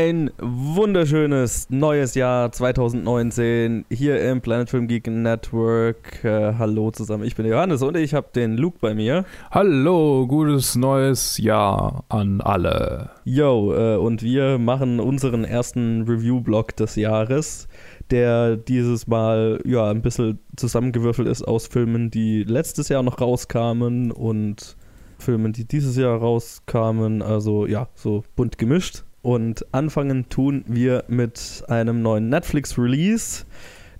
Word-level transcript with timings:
Ein 0.00 0.30
wunderschönes 0.40 1.70
neues 1.70 2.14
Jahr 2.14 2.52
2019 2.52 3.84
hier 3.90 4.30
im 4.30 4.40
Planet 4.40 4.70
Film 4.70 4.86
Geek 4.86 5.08
Network. 5.08 6.22
Äh, 6.22 6.54
hallo 6.56 6.92
zusammen, 6.92 7.24
ich 7.24 7.34
bin 7.34 7.46
Johannes 7.46 7.82
und 7.82 7.96
ich 7.96 8.14
habe 8.14 8.28
den 8.32 8.56
Luke 8.56 8.78
bei 8.80 8.94
mir. 8.94 9.24
Hallo, 9.50 10.28
gutes 10.28 10.76
neues 10.76 11.38
Jahr 11.38 12.04
an 12.10 12.40
alle. 12.40 13.10
Yo, 13.24 13.74
äh, 13.74 13.96
und 13.96 14.22
wir 14.22 14.58
machen 14.58 15.00
unseren 15.00 15.42
ersten 15.42 16.02
Review-Blog 16.02 16.76
des 16.76 16.94
Jahres, 16.94 17.66
der 18.12 18.56
dieses 18.56 19.08
Mal 19.08 19.60
ja 19.64 19.90
ein 19.90 20.02
bisschen 20.02 20.38
zusammengewürfelt 20.54 21.26
ist 21.26 21.42
aus 21.42 21.66
Filmen, 21.66 22.12
die 22.12 22.44
letztes 22.44 22.88
Jahr 22.88 23.02
noch 23.02 23.20
rauskamen 23.20 24.12
und 24.12 24.76
Filmen, 25.18 25.52
die 25.52 25.64
dieses 25.64 25.96
Jahr 25.96 26.16
rauskamen. 26.18 27.20
Also 27.20 27.66
ja, 27.66 27.88
so 27.96 28.22
bunt 28.36 28.58
gemischt. 28.58 29.02
Und 29.28 29.66
anfangen 29.72 30.30
tun 30.30 30.64
wir 30.66 31.04
mit 31.06 31.62
einem 31.68 32.00
neuen 32.00 32.30
Netflix-Release, 32.30 33.44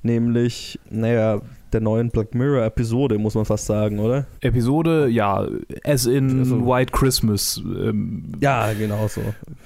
nämlich, 0.02 0.80
naja, 0.88 1.42
der 1.70 1.82
neuen 1.82 2.08
Black 2.08 2.34
Mirror-Episode, 2.34 3.18
muss 3.18 3.34
man 3.34 3.44
fast 3.44 3.66
sagen, 3.66 3.98
oder? 3.98 4.26
Episode, 4.40 5.06
ja, 5.08 5.46
as 5.84 6.06
in 6.06 6.38
also, 6.38 6.66
White 6.66 6.92
Christmas. 6.92 7.60
Ähm, 7.62 8.32
ja, 8.40 8.72
genau 8.72 9.06
so. 9.06 9.20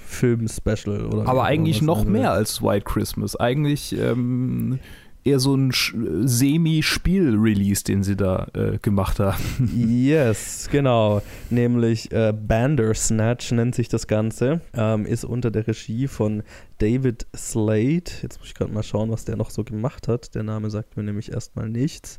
Film-Special, 0.04 1.06
oder? 1.06 1.28
Aber 1.28 1.44
eigentlich 1.44 1.80
noch 1.80 2.04
mehr 2.04 2.32
als 2.32 2.60
White 2.60 2.84
Christmas. 2.84 3.36
Eigentlich 3.36 3.96
ähm, 3.96 4.80
eher 5.24 5.38
so 5.38 5.54
ein 5.54 5.70
Semi-Spiel-Release, 5.72 7.84
den 7.84 8.02
sie 8.02 8.16
da 8.16 8.48
äh, 8.54 8.78
gemacht 8.78 9.20
haben. 9.20 9.42
Yes, 9.72 10.68
genau. 10.70 11.22
Nämlich 11.50 12.12
äh, 12.12 12.32
Bandersnatch 12.32 13.52
nennt 13.52 13.74
sich 13.74 13.88
das 13.88 14.06
Ganze. 14.06 14.60
Ähm, 14.74 15.06
ist 15.06 15.24
unter 15.24 15.50
der 15.50 15.66
Regie 15.66 16.08
von 16.08 16.42
David 16.78 17.26
Slade. 17.36 18.04
Jetzt 18.22 18.38
muss 18.38 18.48
ich 18.48 18.54
gerade 18.54 18.72
mal 18.72 18.82
schauen, 18.82 19.10
was 19.10 19.24
der 19.24 19.36
noch 19.36 19.50
so 19.50 19.64
gemacht 19.64 20.08
hat. 20.08 20.34
Der 20.34 20.42
Name 20.42 20.70
sagt 20.70 20.96
mir 20.96 21.02
nämlich 21.02 21.32
erstmal 21.32 21.68
nichts. 21.68 22.18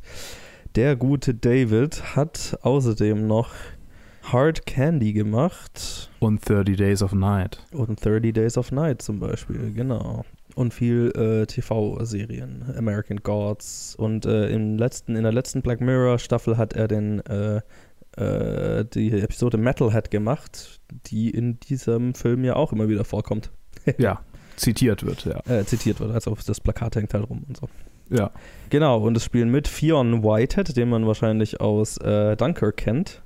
Der 0.74 0.96
gute 0.96 1.34
David 1.34 2.16
hat 2.16 2.58
außerdem 2.62 3.26
noch 3.26 3.50
Hard 4.22 4.66
Candy 4.66 5.12
gemacht. 5.12 6.10
Und 6.18 6.48
30 6.48 6.76
Days 6.76 7.02
of 7.02 7.12
Night. 7.12 7.64
Und 7.72 8.04
30 8.04 8.32
Days 8.32 8.56
of 8.56 8.72
Night 8.72 9.02
zum 9.02 9.20
Beispiel, 9.20 9.72
genau 9.72 10.24
und 10.54 10.72
viel 10.72 11.12
äh, 11.16 11.46
TV-Serien, 11.46 12.74
American 12.76 13.18
Gods. 13.18 13.94
Und 13.96 14.26
äh, 14.26 14.48
im 14.48 14.78
letzten, 14.78 15.16
in 15.16 15.22
der 15.22 15.32
letzten 15.32 15.62
Black 15.62 15.80
Mirror 15.80 16.18
Staffel 16.18 16.56
hat 16.56 16.74
er 16.74 16.88
den, 16.88 17.20
äh, 17.26 17.60
äh, 18.16 18.84
die 18.84 19.12
Episode 19.12 19.58
Metalhead 19.58 20.10
gemacht, 20.10 20.80
die 21.06 21.30
in 21.30 21.58
diesem 21.60 22.14
Film 22.14 22.44
ja 22.44 22.56
auch 22.56 22.72
immer 22.72 22.88
wieder 22.88 23.04
vorkommt. 23.04 23.50
ja, 23.98 24.20
zitiert 24.56 25.04
wird, 25.04 25.24
ja. 25.24 25.40
Äh, 25.46 25.64
zitiert 25.64 26.00
wird, 26.00 26.12
also 26.12 26.36
das 26.46 26.60
Plakat 26.60 26.96
hängt 26.96 27.12
halt 27.14 27.28
rum 27.28 27.44
und 27.48 27.56
so. 27.56 27.68
Ja. 28.10 28.30
Genau, 28.70 29.00
und 29.00 29.16
es 29.16 29.24
spielen 29.24 29.50
mit 29.50 29.66
Fionn 29.66 30.22
Whitehead, 30.22 30.76
den 30.76 30.88
man 30.88 31.06
wahrscheinlich 31.06 31.60
aus 31.60 31.96
äh, 31.98 32.36
Dunkirk 32.36 32.76
kennt. 32.76 33.22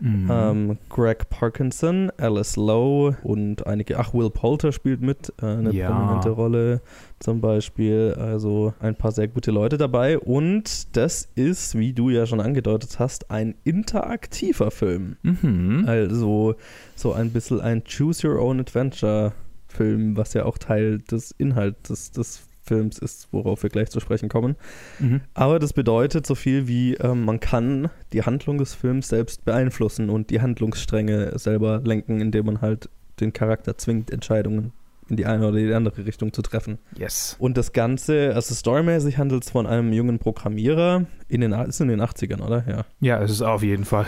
Mhm. 0.00 0.28
Ähm, 0.30 0.78
Greg 0.88 1.28
Parkinson, 1.28 2.10
Alice 2.16 2.56
Lowe 2.56 3.16
und 3.22 3.66
einige, 3.66 3.98
ach, 3.98 4.14
Will 4.14 4.30
Poulter 4.30 4.72
spielt 4.72 5.00
mit, 5.00 5.32
äh, 5.42 5.46
eine 5.46 5.72
ja. 5.72 5.90
prominente 5.90 6.30
Rolle 6.30 6.80
zum 7.18 7.40
Beispiel. 7.40 8.14
Also 8.18 8.74
ein 8.80 8.96
paar 8.96 9.12
sehr 9.12 9.28
gute 9.28 9.50
Leute 9.50 9.76
dabei. 9.76 10.18
Und 10.18 10.96
das 10.96 11.28
ist, 11.34 11.78
wie 11.78 11.92
du 11.92 12.10
ja 12.10 12.26
schon 12.26 12.40
angedeutet 12.40 12.98
hast, 12.98 13.30
ein 13.30 13.54
interaktiver 13.64 14.70
Film. 14.70 15.16
Mhm. 15.22 15.84
Also 15.86 16.56
so 16.96 17.12
ein 17.12 17.30
bisschen 17.30 17.60
ein 17.60 17.82
Choose 17.84 18.26
Your 18.26 18.40
Own 18.40 18.60
Adventure 18.60 19.32
Film, 19.68 20.16
was 20.16 20.34
ja 20.34 20.44
auch 20.44 20.58
Teil 20.58 20.98
des 20.98 21.30
Inhalts 21.38 22.10
des 22.10 22.42
Films 22.62 22.98
ist, 22.98 23.28
worauf 23.32 23.62
wir 23.62 23.70
gleich 23.70 23.90
zu 23.90 24.00
sprechen 24.00 24.28
kommen. 24.28 24.56
Mhm. 24.98 25.20
Aber 25.34 25.58
das 25.58 25.72
bedeutet 25.72 26.26
so 26.26 26.34
viel 26.34 26.68
wie, 26.68 26.94
ähm, 26.94 27.24
man 27.24 27.40
kann 27.40 27.90
die 28.12 28.22
Handlung 28.22 28.58
des 28.58 28.74
Films 28.74 29.08
selbst 29.08 29.44
beeinflussen 29.44 30.10
und 30.10 30.30
die 30.30 30.40
Handlungsstränge 30.40 31.38
selber 31.38 31.80
lenken, 31.84 32.20
indem 32.20 32.46
man 32.46 32.60
halt 32.60 32.88
den 33.20 33.32
Charakter 33.32 33.76
zwingt, 33.76 34.10
Entscheidungen 34.10 34.72
in 35.10 35.16
die 35.16 35.26
eine 35.26 35.46
oder 35.48 35.58
die 35.58 35.74
andere 35.74 36.06
Richtung 36.06 36.32
zu 36.32 36.40
treffen. 36.40 36.78
Yes. 36.96 37.36
Und 37.38 37.56
das 37.56 37.72
Ganze, 37.72 38.32
also 38.34 38.54
storymäßig 38.54 39.18
handelt 39.18 39.42
es 39.42 39.50
von 39.50 39.66
einem 39.66 39.92
jungen 39.92 40.18
Programmierer 40.18 41.06
in 41.28 41.40
den, 41.40 41.52
ist 41.52 41.80
in 41.80 41.88
den 41.88 42.00
80ern, 42.00 42.40
oder? 42.40 42.64
Ja. 42.68 42.84
Ja, 43.00 43.22
es 43.22 43.32
ist 43.32 43.42
auf 43.42 43.62
jeden 43.62 43.84
Fall. 43.84 44.06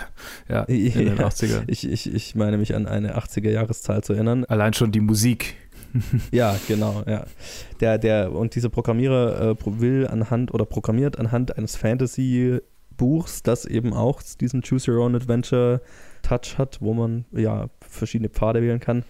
Ja, 0.49 0.63
in 0.63 0.93
den 0.93 1.19
80ern. 1.19 1.65
Ich, 1.67 1.91
ich, 1.91 2.13
ich 2.13 2.35
meine 2.35 2.57
mich 2.57 2.75
an 2.75 2.87
eine 2.87 3.19
80er-Jahreszahl 3.19 4.03
zu 4.03 4.13
erinnern. 4.13 4.45
Allein 4.45 4.73
schon 4.73 4.93
die 4.93 5.01
Musik 5.01 5.57
ja, 6.33 6.57
genau, 6.69 7.03
ja. 7.07 7.25
Der, 7.81 7.99
der, 7.99 8.33
und 8.33 8.55
dieser 8.55 8.69
Programmierer 8.69 9.51
äh, 9.51 9.81
will 9.81 10.07
anhand 10.07 10.53
oder 10.55 10.65
programmiert 10.65 11.19
anhand 11.19 11.57
eines 11.57 11.77
Fantasy-Buchs, 11.77 13.43
das 13.43 13.65
eben 13.65 13.93
auch 13.93 14.23
diesen 14.23 14.63
Choose 14.63 14.91
Your 14.91 15.05
Own 15.05 15.15
Adventure 15.15 15.81
Touch 16.23 16.57
hat, 16.57 16.79
wo 16.81 16.95
man 16.95 17.25
ja 17.33 17.69
verschiedene 17.81 18.29
Pfade 18.29 18.63
wählen 18.63 18.81
kann, 18.81 19.05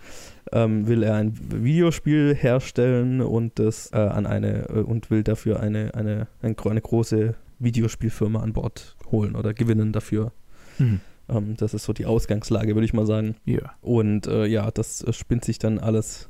ähm, 0.51 0.87
will 0.89 1.03
er 1.03 1.17
ein 1.17 1.35
Videospiel 1.63 2.35
herstellen 2.35 3.21
und 3.21 3.59
das 3.59 3.93
äh, 3.93 3.97
an 3.97 4.27
eine 4.27 4.69
äh, 4.69 4.81
und 4.81 5.11
will 5.11 5.23
dafür 5.23 5.61
eine, 5.61 5.95
eine, 5.95 6.27
eine, 6.41 6.57
eine 6.57 6.81
große 6.81 7.35
Videospielfirma 7.59 8.41
an 8.41 8.53
Bord 8.55 8.97
holen 9.11 9.37
oder 9.37 9.55
gewinnen 9.55 9.93
dafür. 9.93 10.33
Mhm. 10.79 11.01
Ähm, 11.29 11.57
das 11.57 11.75
ist 11.75 11.85
so 11.85 11.93
die 11.93 12.07
Ausgangslage, 12.07 12.75
würde 12.75 12.85
ich 12.85 12.93
mal 12.93 13.07
sagen. 13.07 13.37
Yeah. 13.47 13.73
Und 13.81 14.27
äh, 14.27 14.47
ja, 14.47 14.71
das 14.71 15.03
äh, 15.03 15.13
spinnt 15.13 15.45
sich 15.45 15.59
dann 15.59 15.79
alles 15.79 16.29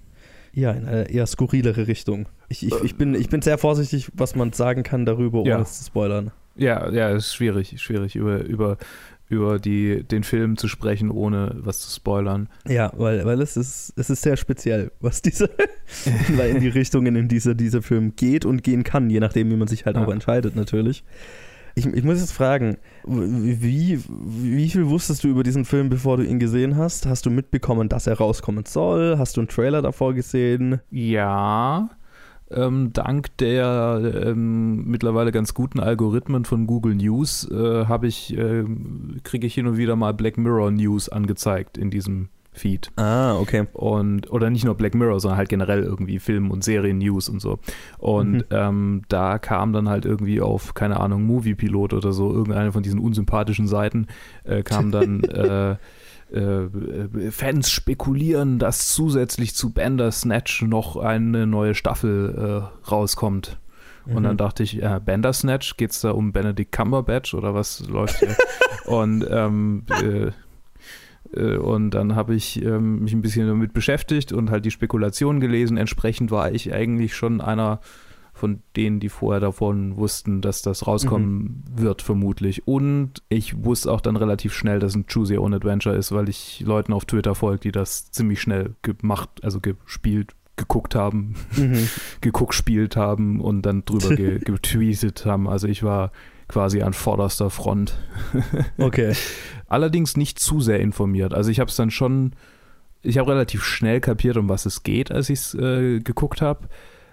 ja, 0.54 0.72
in 0.72 0.86
eine 0.86 1.10
eher 1.10 1.26
skurrilere 1.26 1.86
Richtung. 1.86 2.26
Ich, 2.48 2.66
ich, 2.66 2.74
ich, 2.82 2.96
bin, 2.96 3.14
ich 3.14 3.28
bin 3.28 3.42
sehr 3.42 3.58
vorsichtig, 3.58 4.10
was 4.14 4.34
man 4.34 4.52
sagen 4.52 4.82
kann 4.82 5.06
darüber, 5.06 5.40
ohne 5.40 5.50
ja. 5.50 5.60
es 5.60 5.78
zu 5.78 5.84
spoilern. 5.86 6.30
Ja, 6.54 6.90
ja, 6.90 7.10
es 7.10 7.26
ist 7.26 7.34
schwierig, 7.34 7.80
schwierig 7.80 8.14
über, 8.14 8.44
über, 8.44 8.76
über 9.30 9.58
die, 9.58 10.02
den 10.02 10.22
Film 10.22 10.58
zu 10.58 10.68
sprechen, 10.68 11.10
ohne 11.10 11.56
was 11.56 11.80
zu 11.80 11.90
spoilern. 11.90 12.48
Ja, 12.68 12.92
weil, 12.94 13.24
weil 13.24 13.40
es 13.40 13.56
ist, 13.56 13.94
es 13.96 14.10
ist 14.10 14.22
sehr 14.22 14.36
speziell, 14.36 14.92
was 15.00 15.22
diese, 15.22 15.48
in 16.04 16.60
die 16.60 16.68
Richtungen, 16.68 17.16
in 17.16 17.28
diese 17.28 17.56
dieser 17.56 17.80
Film 17.80 18.14
geht 18.16 18.44
und 18.44 18.62
gehen 18.62 18.84
kann, 18.84 19.08
je 19.08 19.20
nachdem, 19.20 19.50
wie 19.50 19.56
man 19.56 19.68
sich 19.68 19.86
halt 19.86 19.96
ja. 19.96 20.04
auch 20.04 20.12
entscheidet, 20.12 20.54
natürlich. 20.54 21.04
Ich, 21.74 21.86
ich 21.86 22.04
muss 22.04 22.20
jetzt 22.20 22.32
fragen, 22.32 22.76
wie, 23.04 24.00
wie 24.06 24.68
viel 24.68 24.88
wusstest 24.88 25.24
du 25.24 25.28
über 25.28 25.42
diesen 25.42 25.64
Film, 25.64 25.88
bevor 25.88 26.18
du 26.18 26.24
ihn 26.24 26.38
gesehen 26.38 26.76
hast? 26.76 27.06
Hast 27.06 27.24
du 27.24 27.30
mitbekommen, 27.30 27.88
dass 27.88 28.06
er 28.06 28.18
rauskommen 28.18 28.64
soll? 28.66 29.16
Hast 29.18 29.36
du 29.36 29.40
einen 29.40 29.48
Trailer 29.48 29.80
davor 29.80 30.14
gesehen? 30.14 30.80
Ja. 30.90 31.88
Ähm, 32.50 32.92
dank 32.92 33.34
der 33.38 34.12
ähm, 34.26 34.84
mittlerweile 34.84 35.32
ganz 35.32 35.54
guten 35.54 35.80
Algorithmen 35.80 36.44
von 36.44 36.66
Google 36.66 36.94
News 36.94 37.48
äh, 37.50 37.82
äh, 37.82 38.64
kriege 39.22 39.46
ich 39.46 39.54
hin 39.54 39.66
und 39.66 39.78
wieder 39.78 39.96
mal 39.96 40.12
Black 40.12 40.36
Mirror 40.36 40.70
News 40.72 41.08
angezeigt 41.08 41.78
in 41.78 41.90
diesem 41.90 42.28
Feed. 42.52 42.90
Ah, 42.96 43.36
okay. 43.36 43.66
Und, 43.72 44.30
oder 44.30 44.50
nicht 44.50 44.64
nur 44.64 44.74
Black 44.74 44.94
Mirror, 44.94 45.20
sondern 45.20 45.38
halt 45.38 45.48
generell 45.48 45.82
irgendwie 45.82 46.18
Film- 46.18 46.50
und 46.50 46.62
Serien-News 46.62 47.28
und 47.28 47.40
so. 47.40 47.58
Und 47.98 48.32
mhm. 48.32 48.44
ähm, 48.50 49.02
da 49.08 49.38
kam 49.38 49.72
dann 49.72 49.88
halt 49.88 50.04
irgendwie 50.04 50.40
auf, 50.40 50.74
keine 50.74 51.00
Ahnung, 51.00 51.22
Movie-Pilot 51.24 51.94
oder 51.94 52.12
so, 52.12 52.30
irgendeine 52.32 52.72
von 52.72 52.82
diesen 52.82 53.00
unsympathischen 53.00 53.66
Seiten, 53.66 54.06
äh, 54.44 54.62
kam 54.62 54.90
dann 54.90 55.22
äh, 55.24 55.76
äh, 56.32 57.30
Fans 57.30 57.70
spekulieren, 57.70 58.58
dass 58.58 58.92
zusätzlich 58.92 59.54
zu 59.54 59.70
Bandersnatch 59.70 60.62
noch 60.62 60.96
eine 60.96 61.46
neue 61.46 61.74
Staffel 61.74 62.34
äh, 62.86 62.88
rauskommt. 62.90 63.58
Und 64.06 64.20
mhm. 64.20 64.22
dann 64.24 64.36
dachte 64.36 64.62
ich, 64.62 64.82
äh, 64.82 65.00
Bandersnatch, 65.04 65.76
geht 65.76 65.92
es 65.92 66.00
da 66.00 66.10
um 66.10 66.32
Benedict 66.32 66.72
Cumberbatch 66.72 67.34
oder 67.34 67.54
was 67.54 67.86
läuft 67.88 68.18
hier? 68.18 68.36
und 68.86 69.26
ähm, 69.30 69.84
äh, 70.02 70.04
äh, 70.04 70.32
und 71.36 71.90
dann 71.90 72.14
habe 72.14 72.34
ich 72.34 72.62
ähm, 72.62 73.00
mich 73.00 73.12
ein 73.12 73.22
bisschen 73.22 73.46
damit 73.46 73.72
beschäftigt 73.72 74.32
und 74.32 74.50
halt 74.50 74.64
die 74.64 74.70
Spekulationen 74.70 75.40
gelesen. 75.40 75.76
Entsprechend 75.76 76.30
war 76.30 76.52
ich 76.52 76.72
eigentlich 76.72 77.14
schon 77.14 77.40
einer 77.40 77.80
von 78.34 78.62
denen, 78.76 78.98
die 78.98 79.08
vorher 79.08 79.40
davon 79.40 79.96
wussten, 79.96 80.40
dass 80.40 80.62
das 80.62 80.86
rauskommen 80.86 81.64
mhm. 81.70 81.82
wird, 81.82 82.02
vermutlich. 82.02 82.66
Und 82.66 83.22
ich 83.28 83.64
wusste 83.64 83.92
auch 83.92 84.00
dann 84.00 84.16
relativ 84.16 84.54
schnell, 84.54 84.78
dass 84.78 84.94
ein 84.94 85.06
Choose 85.06 85.36
Your 85.36 85.44
Own 85.44 85.54
Adventure 85.54 85.94
ist, 85.94 86.12
weil 86.12 86.28
ich 86.28 86.60
Leuten 86.60 86.92
auf 86.92 87.04
Twitter 87.04 87.34
folge, 87.34 87.60
die 87.60 87.72
das 87.72 88.10
ziemlich 88.10 88.40
schnell 88.40 88.74
gemacht, 88.82 89.28
also 89.42 89.60
gespielt, 89.60 90.34
geguckt 90.56 90.94
haben, 90.94 91.34
mhm. 91.56 91.88
geguckt, 92.20 92.54
spielt 92.54 92.96
haben 92.96 93.40
und 93.40 93.62
dann 93.62 93.84
drüber 93.84 94.08
ge 94.16 94.38
getweetet 94.38 95.26
haben. 95.26 95.48
Also 95.48 95.68
ich 95.68 95.82
war 95.82 96.10
quasi 96.52 96.82
an 96.82 96.92
vorderster 96.92 97.50
Front. 97.50 97.94
okay. 98.78 99.14
Allerdings 99.68 100.16
nicht 100.16 100.38
zu 100.38 100.60
sehr 100.60 100.80
informiert. 100.80 101.32
Also 101.34 101.50
ich 101.50 101.58
habe 101.60 101.70
es 101.70 101.76
dann 101.76 101.90
schon, 101.90 102.32
ich 103.02 103.18
habe 103.18 103.30
relativ 103.32 103.64
schnell 103.64 104.00
kapiert, 104.00 104.36
um 104.36 104.48
was 104.48 104.66
es 104.66 104.82
geht, 104.82 105.10
als 105.10 105.30
ich 105.30 105.38
es 105.40 105.54
äh, 105.54 106.00
geguckt 106.00 106.42
habe. 106.42 106.68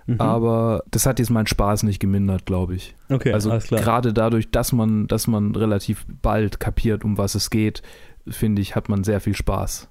Mhm. 0.07 0.19
Aber 0.19 0.83
das 0.91 1.05
hat 1.05 1.19
jetzt 1.19 1.29
meinen 1.29 1.47
Spaß 1.47 1.83
nicht 1.83 1.99
gemindert, 1.99 2.45
glaube 2.45 2.75
ich. 2.75 2.95
Okay, 3.09 3.31
also 3.31 3.51
gerade 3.69 4.11
dadurch, 4.11 4.51
dass 4.51 4.71
man, 4.73 5.07
dass 5.07 5.27
man 5.27 5.55
relativ 5.55 6.05
bald 6.21 6.59
kapiert, 6.59 7.05
um 7.05 7.17
was 7.17 7.35
es 7.35 7.49
geht, 7.49 7.81
finde 8.27 8.61
ich, 8.61 8.75
hat 8.75 8.89
man 8.89 9.03
sehr 9.03 9.21
viel 9.21 9.35
Spaß. 9.35 9.87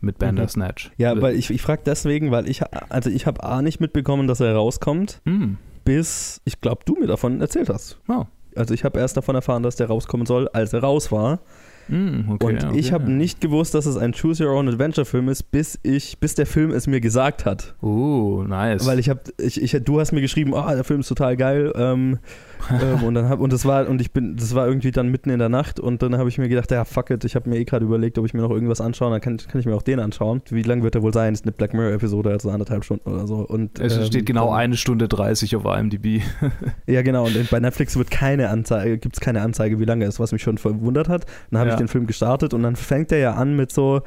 mit 0.00 0.18
Bandersnatch. 0.18 0.90
Ja, 0.96 1.20
weil 1.20 1.34
ich, 1.36 1.50
ich 1.50 1.60
frage 1.62 1.82
deswegen, 1.84 2.30
weil 2.30 2.48
ich, 2.48 2.62
also 2.88 3.10
ich 3.10 3.26
habe 3.26 3.42
A 3.42 3.62
nicht 3.62 3.80
mitbekommen, 3.80 4.26
dass 4.28 4.40
er 4.40 4.54
rauskommt, 4.54 5.20
Hm. 5.24 5.56
bis, 5.84 6.40
ich 6.44 6.60
glaube, 6.60 6.82
du 6.84 6.94
mir 6.94 7.06
davon 7.08 7.40
erzählt 7.40 7.68
hast. 7.68 7.98
Oh. 8.08 8.24
Also 8.58 8.74
ich 8.74 8.84
habe 8.84 8.98
erst 8.98 9.16
davon 9.16 9.34
erfahren, 9.34 9.62
dass 9.62 9.76
der 9.76 9.86
rauskommen 9.86 10.26
soll, 10.26 10.48
als 10.48 10.72
er 10.72 10.80
raus 10.80 11.12
war. 11.12 11.40
Hm, 11.88 12.32
okay, 12.32 12.46
und 12.46 12.64
okay. 12.64 12.78
ich 12.78 12.92
habe 12.92 13.10
nicht 13.10 13.40
gewusst, 13.40 13.74
dass 13.74 13.86
es 13.86 13.96
ein 13.96 14.12
Choose 14.12 14.44
Your 14.44 14.52
Own 14.52 14.68
Adventure 14.68 15.06
Film 15.06 15.28
ist, 15.28 15.44
bis 15.50 15.78
ich, 15.82 16.18
bis 16.18 16.34
der 16.34 16.44
Film 16.44 16.70
es 16.70 16.86
mir 16.86 17.00
gesagt 17.00 17.46
hat. 17.46 17.74
Oh, 17.80 18.44
nice. 18.46 18.84
Weil 18.84 18.98
ich 18.98 19.08
habe, 19.08 19.20
ich, 19.38 19.62
ich, 19.62 19.72
du 19.82 19.98
hast 19.98 20.12
mir 20.12 20.20
geschrieben, 20.20 20.54
ah, 20.54 20.74
der 20.74 20.84
Film 20.84 21.00
ist 21.00 21.08
total 21.08 21.36
geil. 21.36 21.72
Ähm, 21.74 22.18
ähm, 22.82 23.02
und 23.04 23.14
dann 23.14 23.28
hab, 23.28 23.40
und 23.40 23.52
das 23.52 23.64
war 23.64 23.88
und 23.88 24.00
ich 24.00 24.12
bin, 24.12 24.36
das 24.36 24.54
war 24.54 24.66
irgendwie 24.66 24.90
dann 24.90 25.08
mitten 25.08 25.30
in 25.30 25.38
der 25.38 25.48
Nacht 25.48 25.78
und 25.80 26.02
dann 26.02 26.16
habe 26.18 26.28
ich 26.28 26.38
mir 26.38 26.48
gedacht, 26.48 26.70
ja 26.70 26.84
fuck 26.84 27.10
it, 27.10 27.24
ich 27.24 27.34
habe 27.34 27.48
mir 27.48 27.56
eh 27.58 27.64
gerade 27.64 27.84
überlegt, 27.84 28.18
ob 28.18 28.26
ich 28.26 28.34
mir 28.34 28.42
noch 28.42 28.50
irgendwas 28.50 28.80
anschaue, 28.80 29.10
dann 29.10 29.20
kann, 29.20 29.36
kann 29.38 29.60
ich 29.60 29.66
mir 29.66 29.74
auch 29.74 29.82
den 29.82 30.00
anschauen. 30.00 30.42
Wie 30.50 30.62
lang 30.62 30.82
wird 30.82 30.94
der 30.94 31.02
wohl 31.02 31.12
sein? 31.12 31.32
Das 31.32 31.40
ist 31.40 31.46
eine 31.46 31.52
Black 31.52 31.74
Mirror 31.74 31.92
Episode, 31.92 32.30
also 32.30 32.50
anderthalb 32.50 32.84
Stunden 32.84 33.08
oder 33.10 33.26
so. 33.26 33.36
Und 33.36 33.78
es 33.78 33.96
ähm, 33.96 34.04
steht 34.04 34.26
genau 34.26 34.46
dann- 34.50 34.56
eine 34.58 34.76
Stunde 34.76 35.08
30 35.08 35.56
auf 35.56 35.64
IMDb. 35.64 36.22
Ja, 36.86 37.02
genau. 37.02 37.26
Und 37.26 37.50
bei 37.50 37.60
Netflix 37.60 37.96
wird 37.96 38.10
keine 38.10 38.48
Anzeige, 38.48 38.98
gibt 38.98 39.16
es 39.16 39.20
keine 39.20 39.42
Anzeige, 39.42 39.78
wie 39.78 39.84
lange 39.84 40.04
er 40.04 40.08
ist, 40.08 40.18
was 40.20 40.32
mich 40.32 40.42
schon 40.42 40.58
verwundert 40.58 41.08
hat. 41.08 41.26
Dann 41.50 41.60
habe 41.60 41.68
Ja. 41.70 41.74
ich 41.74 41.78
den 41.78 41.88
Film 41.88 42.06
gestartet 42.06 42.54
und 42.54 42.62
dann 42.62 42.76
fängt 42.76 43.12
er 43.12 43.18
ja 43.18 43.34
an 43.34 43.56
mit 43.56 43.70
so, 43.72 44.00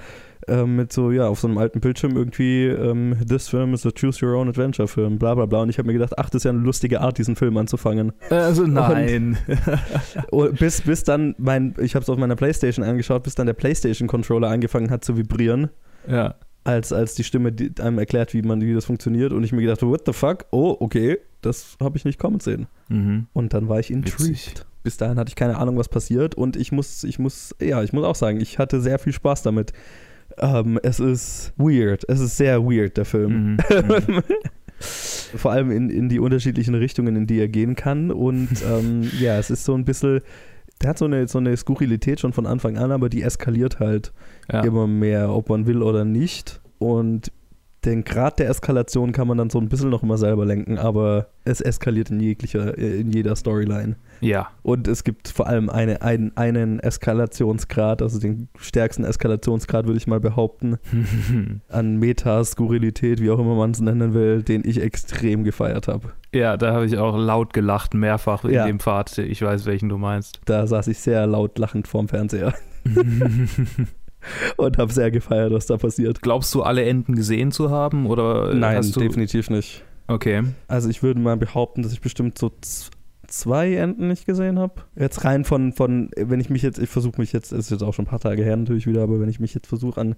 ähm, 0.48 0.76
mit 0.76 0.92
so, 0.94 1.12
ja, 1.12 1.28
auf 1.28 1.40
so 1.40 1.48
einem 1.48 1.58
alten 1.58 1.80
Bildschirm 1.80 2.16
irgendwie, 2.16 2.68
ähm, 2.68 3.16
this 3.28 3.48
film 3.50 3.74
is 3.74 3.86
a 3.86 3.92
choose 3.92 4.26
your 4.26 4.36
own 4.36 4.50
adventure 4.50 4.88
Film, 4.88 5.18
bla 5.20 5.36
bla 5.36 5.46
bla. 5.46 5.62
Und 5.62 5.70
ich 5.70 5.78
habe 5.78 5.88
mir 5.88 5.94
gedacht, 5.94 6.18
ach, 6.18 6.30
das 6.30 6.40
ist 6.40 6.44
ja 6.46 6.52
eine 6.52 6.60
lustige 6.62 7.02
Art, 7.02 7.18
diesen 7.18 7.36
Film 7.36 7.58
anzufangen. 7.58 8.12
Also 8.30 8.66
nein. 8.66 9.38
Und 10.32 10.58
bis, 10.60 10.82
bis 10.82 11.04
dann 11.04 11.36
mein, 11.38 11.76
ich 11.80 11.96
habe 11.96 12.04
es 12.04 12.10
auf 12.10 12.18
meiner 12.18 12.36
Playstation 12.36 12.86
angeschaut, 12.86 13.24
bis 13.24 13.36
dann 13.36 13.46
der 13.48 13.54
Playstation-Controller 13.54 14.50
angefangen 14.50 14.90
hat 14.90 15.04
zu 15.06 15.18
vibrieren. 15.18 15.70
ja. 16.08 16.36
Als, 16.64 16.94
als 16.94 17.16
die 17.16 17.24
Stimme 17.24 17.52
die 17.52 17.72
einem 17.82 17.98
erklärt, 17.98 18.36
wie 18.36 18.44
man 18.44 18.62
wie 18.62 18.76
das 18.76 18.86
funktioniert. 18.86 19.34
Und 19.34 19.44
ich 19.44 19.52
mir 19.52 19.62
gedacht, 19.62 19.82
what 19.82 20.04
the 20.06 20.14
fuck? 20.14 20.46
Oh, 20.52 20.78
okay, 20.80 21.18
das 21.42 21.76
habe 21.82 21.98
ich 21.98 22.06
nicht 22.06 22.20
kommen 22.20 22.40
sehen. 22.40 22.68
Mhm. 22.88 23.26
Und 23.34 23.56
dann 23.56 23.68
war 23.68 23.80
ich 23.80 23.90
Witzig. 23.90 24.14
intrigued. 24.14 24.66
Bis 24.84 24.96
dahin 24.98 25.18
hatte 25.18 25.30
ich 25.30 25.36
keine 25.36 25.58
Ahnung, 25.58 25.80
was 25.80 25.90
passiert. 25.90 26.36
Und 26.36 26.56
ich 26.56 26.72
muss, 26.72 27.04
ich 27.04 27.18
muss, 27.18 27.56
ja, 27.60 27.82
ich 27.82 27.94
muss 27.94 28.04
auch 28.04 28.14
sagen, 28.14 28.40
ich 28.40 28.60
hatte 28.60 28.80
sehr 28.80 29.00
viel 29.00 29.12
Spaß 29.12 29.42
damit. 29.42 29.74
Ähm, 30.38 30.80
es 30.84 31.00
ist 31.00 31.54
weird. 31.58 32.04
Es 32.08 32.20
ist 32.20 32.38
sehr 32.38 32.64
weird, 32.64 32.98
der 32.98 33.06
Film. 33.06 33.54
Mhm. 33.54 33.58
Mhm. 34.08 34.24
Vor 34.80 35.52
allem 35.52 35.72
in, 35.72 35.90
in 35.90 36.10
die 36.10 36.20
unterschiedlichen 36.20 36.74
Richtungen, 36.76 37.16
in 37.16 37.28
die 37.28 37.40
er 37.40 37.48
gehen 37.48 37.76
kann. 37.76 38.12
Und 38.12 38.50
ähm, 38.70 39.10
ja, 39.20 39.38
es 39.38 39.50
ist 39.50 39.64
so 39.66 39.74
ein 39.76 39.86
bisschen. 39.86 40.22
Der 40.82 40.90
hat 40.90 40.98
so 40.98 41.06
eine, 41.06 41.28
so 41.28 41.38
eine 41.38 41.56
Skurrilität 41.56 42.20
schon 42.20 42.34
von 42.34 42.48
Anfang 42.48 42.78
an, 42.78 42.92
aber 42.92 43.08
die 43.08 43.22
eskaliert 43.22 43.80
halt 43.80 44.12
Ja. 44.52 44.62
immer 44.64 44.88
mehr, 44.88 45.30
ob 45.32 45.50
man 45.50 45.68
will 45.68 45.84
oder 45.84 46.06
nicht. 46.06 46.60
Und 46.80 47.32
den 47.84 48.04
Grad 48.04 48.38
der 48.38 48.50
Eskalation 48.50 49.12
kann 49.12 49.28
man 49.28 49.38
dann 49.40 49.50
so 49.50 49.60
ein 49.60 49.68
bisschen 49.68 49.90
noch 49.90 50.04
immer 50.04 50.18
selber 50.18 50.46
lenken, 50.46 50.78
aber 50.78 51.28
es 51.46 51.62
eskaliert 51.62 52.12
in 52.12 52.20
jeglicher, 52.20 52.78
in 52.78 53.12
jeder 53.12 53.36
Storyline. 53.36 53.96
ja. 54.20 54.50
Und 54.62 54.88
es 54.88 55.04
gibt 55.04 55.28
vor 55.30 55.48
allem 55.48 55.68
eine, 55.70 56.04
einen, 56.04 56.38
einen 56.38 56.80
Eskalationsgrad, 56.80 58.04
also 58.04 58.20
den 58.20 58.50
stärksten 58.60 59.04
Eskalationsgrad, 59.04 59.88
würde 59.88 59.98
ich 59.98 60.06
mal 60.06 60.20
behaupten, 60.20 60.78
an 61.70 61.98
Meta-Skurrilität, 61.98 63.20
wie 63.20 63.32
auch 63.32 63.40
immer 63.40 63.56
man 63.56 63.72
es 63.72 63.82
nennen 63.82 64.14
will, 64.14 64.44
den 64.44 64.62
ich 64.64 64.80
extrem 64.80 65.44
gefeiert 65.44 65.88
habe. 65.88 66.10
ja, 66.34 66.58
da 66.58 66.74
habe 66.74 66.86
ich 66.86 66.98
auch 67.00 67.18
laut 67.18 67.52
gelacht, 67.54 67.96
mehrfach 67.96 68.44
in 68.46 68.52
Ja. 68.54 68.68
dem 68.68 68.80
Pfad. 68.80 69.18
Ich 69.18 69.42
weiß, 69.42 69.66
welchen 69.66 69.90
du 69.90 69.98
meinst. 69.98 70.40
Da 70.46 70.68
saß 70.68 70.88
ich 70.88 71.00
sehr 71.00 71.26
laut 71.26 71.58
lachend 71.58 71.88
vorm 71.88 72.08
Fernseher 72.08 72.54
und 74.58 74.78
habe 74.78 74.92
sehr 74.92 75.12
gefeiert, 75.12 75.52
was 75.52 75.66
da 75.66 75.78
passiert. 75.78 76.22
Glaubst 76.22 76.54
du, 76.54 76.64
alle 76.64 76.84
Enden 76.84 77.16
gesehen 77.16 77.52
zu 77.52 77.70
haben? 77.70 78.06
Oder 78.06 78.54
Nein, 78.54 78.78
hast 78.78 78.96
du, 78.96 79.00
definitiv 79.00 79.50
nicht. 79.50 79.84
Okay. 80.08 80.44
Also 80.68 80.90
ich 80.90 81.04
würde 81.04 81.20
mal 81.20 81.38
behaupten, 81.38 81.84
dass 81.84 81.94
ich 81.94 82.02
bestimmt 82.02 82.38
so 82.38 82.52
zwei 83.28 83.76
Enden 83.76 84.08
nicht 84.08 84.26
gesehen 84.26 84.60
habe. 84.60 84.82
Jetzt 84.96 85.24
rein 85.24 85.46
von, 85.46 85.72
von, 85.72 86.10
wenn 86.18 86.40
ich 86.40 86.50
mich 86.50 86.62
jetzt, 86.62 86.80
ich 86.80 86.90
versuche 86.90 87.20
mich 87.20 87.32
jetzt, 87.32 87.52
ist 87.52 87.72
jetzt 87.72 87.84
auch 87.84 87.94
schon 87.94 88.06
ein 88.06 88.10
paar 88.10 88.20
Tage 88.20 88.44
her 88.44 88.58
natürlich 88.58 88.88
wieder, 88.88 89.04
aber 89.04 89.20
wenn 89.20 89.30
ich 89.30 89.40
mich 89.40 89.54
jetzt 89.54 89.68
versuche 89.68 90.00
an 90.00 90.16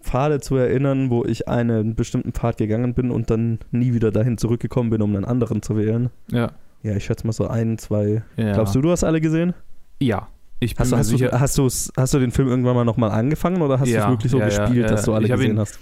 Pfade 0.00 0.40
zu 0.40 0.56
erinnern, 0.56 1.10
wo 1.10 1.24
ich 1.24 1.48
einen 1.48 1.94
bestimmten 1.94 2.32
Pfad 2.32 2.58
gegangen 2.58 2.94
bin 2.94 3.10
und 3.10 3.30
dann 3.30 3.58
nie 3.70 3.94
wieder 3.94 4.10
dahin 4.10 4.38
zurückgekommen 4.38 4.90
bin, 4.90 5.02
um 5.02 5.14
einen 5.16 5.24
anderen 5.24 5.62
zu 5.62 5.76
wählen. 5.76 6.10
Ja. 6.30 6.52
Ja, 6.82 6.94
ich 6.94 7.04
schätze 7.06 7.26
mal 7.26 7.32
so 7.32 7.48
ein, 7.48 7.78
zwei. 7.78 8.22
ja. 8.36 8.52
Glaubst 8.52 8.74
du, 8.74 8.82
du 8.82 8.90
hast 8.90 9.04
alle 9.04 9.22
gesehen? 9.22 9.54
Ja. 10.00 10.28
Ich 10.64 10.74
Hast 10.78 10.92
du, 10.92 10.96
hast, 10.96 11.08
sicher. 11.08 11.28
du, 11.28 11.40
hast, 11.40 11.58
du's- 11.58 11.92
hast 11.96 12.14
du 12.14 12.18
den 12.18 12.30
Film 12.30 12.48
irgendwann 12.48 12.74
mal 12.74 12.84
nochmal 12.84 13.10
angefangen 13.10 13.62
oder 13.62 13.78
hast 13.80 13.88
du 13.88 13.94
Ja, 13.94 14.04
es 14.04 14.10
wirklich 14.10 14.32
so 14.32 14.38
ja, 14.38 14.46
gespielt, 14.46 14.76
ja. 14.76 14.88
dass 14.88 15.04
du 15.04 15.12
alle 15.14 15.28
gesehen 15.28 15.52
ihn- 15.52 15.58
hast? 15.58 15.78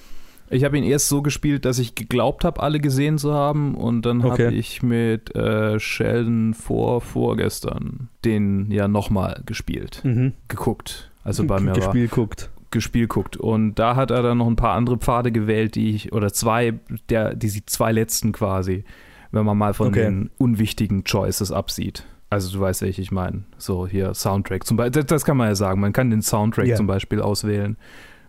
Ich 0.51 0.65
habe 0.65 0.77
ihn 0.77 0.85
erst 0.85 1.09
so 1.09 1.23
gespielt, 1.23 1.65
dass 1.65 1.79
ich 1.79 1.95
geglaubt 1.95 2.45
habe, 2.45 2.63
alle 2.63 2.79
gesehen 2.79 3.17
zu 3.17 3.33
haben. 3.33 3.75
Und 3.75 4.05
dann 4.05 4.23
habe 4.23 4.35
Okay. 4.35 4.49
ich 4.51 4.83
mit 4.83 5.35
äh, 5.35 5.81
Sheldon 5.81 6.53
vor 6.53 7.01
vorgestern 7.01 8.09
den 8.25 8.71
ja 8.71 8.87
nochmal 8.89 9.41
gespielt. 9.47 10.01
Mhm. 10.05 10.35
Geguckt. 10.49 11.11
Also 11.25 11.45
bei 11.47 11.59
mir 11.61 11.69
war 11.71 11.75
Gespielt 11.77 12.11
guckt. 12.11 12.51
gespielt 12.71 13.09
guckt. 13.09 13.37
Und 13.39 13.77
da 13.77 13.97
hat 13.97 14.11
er 14.11 14.23
dann 14.23 14.39
noch 14.39 14.47
ein 14.47 14.57
paar 14.57 14.75
andere 14.75 14.99
Pfade 14.99 15.33
gewählt, 15.33 15.75
die 15.75 15.95
ich, 15.95 16.13
oder 16.13 16.33
zwei, 16.33 16.75
der, 17.09 17.35
die 17.35 17.65
zwei 17.65 17.93
letzten 17.93 18.33
quasi, 18.33 18.85
wenn 19.31 19.47
man 19.47 19.57
mal 19.57 19.73
von 19.73 19.89
Okay. 19.89 20.03
den 20.05 20.31
unwichtigen 20.37 21.05
Choices 21.05 21.51
absieht. 21.51 22.05
Also 22.33 22.51
du 22.51 22.61
weißt, 22.61 22.81
welche 22.81 23.03
ich 23.03 23.11
meine. 23.13 23.43
So 23.59 23.87
hier 23.87 24.15
Soundtrack 24.15 24.65
zum 24.67 24.79
Beispiel, 24.79 25.05
das, 25.05 25.25
kann 25.27 25.37
man 25.37 25.49
ja 25.49 25.55
sagen. 25.55 25.81
Man 25.81 25.93
kann 25.93 26.09
den 26.11 26.23
Soundtrack 26.23 26.67
Ja. 26.67 26.77
zum 26.77 26.87
Beispiel 26.87 27.21
auswählen. 27.21 27.77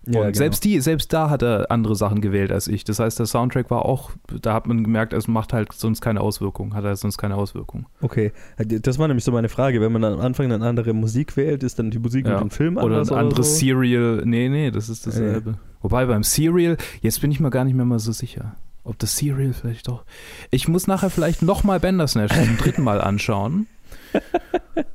Und 0.06 0.14
Ja, 0.14 0.22
genau. 0.24 0.34
selbst 0.34 0.66
die, 0.66 0.82
selbst 0.82 1.14
da 1.14 1.30
hat 1.30 1.42
er 1.42 1.72
andere 1.72 1.96
Sachen 1.96 2.20
gewählt 2.20 2.52
als 2.52 2.68
ich. 2.68 2.84
Das 2.84 3.00
heißt, 3.00 3.18
der 3.20 3.26
Soundtrack 3.26 3.72
war 3.72 3.86
auch, 3.86 4.12
da 4.42 4.54
hat 4.54 4.68
man 4.68 4.84
gemerkt, 4.84 5.14
es 5.14 5.30
macht 5.30 5.54
halt 5.54 5.72
sonst 5.72 6.02
keine 6.02 6.20
Auswirkung, 6.20 6.76
hat 6.76 6.84
er 6.84 6.94
sonst 6.98 7.18
keine 7.18 7.36
Auswirkung. 7.36 7.86
Okay, 8.02 8.34
das 8.58 9.00
war 9.00 9.08
nämlich 9.08 9.24
so 9.24 9.32
meine 9.32 9.48
Frage. 9.48 9.80
Wenn 9.80 9.94
man 9.94 10.04
am 10.04 10.20
Anfang 10.20 10.52
eine 10.52 10.66
andere 10.66 10.92
Musik 10.92 11.38
wählt, 11.38 11.64
ist 11.64 11.80
dann 11.80 11.90
die 11.90 12.00
Musik 12.00 12.26
Ja. 12.28 12.34
mit 12.34 12.42
dem 12.42 12.50
Film 12.50 12.76
Oder 12.76 12.96
anders 12.96 13.12
ein 13.14 13.18
anderes 13.20 13.54
so? 13.54 13.60
Serial. 13.66 14.24
Nee, 14.26 14.50
nee, 14.50 14.70
das 14.72 14.90
ist 14.90 15.08
dasselbe. 15.08 15.58
Wobei 15.82 16.06
beim 16.06 16.24
Serial, 16.24 16.76
jetzt 17.00 17.22
bin 17.22 17.32
ich 17.32 17.40
mir 17.40 17.50
gar 17.50 17.64
nicht 17.64 17.76
mehr 17.76 17.86
mal 17.86 18.00
so 18.00 18.12
sicher. 18.12 18.58
Ob 18.84 19.00
das 19.00 19.16
Serial 19.16 19.54
vielleicht 19.54 19.88
doch. 19.88 20.04
Ich 20.52 20.68
muss 20.68 20.88
nachher 20.88 21.10
vielleicht 21.10 21.42
nochmal 21.42 21.80
Bandersnatch 21.80 22.34
zum 22.36 22.58
dritten 22.58 22.84
Mal 22.84 23.00
anschauen. 23.00 23.68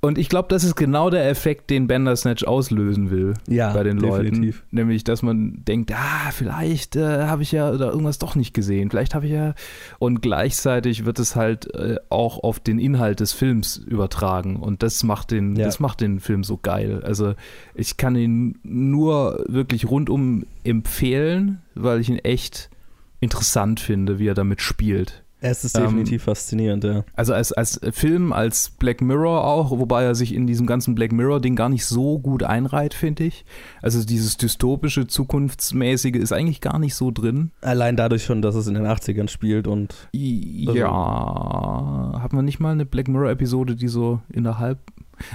Und 0.00 0.18
ich 0.18 0.28
glaube, 0.28 0.48
das 0.48 0.64
ist 0.64 0.75
genau 0.76 1.10
der 1.10 1.28
Effekt, 1.28 1.70
den 1.70 1.87
Bandersnatch 1.87 2.44
auslösen 2.44 3.10
will 3.10 3.34
ja, 3.46 3.72
bei 3.72 3.82
den 3.84 3.98
definitiv. 3.98 4.56
Leuten. 4.56 4.66
Nämlich, 4.70 5.04
dass 5.04 5.22
man 5.22 5.64
denkt, 5.66 5.92
ah, 5.94 6.30
vielleicht 6.32 6.96
äh, 6.96 7.25
habe 7.26 7.42
ich 7.42 7.52
ja 7.52 7.70
oder 7.70 7.88
irgendwas 7.90 8.18
doch 8.18 8.34
nicht 8.34 8.54
gesehen. 8.54 8.90
Vielleicht 8.90 9.14
habe 9.14 9.26
ich 9.26 9.32
ja. 9.32 9.54
Und 9.98 10.20
gleichzeitig 10.20 11.04
wird 11.04 11.18
es 11.18 11.37
halt 11.37 11.72
äh, 11.75 11.96
auch 12.10 12.42
auf 12.42 12.58
den 12.60 12.78
Inhalt 12.78 13.20
des 13.20 13.32
Films 13.32 13.76
übertragen. 13.76 14.56
Und 14.56 14.82
das 14.82 15.02
macht 15.04 15.30
den, 15.30 15.56
Ja. 15.56 15.64
das 15.66 15.78
macht 15.80 16.00
den 16.00 16.20
Film 16.20 16.42
so 16.44 16.58
geil. 16.60 17.02
Also 17.04 17.34
ich 17.75 17.96
kann 17.96 18.16
ihn 18.16 18.58
nur 18.62 19.44
wirklich 19.48 19.88
rundum 19.88 20.44
empfehlen, 20.64 21.60
weil 21.75 22.00
ich 22.00 22.08
ihn 22.08 22.18
echt 22.18 22.70
interessant 23.20 23.80
finde, 23.80 24.18
wie 24.18 24.28
er 24.28 24.34
damit 24.34 24.60
spielt. 24.60 25.25
Es 25.40 25.64
ist 25.64 25.76
Ähm, 25.76 25.85
definitiv 25.85 26.25
faszinierend, 26.25 26.83
ja. 26.85 27.04
Also 27.14 27.33
als, 27.33 27.52
als 27.52 27.80
Film, 27.92 28.33
als 28.33 28.71
Black 28.71 29.00
Mirror 29.00 29.45
auch, 29.45 29.71
wobei 29.71 30.02
er 30.02 30.14
sich 30.16 30.35
in 30.35 30.47
diesem 30.49 30.66
ganzen 30.66 30.95
Black 30.97 31.12
Mirror-Ding 31.12 31.54
gar 31.54 31.68
nicht 31.68 31.85
so 31.87 32.18
gut 32.18 32.42
einreiht, 32.42 32.92
finde 32.92 33.25
ich. 33.25 33.45
Also 33.80 34.04
dieses 34.04 34.37
dystopische, 34.37 35.07
zukunftsmäßige 35.07 36.16
ist 36.16 36.33
eigentlich 36.33 36.61
gar 36.61 36.78
nicht 36.80 36.95
so 36.97 37.11
drin. 37.12 37.52
Allein 37.61 37.95
dadurch 37.97 38.25
schon, 38.25 38.42
dass 38.42 38.57
es 38.57 38.66
in 38.66 38.75
den 38.75 38.87
80ern 38.87 39.28
spielt 39.28 39.66
und 39.68 39.95
I- 40.14 40.66
Ja, 40.75 42.21
hat 42.23 42.33
man 42.33 42.45
nicht 42.45 42.61
mal 42.61 42.73
eine 42.73 42.87
Black 42.87 43.09
Mirror-Episode, 43.09 43.76
die 43.76 43.88
so 43.88 44.21
innerhalb. 44.33 44.78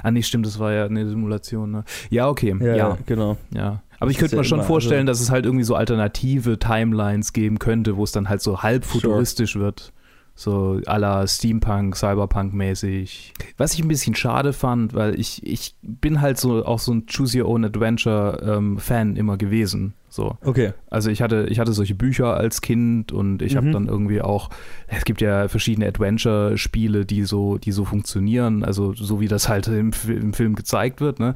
Ah, 0.01 0.12
nee, 0.12 0.22
stimmt, 0.22 0.45
das 0.45 0.60
war 0.60 0.72
ja 0.72 0.86
eine 0.86 1.07
Simulation. 1.10 1.72
Ne? 1.72 1.83
Ja, 2.10 2.29
okay, 2.29 2.55
ja, 2.62 2.75
ja, 2.75 2.98
genau. 3.05 3.38
ja. 3.53 3.81
Aber 4.03 4.12
ich 4.12 4.17
könnte 4.17 4.36
mir 4.36 4.41
ja 4.41 4.43
schon 4.45 4.60
immer, 4.60 4.67
vorstellen, 4.67 5.07
also- 5.07 5.19
dass 5.19 5.22
es 5.27 5.31
halt 5.31 5.45
irgendwie 5.45 5.63
so 5.65 5.75
alternative 5.75 6.60
Timelines 6.60 7.33
geben 7.33 7.57
könnte, 7.60 7.98
wo 7.98 8.03
es 8.03 8.12
dann 8.12 8.29
halt 8.29 8.41
so 8.41 8.62
halb 8.62 8.86
Sure. 8.86 9.01
futuristisch 9.01 9.55
wird. 9.55 9.91
So 10.36 10.79
à 10.88 10.98
la 10.98 11.27
Steampunk, 11.27 11.95
Cyberpunk-mäßig. 11.95 13.33
Was 13.57 13.74
ich 13.75 13.81
ein 13.83 13.88
bisschen 13.88 14.15
schade 14.15 14.51
fand, 14.51 14.93
weil 14.95 15.19
ich, 15.19 15.45
ich 15.45 15.75
bin 15.83 16.22
halt 16.22 16.39
so 16.39 16.65
auch 16.65 16.79
so 16.79 16.91
ein 16.91 17.05
Choose 17.05 17.39
Your 17.39 17.50
Own 17.50 17.65
Adventure-Fan 17.65 19.15
immer 19.15 19.38
gewesen. 19.38 19.93
So. 20.13 20.38
Okay. 20.46 20.74
Also 20.91 21.10
ich 21.10 21.24
hatte, 21.24 21.48
ich 21.50 21.58
hatte 21.60 21.74
solche 21.74 21.96
Bücher 21.96 22.38
als 22.38 22.62
Kind 22.62 23.12
und 23.12 23.41
ich 23.41 23.55
habe 23.55 23.65
Mhm. 23.65 23.72
dann 23.72 23.88
irgendwie 23.88 24.22
auch, 24.22 24.51
es 24.86 25.05
gibt 25.05 25.22
ja 25.22 25.48
verschiedene 25.48 25.88
Adventure-Spiele, 25.88 27.03
die 27.03 27.24
so, 27.24 27.58
die 27.58 27.72
so 27.72 27.84
funktionieren, 27.84 28.63
also 28.63 28.93
so 28.93 29.20
wie 29.20 29.27
das 29.27 29.50
halt 29.50 29.67
im, 29.70 29.89
im 30.08 30.34
Film 30.34 30.53
gezeigt 30.53 31.01
wird, 31.01 31.20
ne? 31.20 31.34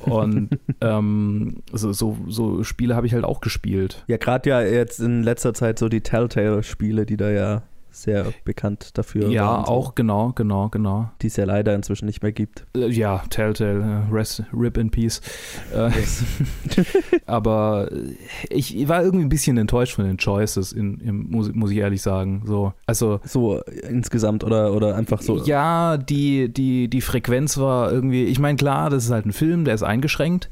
Und 0.00 0.58
ähm, 0.80 1.56
so, 1.70 1.92
so, 1.92 2.16
so 2.28 2.64
Spiele 2.64 2.96
habe 2.96 3.06
ich 3.06 3.12
halt 3.12 3.24
auch 3.24 3.42
gespielt. 3.42 4.04
Ja, 4.06 4.16
gerade 4.16 4.48
ja 4.48 4.62
jetzt 4.62 5.00
in 5.00 5.22
letzter 5.22 5.52
Zeit 5.52 5.78
so 5.78 5.90
die 5.90 6.00
Telltale-Spiele, 6.00 7.04
die 7.04 7.18
da 7.18 7.28
ja 7.30 7.62
sehr 8.02 8.32
bekannt 8.44 8.96
dafür. 8.96 9.28
Ja, 9.28 9.64
so. 9.66 9.72
auch 9.72 9.94
genau, 9.94 10.32
genau, 10.34 10.68
genau. 10.68 11.10
Die 11.22 11.26
es 11.26 11.36
ja 11.36 11.44
leider 11.44 11.74
inzwischen 11.74 12.06
nicht 12.06 12.22
mehr 12.22 12.32
gibt. 12.32 12.66
Äh, 12.76 12.88
ja, 12.88 13.22
Telltale, 13.30 14.04
uh, 14.08 14.14
rest, 14.14 14.42
Rip 14.52 14.76
in 14.76 14.90
Peace. 14.90 15.20
Äh, 15.74 15.90
yes. 15.90 16.24
aber 17.26 17.90
ich 18.50 18.88
war 18.88 19.02
irgendwie 19.02 19.24
ein 19.24 19.28
bisschen 19.28 19.56
enttäuscht 19.58 19.94
von 19.94 20.04
den 20.04 20.18
Choices, 20.18 20.72
in, 20.72 21.00
in, 21.00 21.30
muss, 21.30 21.52
muss 21.52 21.70
ich 21.70 21.78
ehrlich 21.78 22.02
sagen. 22.02 22.42
So, 22.46 22.72
also, 22.86 23.20
so 23.24 23.60
insgesamt 23.88 24.44
oder, 24.44 24.72
oder 24.72 24.96
einfach 24.96 25.20
so? 25.20 25.42
Ja, 25.44 25.96
die, 25.96 26.52
die, 26.52 26.88
die 26.88 27.00
Frequenz 27.00 27.58
war 27.58 27.92
irgendwie, 27.92 28.24
ich 28.24 28.38
meine, 28.38 28.56
klar, 28.56 28.90
das 28.90 29.04
ist 29.04 29.10
halt 29.10 29.26
ein 29.26 29.32
Film, 29.32 29.64
der 29.64 29.74
ist 29.74 29.82
eingeschränkt 29.82 30.50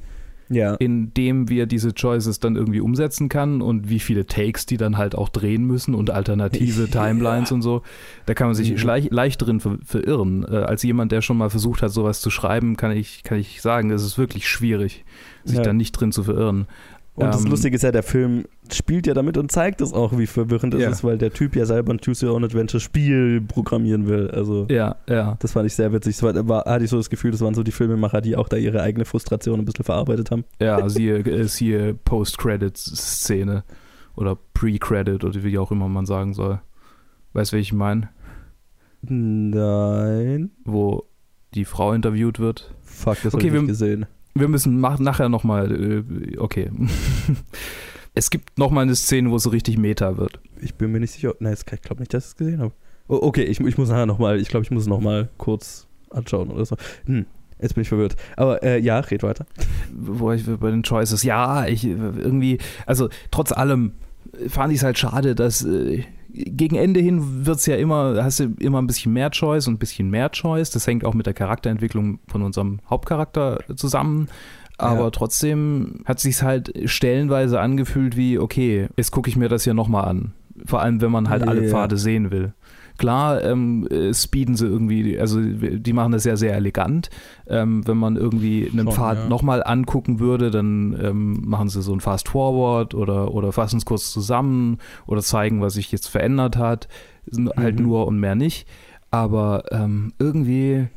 ja. 0.49 0.75
in 0.75 1.13
dem 1.15 1.49
wir 1.49 1.67
diese 1.67 1.95
Choices 1.95 2.41
dann 2.41 2.57
irgendwie 2.57 2.81
umsetzen 2.81 3.29
kann 3.29 3.63
und 3.63 3.89
wie 3.89 3.99
viele 3.99 4.27
Takes 4.27 4.67
die 4.67 4.77
dann 4.77 4.97
halt 4.97 5.15
auch 5.15 5.29
drehen 5.29 5.65
müssen 5.65 5.95
und 5.95 6.11
alternative 6.11 6.87
Timelines 6.91 7.53
und 7.53 7.63
so. 7.63 7.83
Da 8.27 8.35
kann 8.35 8.49
man 8.49 8.55
sich 8.55 8.71
mhm. 8.71 8.87
leicht, 8.87 9.13
leicht 9.13 9.43
drin 9.43 9.61
ver 9.61 9.79
verirren. 9.85 10.45
Äh, 10.45 10.57
als 10.57 10.83
jemand, 10.83 11.13
der 11.13 11.23
schon 11.23 11.39
mal 11.39 11.51
versucht 11.51 11.83
hat, 11.83 11.91
sowas 11.91 12.21
zu 12.21 12.31
schreiben, 12.31 12.77
kann 12.77 12.93
ich, 12.93 13.23
kann 13.23 13.39
ich 13.39 13.63
sagen, 13.63 13.91
es 13.91 14.05
ist 14.05 14.19
wirklich 14.19 14.49
schwierig, 14.49 15.05
sich 15.45 15.59
ja. 15.59 15.63
da 15.63 15.73
nicht 15.73 15.93
drin 15.93 16.13
zu 16.13 16.23
verirren. 16.23 16.67
Und 17.17 17.29
das 17.29 17.45
ähm, 17.45 17.51
Lustige 17.51 17.75
ist 17.75 17.83
ja, 17.83 17.93
der 17.93 18.03
Film 18.03 18.45
spielt 18.71 19.07
ja 19.07 19.15
damit 19.15 19.39
und 19.39 19.51
zeigt 19.51 19.81
es 19.81 19.95
auch, 19.95 20.19
wie 20.19 20.27
verwirrend 20.27 20.75
es 20.75 20.83
ja. 20.83 20.91
ist, 20.91 21.03
weil 21.03 21.17
der 21.17 21.33
Typ 21.33 21.57
ja 21.57 21.65
selber 21.65 21.95
ein 21.95 21.99
Choose 21.99 22.27
Your 22.27 22.35
Own 22.35 22.45
Adventure 22.45 22.79
Spiel 22.79 23.41
programmieren 23.41 24.07
will. 24.07 24.31
Also, 24.31 24.67
ja, 24.69 24.97
ja. 25.09 25.37
Das 25.41 25.53
fand 25.53 25.67
ich 25.67 25.75
sehr 25.75 25.93
witzig. 25.95 26.19
Das 26.19 26.23
war, 26.23 26.47
war, 26.47 26.65
hatte 26.67 26.85
ich 26.85 26.91
so 26.91 26.99
das 26.99 27.09
Gefühl, 27.09 27.31
das 27.31 27.41
waren 27.41 27.55
so 27.55 27.63
die 27.63 27.73
Filmemacher, 27.73 28.21
die 28.21 28.37
auch 28.37 28.51
da 28.51 28.59
ihre 28.59 28.83
eigene 28.83 29.07
Frustration 29.07 29.59
ein 29.59 29.65
bisschen 29.65 29.85
verarbeitet 29.85 30.31
haben. 30.31 30.45
Ja, 30.61 30.87
siehe, 30.91 31.17
äh, 31.21 31.45
siehe 31.49 31.95
Post-Credits-Szene 31.95 33.65
oder 34.15 34.37
Pre-Credit 34.53 35.25
oder 35.25 35.43
wie 35.43 35.59
auch 35.59 35.71
immer 35.73 35.89
man 35.89 36.05
sagen 36.05 36.35
soll. 36.35 36.61
Weißt 37.33 37.53
du, 37.53 37.57
wie 37.57 37.61
ich 37.61 37.73
meine? 37.73 38.11
Nein. 39.01 40.51
Wo 40.67 41.05
die 41.55 41.65
Frau 41.65 41.95
interviewt 41.95 42.41
wird. 42.41 42.75
Fuck, 42.83 43.23
das 43.23 43.35
okay, 43.35 43.47
habe 43.47 43.57
ich 43.57 43.63
nicht 43.63 43.69
gesehen 43.69 44.07
wir 44.41 44.49
müssen 44.49 44.81
nachher 44.81 45.29
nochmal, 45.29 45.73
äh, 45.73 46.39
okay. 46.39 46.71
es 48.15 48.31
gibt 48.31 48.59
nochmal 48.59 48.83
eine 48.83 48.97
Szene, 48.97 49.31
wo 49.31 49.37
es 49.37 49.43
so 49.43 49.51
richtig 49.51 49.79
Meta 49.79 50.17
wird. 50.17 50.41
Ich 50.61 50.75
bin 50.75 50.93
mir 50.93 51.01
nicht 51.01 51.13
sicher. 51.13 51.35
Nein, 51.39 51.55
ich 51.55 51.83
glaube 51.83 52.01
nicht, 52.01 52.15
dass 52.15 52.25
ich 52.25 52.31
es 52.31 52.37
gesehen 52.37 52.61
habe. 52.61 52.73
Oh, 53.09 53.19
okay, 53.23 53.45
ich, 53.45 53.61
ich 53.61 53.79
muss 53.79 53.89
nachher 53.89 54.07
nochmal, 54.07 54.41
ich 54.41 54.49
glaube, 54.49 54.65
ich 54.65 54.71
muss 54.71 54.83
es 54.83 54.89
nochmal 54.89 55.29
kurz 55.39 55.87
anschauen 56.11 56.51
oder 56.51 56.65
so. 56.65 56.77
Hm. 57.07 57.27
Jetzt 57.61 57.75
bin 57.75 57.83
ich 57.83 57.89
verwirrt. 57.89 58.17
Aber 58.37 58.63
äh, 58.63 58.79
ja, 58.81 58.99
red 58.99 59.23
weiter. 59.23 59.47
Wo 59.93 60.33
ich 60.33 60.45
bei 60.45 60.71
den 60.71 60.83
Choices, 60.83 61.23
ja, 61.23 61.67
ich 61.67 61.85
irgendwie, 61.85 62.59
also 62.85 63.09
trotz 63.31 63.53
allem 63.53 63.93
fand 64.49 64.73
ich 64.73 64.79
es 64.79 64.85
halt 64.85 64.99
schade, 64.99 65.35
dass 65.35 65.65
äh, 65.65 66.05
gegen 66.37 66.77
Ende 66.77 67.01
hin 67.01 67.47
wird 67.47 67.59
es 67.59 67.67
ja 67.67 67.77
immer, 67.77 68.23
hast 68.23 68.41
du 68.41 68.55
immer 68.59 68.81
ein 68.81 68.87
bisschen 68.87 69.13
mehr 69.13 69.31
Choice 69.31 69.69
und 69.69 69.75
ein 69.75 69.79
bisschen 69.79 70.11
mehr 70.11 70.31
Choice. 70.31 70.71
Das 70.71 70.87
hängt 70.87 71.05
auch 71.05 71.15
mit 71.15 71.27
der 71.27 71.35
Charakterentwicklung 71.35 72.21
von 72.29 72.43
unserem 72.43 72.81
Hauptcharakter 72.89 73.61
zusammen. 73.77 74.29
Aber 74.79 75.05
ja. 75.05 75.11
trotzdem 75.11 76.03
hat 76.05 76.21
sich 76.21 76.43
halt 76.43 76.73
stellenweise 76.85 77.61
angefühlt 77.61 78.17
wie, 78.17 78.39
okay, 78.39 78.89
jetzt 78.97 79.11
gucke 79.11 79.31
ich 79.31 79.37
mir 79.37 79.49
das 79.49 79.65
ja 79.65 79.73
nochmal 79.73 80.05
an. 80.05 80.33
Vor 80.65 80.83
allem, 80.83 81.01
wenn 81.01 81.11
man 81.11 81.29
halt 81.29 81.43
ja, 81.43 81.49
alle 81.49 81.69
Pfade 81.69 81.97
sehen 81.97 82.31
will. 82.31 82.53
Klar, 82.99 83.43
ähm, 83.43 83.87
äh, 83.89 84.13
speeden 84.15 84.57
sie 84.57 84.67
irgendwie, 84.67 85.19
also 85.19 85.41
die 85.41 85.93
machen 85.93 86.13
das 86.13 86.25
ja 86.25 86.37
sehr 86.37 86.55
elegant. 86.55 87.11
Ähm, 87.47 87.87
wenn 87.87 87.97
man 87.97 88.17
irgendwie 88.17 88.69
einen 88.71 88.87
Schon, 88.87 88.93
Pfad 88.93 89.19
ja. 89.19 89.29
nochmal 89.29 89.63
angucken 89.65 90.21
würde, 90.21 90.51
dann 90.51 90.99
ähm, 91.03 91.43
machen 91.45 91.69
sie 91.69 91.83
so 91.83 91.93
ein 91.93 92.01
Fast 92.01 92.29
Forward 92.29 92.95
oder, 92.95 93.33
oder 93.33 93.53
fassen 93.53 93.79
es 93.79 93.85
kurz 93.85 94.13
zusammen 94.13 94.79
oder 95.07 95.23
zeigen, 95.23 95.61
was 95.61 95.75
sich 95.75 95.93
jetzt 95.93 96.09
verändert 96.09 96.57
hat. 96.57 96.89
Halt 97.27 97.39
mhm. 97.39 97.53
Halt 97.57 97.81
nur 97.81 98.07
und 98.07 98.19
mehr 98.19 98.35
nicht. 98.35 98.67
Aber 99.11 99.65
ähm, 99.73 100.13
irgendwie 100.19 100.89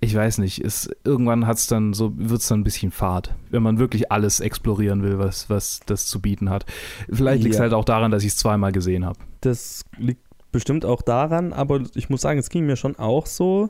ich 0.00 0.14
weiß 0.14 0.38
nicht, 0.38 0.60
ist, 0.60 0.94
irgendwann 1.04 1.46
hat's 1.46 1.66
dann 1.66 1.92
so, 1.92 2.12
wird 2.16 2.40
es 2.40 2.48
dann 2.48 2.60
ein 2.60 2.64
bisschen 2.64 2.90
fad, 2.90 3.34
wenn 3.50 3.62
man 3.62 3.78
wirklich 3.78 4.12
alles 4.12 4.40
explorieren 4.40 5.02
will, 5.02 5.18
was, 5.18 5.48
was 5.48 5.80
das 5.86 6.06
zu 6.06 6.20
bieten 6.20 6.50
hat. 6.50 6.66
Vielleicht 7.10 7.42
liegt 7.42 7.54
es 7.54 7.58
ja. 7.58 7.62
halt 7.62 7.72
auch 7.72 7.84
daran, 7.84 8.10
dass 8.10 8.22
ich 8.22 8.30
es 8.30 8.36
zweimal 8.36 8.72
gesehen 8.72 9.06
habe. 9.06 9.18
Das 9.40 9.84
liegt 9.96 10.25
bestimmt 10.56 10.86
auch 10.86 11.02
daran, 11.02 11.52
aber 11.52 11.82
ich 11.94 12.08
muss 12.08 12.22
sagen, 12.22 12.38
es 12.38 12.48
ging 12.48 12.64
mir 12.64 12.76
schon 12.76 12.96
auch 12.96 13.26
so. 13.26 13.68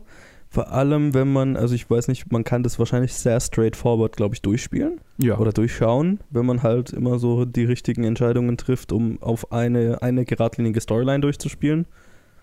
Vor 0.49 0.71
allem, 0.71 1.12
wenn 1.12 1.33
man, 1.33 1.57
also 1.57 1.75
ich 1.75 1.90
weiß 1.90 2.07
nicht, 2.07 2.31
man 2.31 2.45
kann 2.45 2.62
das 2.62 2.78
wahrscheinlich 2.78 3.12
sehr 3.12 3.40
straightforward, 3.40 4.16
glaube 4.16 4.37
ich, 4.37 4.43
durchspielen. 4.43 5.00
Ja. 5.19 5.37
Oder 5.38 5.52
durchschauen, 5.52 6.21
wenn 6.31 6.47
man 6.47 6.62
halt 6.62 6.93
immer 6.93 7.19
so 7.19 7.45
die 7.45 7.64
richtigen 7.64 8.05
Entscheidungen 8.05 8.57
trifft, 8.57 8.93
um 8.93 9.21
auf 9.21 9.50
eine, 9.50 10.02
eine 10.02 10.25
geradlinige 10.25 10.81
Storyline 10.81 11.21
durchzuspielen. 11.21 11.87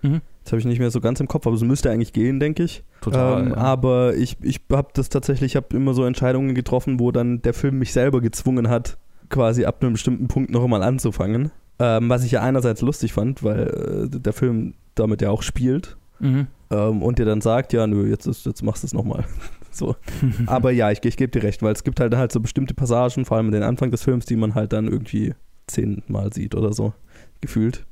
Mhm. 0.01 0.19
Das 0.43 0.51
habe 0.51 0.59
ich 0.59 0.65
nicht 0.65 0.79
mehr 0.79 0.91
so 0.91 0.99
ganz 0.99 1.21
im 1.21 1.29
Kopf, 1.29 1.47
aber 1.47 1.55
es 1.55 1.63
müsste 1.63 1.89
eigentlich 1.89 2.11
gehen, 2.11 2.41
denke 2.41 2.63
ich. 2.63 2.83
Total. 2.99 3.41
Ähm, 3.41 3.49
ja. 3.51 3.55
Aber 3.55 4.13
ich, 4.15 4.35
ich 4.41 4.59
habe 4.69 4.89
das 4.93 5.07
tatsächlich, 5.07 5.53
ich 5.53 5.55
habe 5.55 5.75
immer 5.75 5.93
so 5.93 6.03
Entscheidungen 6.03 6.53
getroffen, 6.55 6.99
wo 6.99 7.13
dann 7.13 7.41
der 7.41 7.53
Film 7.53 7.79
mich 7.79 7.93
selber 7.93 8.19
gezwungen 8.19 8.69
hat, 8.69 8.97
quasi 9.29 9.63
ab 9.63 9.81
einem 9.81 9.93
bestimmten 9.93 10.27
Punkt 10.27 10.51
noch 10.51 10.63
einmal 10.63 10.83
anzufangen. 10.83 11.51
Ähm, 11.79 12.09
was 12.09 12.23
ich 12.23 12.31
ja 12.31 12.41
einerseits 12.41 12.81
lustig 12.81 13.13
fand, 13.13 13.43
weil 13.43 14.09
äh, 14.13 14.19
der 14.19 14.33
Film 14.33 14.75
damit 14.95 15.21
ja 15.21 15.29
auch 15.29 15.41
spielt. 15.41 15.97
Mhm. 16.19 16.47
Ähm, 16.69 17.01
und 17.01 17.19
dir 17.19 17.25
dann 17.25 17.41
sagt, 17.41 17.73
ja, 17.73 17.87
nö, 17.87 18.09
jetzt, 18.09 18.25
ist, 18.25 18.45
jetzt 18.45 18.63
machst 18.63 18.83
du 18.83 18.87
es 18.87 18.93
nochmal. 18.93 19.25
so. 19.71 19.95
Aber 20.45 20.71
ja, 20.71 20.91
ich, 20.91 21.03
ich 21.03 21.17
gebe 21.17 21.31
dir 21.31 21.43
recht, 21.43 21.61
weil 21.63 21.73
es 21.73 21.83
gibt 21.83 21.99
halt 21.99 22.15
halt 22.15 22.31
so 22.31 22.39
bestimmte 22.39 22.73
Passagen, 22.73 23.25
vor 23.25 23.37
allem 23.37 23.51
den 23.51 23.63
Anfang 23.63 23.91
des 23.91 24.03
Films, 24.03 24.25
die 24.25 24.35
man 24.35 24.55
halt 24.55 24.73
dann 24.73 24.87
irgendwie 24.87 25.33
zehnmal 25.67 26.31
sieht 26.33 26.55
oder 26.55 26.73
so, 26.73 26.93
gefühlt. 27.41 27.85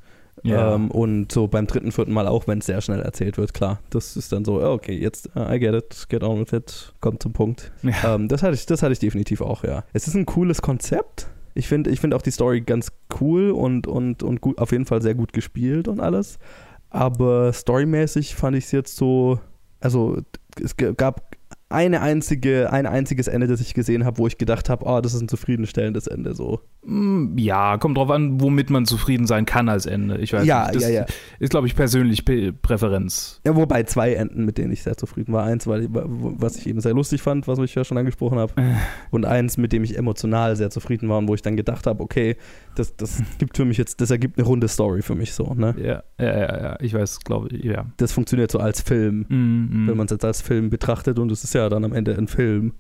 Ja. 0.44 0.76
Ähm, 0.76 0.90
und 0.90 1.32
so 1.32 1.48
beim 1.48 1.68
dritten, 1.68 1.92
vierten 1.92 2.14
Mal 2.14 2.28
auch, 2.28 2.48
wenn 2.48 2.60
es 2.60 2.66
sehr 2.66 2.82
schnell 2.82 3.02
erzählt 3.02 3.38
wird, 3.38 3.54
klar. 3.54 3.80
Das 3.90 4.16
ist 4.16 4.32
dann 4.32 4.46
so, 4.46 4.64
okay, 4.64 4.98
jetzt, 4.98 5.30
uh, 5.36 5.52
I 5.52 5.60
get 5.60 5.76
it, 5.76 6.08
get 6.10 6.24
on 6.24 6.40
with 6.40 6.54
it, 6.54 6.94
kommt 7.00 7.22
zum 7.22 7.34
Punkt. 7.34 7.72
Ja. 7.84 8.16
Ähm, 8.16 8.28
das, 8.28 8.42
hatte 8.42 8.56
ich, 8.56 8.66
das 8.66 8.82
hatte 8.82 8.94
ich 8.94 9.00
definitiv 9.00 9.42
auch, 9.42 9.64
ja. 9.64 9.84
Es 9.94 10.08
ist 10.08 10.16
ein 10.16 10.26
cooles 10.26 10.62
Konzept. 10.62 11.28
Ich 11.54 11.68
finde 11.68 11.90
ich 11.90 12.00
find 12.00 12.14
auch 12.14 12.22
die 12.22 12.32
Story 12.32 12.62
ganz 12.62 12.92
cool 13.20 13.52
und, 13.52 13.88
und, 13.88 14.24
und 14.24 14.42
gut, 14.42 14.58
auf 14.58 14.72
jeden 14.72 14.86
Fall 14.86 15.02
sehr 15.02 15.16
gut 15.16 15.34
gespielt 15.34 15.88
und 15.88 16.00
alles. 16.00 16.40
Aber 16.90 17.54
storymäßig 17.54 18.36
fand 18.36 18.58
ich 18.58 18.66
es 18.66 18.72
jetzt 18.72 18.96
so, 18.98 19.40
also 19.80 20.22
es 20.62 20.76
gab 20.78 21.31
eine 21.72 22.02
einzige, 22.02 22.72
ein 22.72 22.86
einziges 22.86 23.28
Ende, 23.28 23.48
das 23.48 23.62
ich 23.62 23.74
gesehen 23.74 24.06
habe, 24.06 24.18
wo 24.18 24.28
ich 24.28 24.38
gedacht 24.38 24.70
habe, 24.70 24.86
oh, 24.86 25.02
das 25.02 25.14
ist 25.14 25.22
ein 25.22 25.28
zufriedenstellendes 25.28 26.08
Ende 26.08 26.36
so. 26.36 26.62
Mm, 26.84 27.38
ja, 27.38 27.78
kommt 27.78 27.98
drauf 27.98 28.10
an, 28.10 28.42
womit 28.42 28.70
man 28.70 28.86
zufrieden 28.86 29.28
sein 29.28 29.46
kann 29.46 29.70
als 29.70 29.86
Ende. 29.86 30.18
Ich 30.18 30.34
weiß 30.34 30.46
ja, 30.46 30.64
nicht. 30.66 30.76
Das 30.76 30.84
ja, 30.84 30.90
ja. 30.90 31.06
ist, 31.40 31.50
glaube 31.50 31.68
ich, 31.68 31.76
persönlich 31.76 32.26
Präferenz. 32.26 33.42
Ja, 33.46 33.56
wobei 33.56 33.84
zwei 33.84 34.14
Enden, 34.14 34.46
mit 34.46 34.58
denen 34.58 34.72
ich 34.72 34.84
sehr 34.84 34.98
zufrieden 34.98 35.34
war. 35.34 35.44
Eins, 35.44 35.68
weil, 35.68 35.88
was 35.90 36.58
ich 36.58 36.68
eben 36.68 36.82
sehr 36.82 36.94
lustig 36.94 37.22
fand, 37.22 37.48
was 37.48 37.60
ich 37.60 37.76
ja 37.76 37.84
schon 37.84 37.98
angesprochen 37.98 38.40
habe. 38.40 38.54
Äh. 38.60 38.74
Und 39.12 39.26
eins, 39.26 39.58
mit 39.58 39.74
dem 39.74 39.84
ich 39.84 39.98
emotional 39.98 40.56
sehr 40.56 40.70
zufrieden 40.70 41.10
war 41.10 41.20
und 41.20 41.28
wo 41.28 41.36
ich 41.36 41.42
dann 41.42 41.56
gedacht 41.56 41.86
habe, 41.88 42.02
okay, 42.04 42.36
das, 42.76 42.96
das 42.96 43.22
gibt 43.38 43.58
für 43.58 43.66
mich 43.66 43.78
jetzt, 43.78 44.02
das 44.02 44.12
ergibt 44.12 44.38
eine 44.38 44.48
runde 44.48 44.68
Story 44.68 45.02
für 45.02 45.16
mich 45.16 45.34
so, 45.34 45.54
ne? 45.54 45.76
Ja, 45.78 46.04
ja, 46.18 46.38
ja, 46.38 46.62
ja. 46.62 46.78
ich 46.80 46.94
weiß, 46.94 47.20
glaube 47.20 47.50
ich, 47.50 47.64
ja. 47.64 47.86
Das 47.98 48.12
funktioniert 48.12 48.52
so 48.52 48.60
als 48.60 48.82
Film, 48.82 49.26
mm, 49.28 49.36
mm. 49.36 49.88
wenn 49.88 49.98
man 49.98 50.06
es 50.06 50.12
jetzt 50.12 50.26
als 50.26 50.42
Film 50.42 50.70
betrachtet 50.70 51.20
und 51.20 51.32
es 51.32 51.44
ist 51.44 51.54
ja 51.54 51.61
dann 51.70 51.86
am 51.86 51.94
Ende 51.94 52.18
ein 52.18 52.28
Film 52.28 52.74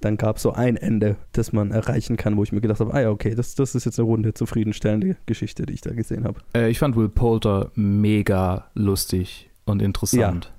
dann 0.00 0.16
gab 0.16 0.36
es 0.36 0.42
so 0.42 0.52
ein 0.52 0.76
Ende, 0.76 1.16
das 1.32 1.52
man 1.52 1.70
erreichen 1.70 2.16
kann, 2.16 2.36
wo 2.36 2.42
ich 2.42 2.52
mir 2.52 2.60
gedacht 2.60 2.80
habe, 2.80 2.94
ah 2.94 3.00
ja, 3.00 3.10
okay, 3.10 3.34
das, 3.34 3.54
das 3.54 3.74
ist 3.74 3.84
jetzt 3.84 3.98
eine 3.98 4.06
runde, 4.06 4.34
zufriedenstellende 4.34 5.16
Geschichte, 5.26 5.66
die 5.66 5.74
ich 5.74 5.80
da 5.80 5.92
gesehen 5.92 6.24
habe. 6.24 6.40
Äh, 6.54 6.70
ich 6.70 6.78
fand 6.78 6.96
Will 6.96 7.08
Poulter 7.08 7.70
mega 7.74 8.66
lustig 8.74 9.50
und 9.64 9.82
interessant. 9.82 10.44
Ja. 10.46 10.57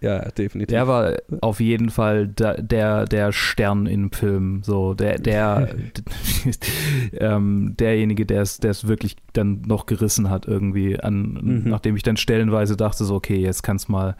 Ja, 0.00 0.20
definitiv. 0.30 0.68
Der 0.68 0.86
war 0.86 1.16
auf 1.40 1.58
jeden 1.58 1.90
Fall 1.90 2.28
der, 2.28 2.62
der, 2.62 3.04
der 3.04 3.32
Stern 3.32 3.86
im 3.86 4.12
Film. 4.12 4.62
So, 4.62 4.94
der, 4.94 5.18
der, 5.18 5.68
ähm, 7.12 7.74
derjenige, 7.78 8.24
der 8.24 8.42
es, 8.42 8.58
der 8.58 8.70
es 8.70 8.86
wirklich 8.86 9.16
dann 9.32 9.62
noch 9.66 9.86
gerissen 9.86 10.30
hat, 10.30 10.46
irgendwie, 10.46 11.00
an, 11.00 11.38
mhm. 11.42 11.62
nachdem 11.66 11.96
ich 11.96 12.04
dann 12.04 12.16
stellenweise 12.16 12.76
dachte, 12.76 13.04
so, 13.04 13.16
okay, 13.16 13.38
jetzt 13.38 13.62
kann's 13.62 13.88
mal. 13.88 14.16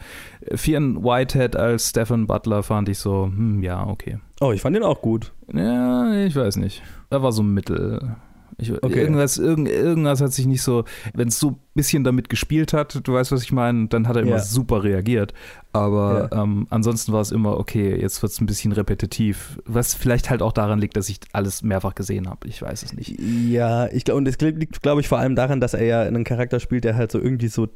Fionn 0.55 1.05
Whitehead 1.05 1.55
als 1.55 1.91
Stephen 1.91 2.27
Butler 2.27 2.63
fand 2.65 2.89
ich 2.89 2.99
so, 2.99 3.27
hm, 3.27 3.63
ja, 3.63 3.87
okay. 3.87 4.19
Oh, 4.41 4.53
ich 4.53 4.61
fand 4.61 4.77
ihn 4.77 4.83
auch 4.83 5.01
gut. 5.01 5.33
Ja, 5.53 6.13
ich 6.25 6.35
weiß 6.35 6.57
nicht. 6.57 6.83
Er 7.11 7.23
war 7.23 7.33
so 7.33 7.43
mittel. 7.43 8.17
Ich, 8.61 8.73
okay. 8.73 9.01
irgendwas, 9.01 9.39
irgend, 9.39 9.69
irgendwas 9.69 10.21
hat 10.21 10.33
sich 10.33 10.47
nicht 10.47 10.63
so, 10.63 10.85
wenn 11.15 11.29
es 11.29 11.39
so 11.39 11.51
ein 11.51 11.57
bisschen 11.75 12.03
damit 12.03 12.29
gespielt 12.29 12.73
hat, 12.73 12.99
du 13.07 13.13
weißt, 13.13 13.31
was 13.31 13.45
ich 13.45 13.53
meine, 13.53 13.87
dann 13.87 14.09
hat 14.09 14.17
er 14.17 14.23
immer 14.23 14.33
ja. 14.33 14.39
super 14.41 14.83
reagiert. 14.83 15.33
Aber 15.73 16.29
ja. 16.33 16.43
ähm, 16.43 16.67
ansonsten 16.69 17.13
war 17.13 17.21
es 17.21 17.31
immer, 17.31 17.57
okay, 17.57 17.95
jetzt 18.01 18.21
wird 18.21 18.33
es 18.33 18.41
ein 18.41 18.47
bisschen 18.47 18.73
repetitiv. 18.73 19.61
Was 19.65 19.95
vielleicht 19.95 20.29
halt 20.29 20.43
auch 20.43 20.53
daran 20.53 20.81
liegt, 20.81 20.97
dass 20.97 21.09
ich 21.09 21.21
alles 21.33 21.63
mehrfach 21.63 21.95
gesehen 21.95 22.29
habe. 22.29 22.49
Ich 22.49 22.61
weiß 22.61 22.83
es 22.83 22.95
nicht. 22.95 23.17
Ja, 23.21 23.87
ich 23.93 24.05
glaube, 24.05 24.19
und 24.19 24.27
es 24.27 24.39
liegt, 24.41 24.83
glaube 24.83 25.03
ich, 25.03 25.09
vor 25.09 25.19
allem 25.19 25.37
daran, 25.37 25.61
dass 25.61 25.75
er 25.75 25.85
ja 25.85 26.03
einen 26.03 26.25
Charakter 26.25 26.59
spielt, 26.59 26.83
der 26.83 26.97
halt 26.97 27.13
so 27.13 27.21
irgendwie 27.21 27.49
so 27.49 27.69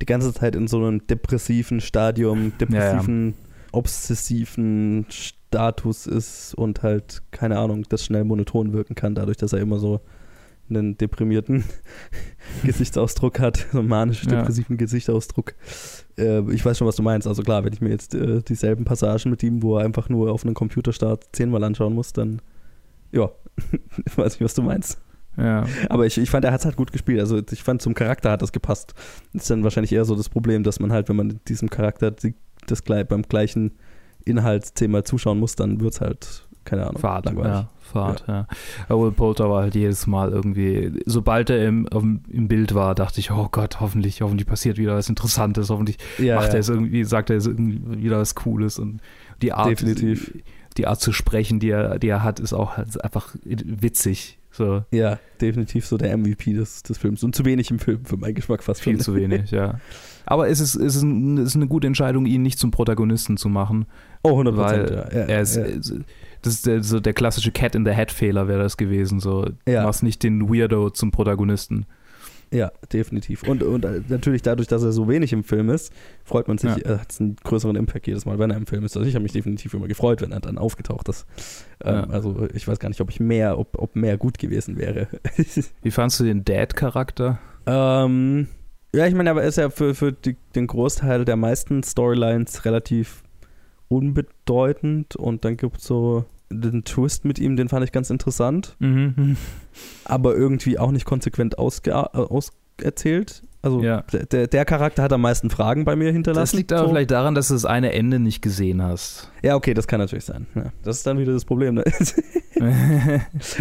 die 0.00 0.06
ganze 0.06 0.32
Zeit 0.32 0.56
in 0.56 0.66
so 0.66 0.78
einem 0.78 1.06
depressiven 1.06 1.82
Stadium, 1.82 2.56
depressiven, 2.58 3.28
ja, 3.28 3.34
obsessiven 3.72 5.04
Stadium 5.10 5.45
Status 5.56 6.06
ist 6.06 6.54
und 6.54 6.82
halt, 6.82 7.22
keine 7.30 7.58
Ahnung, 7.58 7.84
das 7.88 8.04
schnell 8.04 8.24
monoton 8.24 8.74
wirken 8.74 8.94
kann, 8.94 9.14
dadurch, 9.14 9.38
dass 9.38 9.54
er 9.54 9.60
immer 9.60 9.78
so 9.78 10.00
einen 10.68 10.98
deprimierten 10.98 11.64
Gesichtsausdruck 12.64 13.40
hat, 13.40 13.66
so 13.72 13.78
einen 13.78 13.88
manisch-depressiven 13.88 14.76
ja. 14.76 14.78
Gesichtsausdruck. 14.78 15.54
Äh, 16.18 16.40
ich 16.52 16.64
weiß 16.64 16.76
schon, 16.76 16.86
was 16.86 16.96
du 16.96 17.02
meinst. 17.02 17.26
Also 17.26 17.42
klar, 17.42 17.64
wenn 17.64 17.72
ich 17.72 17.80
mir 17.80 17.90
jetzt 17.90 18.14
äh, 18.14 18.42
dieselben 18.42 18.84
Passagen 18.84 19.30
mit 19.30 19.42
ihm, 19.42 19.62
wo 19.62 19.78
er 19.78 19.84
einfach 19.84 20.08
nur 20.08 20.30
auf 20.30 20.44
einen 20.44 20.54
Computerstart 20.54 21.24
zehnmal 21.32 21.64
anschauen 21.64 21.94
muss, 21.94 22.12
dann 22.12 22.42
ja, 23.12 23.30
ich 24.06 24.18
weiß 24.18 24.34
nicht, 24.34 24.44
was 24.44 24.54
du 24.54 24.62
meinst. 24.62 24.98
Ja. 25.38 25.66
Aber 25.88 26.06
ich, 26.06 26.18
ich 26.18 26.30
fand, 26.30 26.44
er 26.44 26.52
hat 26.52 26.60
es 26.60 26.66
halt 26.66 26.76
gut 26.76 26.92
gespielt. 26.92 27.20
Also 27.20 27.40
ich 27.50 27.62
fand, 27.62 27.80
zum 27.80 27.94
Charakter 27.94 28.30
hat 28.30 28.42
das 28.42 28.52
gepasst. 28.52 28.94
Das 29.32 29.42
ist 29.44 29.50
dann 29.50 29.64
wahrscheinlich 29.64 29.92
eher 29.92 30.04
so 30.04 30.16
das 30.16 30.28
Problem, 30.28 30.62
dass 30.62 30.80
man 30.80 30.92
halt, 30.92 31.08
wenn 31.08 31.16
man 31.16 31.40
diesem 31.46 31.70
Charakter 31.70 32.14
das 32.66 32.84
gleich 32.84 33.06
beim 33.06 33.22
gleichen 33.22 33.72
Inhaltsthema 34.26 35.04
zuschauen 35.04 35.38
muss, 35.38 35.56
dann 35.56 35.80
wird 35.80 35.94
es 35.94 36.00
halt, 36.00 36.46
keine 36.64 36.86
Ahnung, 36.86 36.98
Fahrt, 37.00 37.24
langweilig. 37.24 37.52
Ja, 37.52 37.68
Fahrt, 37.80 38.24
ja. 38.26 38.46
ja. 38.88 39.00
Will 39.00 39.12
Poulter 39.12 39.48
war 39.48 39.62
halt 39.62 39.74
jedes 39.74 40.06
Mal 40.06 40.30
irgendwie, 40.30 40.92
sobald 41.06 41.48
er 41.48 41.66
im, 41.66 41.86
im 42.28 42.48
Bild 42.48 42.74
war, 42.74 42.94
dachte 42.94 43.20
ich, 43.20 43.30
oh 43.30 43.48
Gott, 43.50 43.80
hoffentlich, 43.80 44.20
hoffentlich 44.20 44.46
passiert 44.46 44.76
wieder 44.76 44.96
was 44.96 45.08
Interessantes, 45.08 45.70
hoffentlich 45.70 45.96
ja, 46.18 46.36
macht 46.36 46.52
er 46.52 46.60
es 46.60 46.68
irgendwie, 46.68 47.04
sagt 47.04 47.30
er 47.30 47.36
es 47.36 47.46
irgendwie 47.46 48.02
wieder 48.02 48.18
was 48.18 48.34
Cooles 48.34 48.78
und 48.78 49.00
die 49.42 49.52
Art, 49.52 49.70
Definitiv. 49.70 50.32
die 50.76 50.86
Art 50.86 51.00
zu 51.00 51.12
sprechen, 51.12 51.60
die 51.60 51.70
er, 51.70 51.98
die 51.98 52.08
er 52.08 52.22
hat, 52.22 52.40
ist 52.40 52.52
auch 52.52 52.76
halt 52.76 53.02
einfach 53.02 53.34
witzig. 53.44 54.38
So. 54.56 54.84
Ja, 54.90 55.18
definitiv 55.40 55.86
so 55.86 55.98
der 55.98 56.16
MVP 56.16 56.54
des, 56.54 56.82
des 56.82 56.98
Films. 56.98 57.22
Und 57.22 57.34
zu 57.34 57.44
wenig 57.44 57.70
im 57.70 57.78
Film, 57.78 58.04
für 58.04 58.16
meinen 58.16 58.34
Geschmack 58.34 58.62
fast. 58.62 58.80
Viel 58.80 59.00
zu 59.00 59.14
wenig, 59.14 59.50
ja. 59.50 59.80
Aber 60.24 60.48
es 60.48 60.60
ist, 60.60 60.74
es, 60.74 60.96
ist 60.96 61.02
ein, 61.02 61.38
es 61.38 61.50
ist 61.50 61.56
eine 61.56 61.66
gute 61.68 61.86
Entscheidung, 61.86 62.26
ihn 62.26 62.42
nicht 62.42 62.58
zum 62.58 62.70
Protagonisten 62.70 63.36
zu 63.36 63.48
machen. 63.48 63.86
Oh, 64.22 64.30
100 64.30 64.54
Prozent, 64.54 64.90
ja. 64.90 64.96
ja. 64.96 65.26
Er 65.26 65.40
ist, 65.42 65.56
ja. 65.56 65.64
Das 66.42 66.54
ist 66.54 66.66
der, 66.66 66.82
so 66.82 67.00
der 67.00 67.12
klassische 67.12 67.52
Cat-in-the-Hat-Fehler 67.52 68.48
wäre 68.48 68.62
das 68.62 68.76
gewesen. 68.76 69.20
So, 69.20 69.46
ja. 69.68 69.80
Du 69.80 69.86
machst 69.86 70.02
nicht 70.02 70.22
den 70.22 70.48
Weirdo 70.48 70.90
zum 70.90 71.10
Protagonisten. 71.10 71.86
Ja, 72.52 72.70
definitiv. 72.92 73.42
Und, 73.42 73.62
und 73.62 73.84
äh, 73.84 74.02
natürlich 74.08 74.42
dadurch, 74.42 74.68
dass 74.68 74.82
er 74.82 74.92
so 74.92 75.08
wenig 75.08 75.32
im 75.32 75.42
Film 75.42 75.68
ist, 75.68 75.92
freut 76.24 76.46
man 76.48 76.58
sich, 76.58 76.70
ja. 76.70 76.94
äh, 76.94 76.98
hat 76.98 77.10
es 77.10 77.20
einen 77.20 77.36
größeren 77.36 77.76
Impact 77.76 78.06
jedes 78.06 78.24
Mal, 78.24 78.38
wenn 78.38 78.50
er 78.50 78.56
im 78.56 78.66
Film 78.66 78.84
ist. 78.84 78.96
Also 78.96 79.08
ich 79.08 79.14
habe 79.14 79.24
mich 79.24 79.32
definitiv 79.32 79.74
immer 79.74 79.88
gefreut, 79.88 80.22
wenn 80.22 80.32
er 80.32 80.40
dann 80.40 80.58
aufgetaucht 80.58 81.08
ist. 81.08 81.26
Ähm, 81.84 81.94
ja. 81.94 82.04
Also 82.04 82.48
ich 82.54 82.68
weiß 82.68 82.78
gar 82.78 82.88
nicht, 82.88 83.00
ob 83.00 83.10
ich 83.10 83.18
mehr, 83.18 83.58
ob, 83.58 83.76
ob 83.78 83.96
mehr 83.96 84.16
gut 84.16 84.38
gewesen 84.38 84.78
wäre. 84.78 85.08
Wie 85.82 85.90
fandst 85.90 86.20
du 86.20 86.24
den 86.24 86.44
Dad-Charakter? 86.44 87.38
Ähm, 87.66 88.46
ja, 88.94 89.06
ich 89.06 89.14
meine, 89.14 89.30
er 89.30 89.42
ist 89.42 89.58
ja 89.58 89.70
für, 89.70 89.94
für 89.94 90.12
die, 90.12 90.36
den 90.54 90.68
Großteil 90.68 91.24
der 91.24 91.36
meisten 91.36 91.82
Storylines 91.82 92.64
relativ 92.64 93.24
unbedeutend 93.88 95.16
und 95.16 95.44
dann 95.44 95.56
gibt 95.56 95.78
es 95.78 95.84
so 95.84 96.24
den 96.50 96.84
Twist 96.84 97.24
mit 97.24 97.38
ihm, 97.38 97.56
den 97.56 97.68
fand 97.68 97.84
ich 97.84 97.92
ganz 97.92 98.10
interessant. 98.10 98.76
Mhm. 98.78 99.36
Aber 100.04 100.34
irgendwie 100.36 100.78
auch 100.78 100.90
nicht 100.90 101.04
konsequent 101.04 101.58
ausge 101.58 101.90
äh, 101.90 101.94
auserzählt. 101.94 103.42
Also 103.66 103.82
ja. 103.82 104.04
der, 104.30 104.46
der 104.46 104.64
Charakter 104.64 105.02
hat 105.02 105.12
am 105.12 105.22
meisten 105.22 105.50
Fragen 105.50 105.84
bei 105.84 105.96
mir 105.96 106.12
hinterlassen. 106.12 106.40
Das 106.40 106.52
liegt 106.52 106.72
aber 106.72 106.84
so. 106.84 106.88
vielleicht 106.90 107.10
daran, 107.10 107.34
dass 107.34 107.48
du 107.48 107.54
das 107.54 107.64
eine 107.64 107.92
Ende 107.92 108.20
nicht 108.20 108.40
gesehen 108.40 108.80
hast. 108.80 109.32
Ja, 109.42 109.56
okay, 109.56 109.74
das 109.74 109.88
kann 109.88 109.98
natürlich 109.98 110.24
sein. 110.24 110.46
Ja, 110.54 110.66
das 110.84 110.98
ist 110.98 111.06
dann 111.06 111.18
wieder 111.18 111.32
das 111.32 111.44
Problem. 111.44 111.74
Ne? 111.74 111.84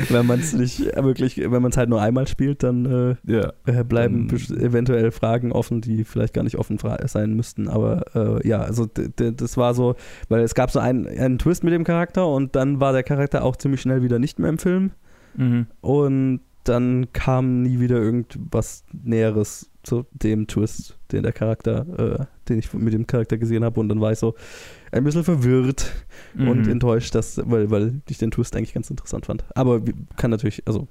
wenn 0.09 0.25
man 0.27 0.39
es 0.39 0.53
nicht 0.53 0.79
wirklich, 0.95 1.37
wenn 1.37 1.61
man 1.61 1.71
es 1.71 1.77
halt 1.77 1.89
nur 1.89 2.03
einmal 2.03 2.27
spielt, 2.27 2.61
dann 2.61 2.85
äh, 2.85 3.31
ja. 3.31 3.51
äh, 3.65 3.83
bleiben 3.83 4.29
um, 4.29 4.57
eventuell 4.57 5.09
Fragen 5.09 5.51
offen, 5.51 5.81
die 5.81 6.03
vielleicht 6.03 6.35
gar 6.35 6.43
nicht 6.43 6.59
offen 6.59 6.77
sein 7.05 7.33
müssten. 7.33 7.67
Aber 7.67 8.05
äh, 8.13 8.47
ja, 8.47 8.61
also 8.61 8.85
das 8.85 9.57
war 9.57 9.73
so, 9.73 9.95
weil 10.29 10.41
es 10.41 10.53
gab 10.53 10.69
so 10.69 10.77
einen, 10.77 11.07
einen 11.07 11.39
Twist 11.39 11.63
mit 11.63 11.73
dem 11.73 11.83
Charakter 11.83 12.27
und 12.27 12.55
dann 12.55 12.79
war 12.79 12.93
der 12.93 13.03
Charakter 13.03 13.43
auch 13.43 13.55
ziemlich 13.55 13.81
schnell 13.81 14.03
wieder 14.03 14.19
nicht 14.19 14.37
mehr 14.37 14.49
im 14.49 14.59
Film. 14.59 14.91
Mhm. 15.35 15.65
Und 15.81 16.41
dann 16.63 17.07
kam 17.13 17.61
nie 17.61 17.79
wieder 17.79 17.97
irgendwas 17.97 18.83
Näheres 18.91 19.71
zu 19.85 20.05
dem 20.11 20.47
Twist, 20.47 20.97
den 21.11 21.23
der 21.23 21.31
Charakter, 21.31 22.19
äh, 22.19 22.25
den 22.49 22.59
ich 22.59 22.73
mit 22.73 22.93
dem 22.93 23.07
Charakter 23.07 23.37
gesehen 23.37 23.63
habe. 23.63 23.79
Und 23.79 23.89
dann 23.89 24.01
war 24.01 24.11
ich 24.11 24.19
so 24.19 24.35
ein 24.91 25.03
bisschen 25.03 25.23
verwirrt 25.23 25.91
mhm. 26.33 26.47
und 26.47 26.67
enttäuscht, 26.67 27.15
dass, 27.15 27.41
weil, 27.45 27.69
weil 27.71 28.01
ich 28.09 28.17
den 28.17 28.31
Twist 28.31 28.55
eigentlich 28.55 28.73
ganz 28.73 28.89
interessant 28.89 29.25
fand. 29.25 29.45
Aber 29.55 29.81
kann 30.17 30.31
natürlich, 30.31 30.63
also 30.65 30.87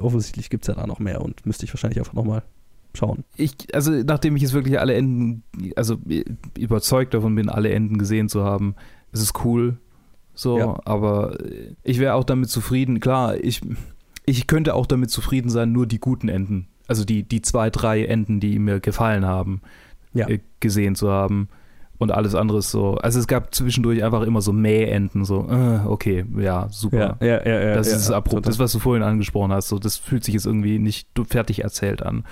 offensichtlich 0.00 0.50
gibt 0.50 0.64
es 0.64 0.68
ja 0.68 0.74
da 0.74 0.86
noch 0.86 0.98
mehr 0.98 1.22
und 1.22 1.44
müsste 1.46 1.64
ich 1.64 1.72
wahrscheinlich 1.72 1.98
einfach 1.98 2.14
nochmal 2.14 2.42
schauen. 2.94 3.24
Ich, 3.36 3.74
also 3.74 3.92
nachdem 3.92 4.36
ich 4.36 4.42
jetzt 4.42 4.54
wirklich 4.54 4.80
alle 4.80 4.94
Enden, 4.94 5.42
also 5.74 5.98
überzeugt 6.56 7.14
davon 7.14 7.34
bin, 7.34 7.48
alle 7.48 7.70
Enden 7.70 7.98
gesehen 7.98 8.28
zu 8.28 8.44
haben, 8.44 8.74
ist 9.12 9.20
es 9.20 9.32
cool. 9.44 9.78
So, 10.34 10.58
ja. 10.58 10.80
aber 10.84 11.38
ich 11.82 11.98
wäre 11.98 12.14
auch 12.14 12.24
damit 12.24 12.50
zufrieden. 12.50 13.00
Klar, 13.00 13.36
ich 13.42 13.62
ich 14.26 14.46
könnte 14.46 14.74
auch 14.74 14.86
damit 14.86 15.10
zufrieden 15.10 15.48
sein, 15.48 15.72
nur 15.72 15.86
die 15.86 16.00
guten 16.00 16.28
Enden, 16.28 16.66
also 16.86 17.04
die, 17.04 17.22
die 17.22 17.42
zwei, 17.42 17.70
drei 17.70 18.04
Enden, 18.04 18.40
die 18.40 18.58
mir 18.58 18.80
gefallen 18.80 19.24
haben, 19.24 19.60
ja. 20.12 20.28
äh, 20.28 20.40
gesehen 20.60 20.94
zu 20.94 21.10
haben. 21.10 21.48
Und 21.98 22.12
alles 22.12 22.34
andere 22.34 22.58
ist 22.58 22.70
so. 22.70 22.96
Also 22.96 23.18
es 23.18 23.26
gab 23.26 23.54
zwischendurch 23.54 24.04
einfach 24.04 24.22
immer 24.22 24.42
so 24.42 24.52
Mähenden, 24.52 25.24
so, 25.24 25.48
äh, 25.48 25.86
okay, 25.86 26.26
ja, 26.36 26.68
super. 26.70 27.16
Ja, 27.20 27.42
ja, 27.46 27.60
ja, 27.60 27.74
das 27.74 27.88
ist 27.88 28.10
abrupt. 28.10 28.46
Das, 28.46 28.58
was 28.58 28.72
du 28.72 28.78
vorhin 28.78 29.02
angesprochen 29.02 29.52
hast, 29.52 29.68
so, 29.68 29.78
das 29.78 29.96
fühlt 29.96 30.22
sich 30.22 30.34
jetzt 30.34 30.44
irgendwie 30.44 30.78
nicht 30.78 31.08
fertig 31.28 31.64
erzählt 31.64 32.02
an. 32.02 32.24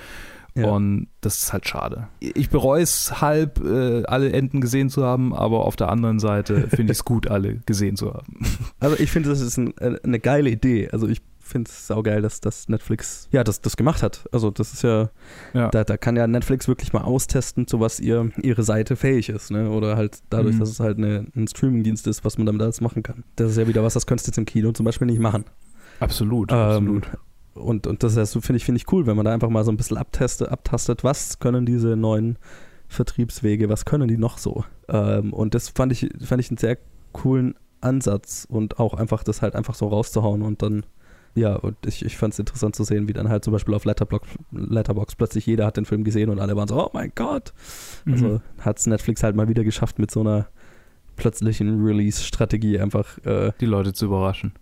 Und 0.56 1.08
das 1.20 1.42
ist 1.42 1.52
halt 1.52 1.66
schade. 1.66 2.06
Ich 2.20 2.48
bereue 2.48 2.82
es 2.82 3.20
halb, 3.20 3.60
äh, 3.64 4.04
alle 4.04 4.32
Enden 4.32 4.60
gesehen 4.60 4.88
zu 4.88 5.04
haben, 5.04 5.34
aber 5.34 5.64
auf 5.64 5.74
der 5.74 5.88
anderen 5.88 6.20
Seite 6.20 6.68
finde 6.68 6.92
ich 6.92 6.98
es 6.98 7.04
gut, 7.04 7.28
alle 7.28 7.56
gesehen 7.66 7.96
zu 7.96 8.14
haben. 8.14 8.38
Also 8.78 8.96
ich 9.00 9.10
finde, 9.10 9.30
das 9.30 9.40
ist 9.40 9.56
ein, 9.56 9.76
äh, 9.78 9.98
eine 10.04 10.20
geile 10.20 10.50
Idee. 10.50 10.90
Also 10.92 11.08
ich 11.08 11.22
finde 11.44 11.70
es 11.70 11.86
saugeil, 11.86 12.22
dass, 12.22 12.40
dass 12.40 12.68
Netflix 12.68 13.28
ja 13.30 13.44
das, 13.44 13.60
das 13.60 13.76
gemacht 13.76 14.02
hat. 14.02 14.26
Also 14.32 14.50
das 14.50 14.72
ist 14.72 14.82
ja, 14.82 15.10
ja. 15.52 15.68
Da, 15.70 15.84
da 15.84 15.96
kann 15.96 16.16
ja 16.16 16.26
Netflix 16.26 16.66
wirklich 16.66 16.92
mal 16.92 17.02
austesten, 17.02 17.66
zu 17.66 17.80
was 17.80 18.00
ihr, 18.00 18.30
ihre 18.42 18.62
Seite 18.62 18.96
fähig 18.96 19.28
ist, 19.28 19.50
ne? 19.50 19.70
Oder 19.70 19.96
halt 19.96 20.18
dadurch, 20.30 20.56
mhm. 20.56 20.60
dass 20.60 20.70
es 20.70 20.80
halt 20.80 20.98
eine, 20.98 21.26
ein 21.36 21.46
Streamingdienst 21.46 22.06
ist, 22.06 22.24
was 22.24 22.38
man 22.38 22.46
damit 22.46 22.62
alles 22.62 22.80
machen 22.80 23.02
kann. 23.02 23.24
Das 23.36 23.50
ist 23.50 23.58
ja 23.58 23.68
wieder 23.68 23.84
was, 23.84 23.94
das 23.94 24.06
könntest 24.06 24.26
du 24.26 24.30
jetzt 24.30 24.38
im 24.38 24.46
Kino 24.46 24.72
zum 24.72 24.84
Beispiel 24.84 25.06
nicht 25.06 25.20
machen. 25.20 25.44
Absolut, 26.00 26.50
ähm, 26.50 26.58
absolut. 26.58 27.08
Und, 27.54 27.86
und 27.86 28.02
das 28.02 28.16
ist, 28.16 28.32
finde 28.32 28.56
ich, 28.56 28.64
finde 28.64 28.78
ich 28.78 28.92
cool, 28.92 29.06
wenn 29.06 29.16
man 29.16 29.24
da 29.24 29.32
einfach 29.32 29.48
mal 29.48 29.64
so 29.64 29.70
ein 29.70 29.76
bisschen 29.76 29.96
abtestet, 29.96 30.48
abtastet, 30.48 31.04
was 31.04 31.38
können 31.38 31.66
diese 31.66 31.96
neuen 31.96 32.36
Vertriebswege, 32.88 33.68
was 33.68 33.84
können 33.84 34.08
die 34.08 34.16
noch 34.16 34.38
so? 34.38 34.64
Ähm, 34.88 35.32
und 35.32 35.54
das 35.54 35.68
fand 35.68 35.92
ich, 35.92 36.08
fand 36.24 36.40
ich 36.40 36.50
einen 36.50 36.58
sehr 36.58 36.78
coolen 37.12 37.54
Ansatz 37.80 38.46
und 38.48 38.80
auch 38.80 38.94
einfach 38.94 39.22
das 39.22 39.42
halt 39.42 39.54
einfach 39.54 39.74
so 39.74 39.86
rauszuhauen 39.86 40.42
und 40.42 40.62
dann 40.62 40.84
ja, 41.34 41.56
und 41.56 41.76
ich, 41.86 42.04
ich 42.04 42.16
fand 42.16 42.32
es 42.32 42.38
interessant 42.38 42.76
zu 42.76 42.84
sehen, 42.84 43.08
wie 43.08 43.12
dann 43.12 43.28
halt 43.28 43.44
zum 43.44 43.52
Beispiel 43.52 43.74
auf 43.74 43.84
Letterbox, 43.84 44.28
Letterbox 44.52 45.16
plötzlich 45.16 45.46
jeder 45.46 45.66
hat 45.66 45.76
den 45.76 45.84
Film 45.84 46.04
gesehen 46.04 46.30
und 46.30 46.38
alle 46.38 46.56
waren 46.56 46.68
so, 46.68 46.86
oh 46.86 46.90
mein 46.92 47.12
Gott. 47.14 47.52
Also 48.06 48.26
mhm. 48.26 48.40
hat 48.60 48.78
es 48.78 48.86
Netflix 48.86 49.22
halt 49.22 49.34
mal 49.34 49.48
wieder 49.48 49.64
geschafft 49.64 49.98
mit 49.98 50.10
so 50.10 50.20
einer 50.20 50.46
plötzlichen 51.16 51.84
Release-Strategie 51.84 52.78
einfach 52.78 53.18
äh, 53.24 53.52
die 53.60 53.66
Leute 53.66 53.92
zu 53.92 54.06
überraschen. 54.06 54.52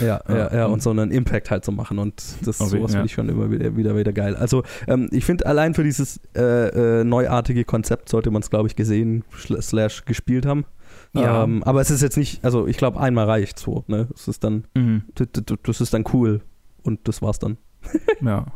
Ja, 0.00 0.20
ja, 0.28 0.36
ja, 0.36 0.54
ja, 0.54 0.66
und 0.66 0.82
so 0.82 0.90
einen 0.90 1.12
Impact 1.12 1.50
halt 1.50 1.64
zu 1.64 1.70
machen 1.70 2.00
und 2.00 2.20
das 2.44 2.60
okay, 2.60 2.70
sowas 2.70 2.92
ja. 2.92 2.98
finde 2.98 3.06
ich 3.06 3.12
schon 3.12 3.28
immer 3.28 3.50
wieder, 3.52 3.76
wieder, 3.76 3.96
wieder 3.96 4.12
geil. 4.12 4.34
Also 4.34 4.64
ähm, 4.88 5.08
ich 5.12 5.24
finde 5.24 5.46
allein 5.46 5.74
für 5.74 5.84
dieses 5.84 6.20
äh, 6.36 7.00
äh, 7.00 7.04
neuartige 7.04 7.64
Konzept 7.64 8.08
sollte 8.08 8.32
man 8.32 8.42
es, 8.42 8.50
glaube 8.50 8.68
ich, 8.68 8.74
gesehen 8.74 9.24
slash 9.60 10.04
gespielt 10.04 10.44
haben. 10.44 10.64
Ja. 11.12 11.44
Ähm, 11.44 11.62
aber 11.64 11.80
es 11.80 11.90
ist 11.90 12.02
jetzt 12.02 12.16
nicht, 12.16 12.44
also 12.44 12.66
ich 12.66 12.76
glaube, 12.76 13.00
einmal 13.00 13.26
reicht 13.26 13.58
so. 13.58 13.84
Ne? 13.88 14.08
Es 14.14 14.28
ist 14.28 14.44
dann, 14.44 14.64
mhm. 14.74 15.02
das 15.14 15.80
ist 15.80 15.92
dann 15.92 16.04
cool 16.12 16.40
und 16.82 17.00
das 17.08 17.20
war's 17.22 17.38
dann. 17.38 17.58
ja. 18.20 18.46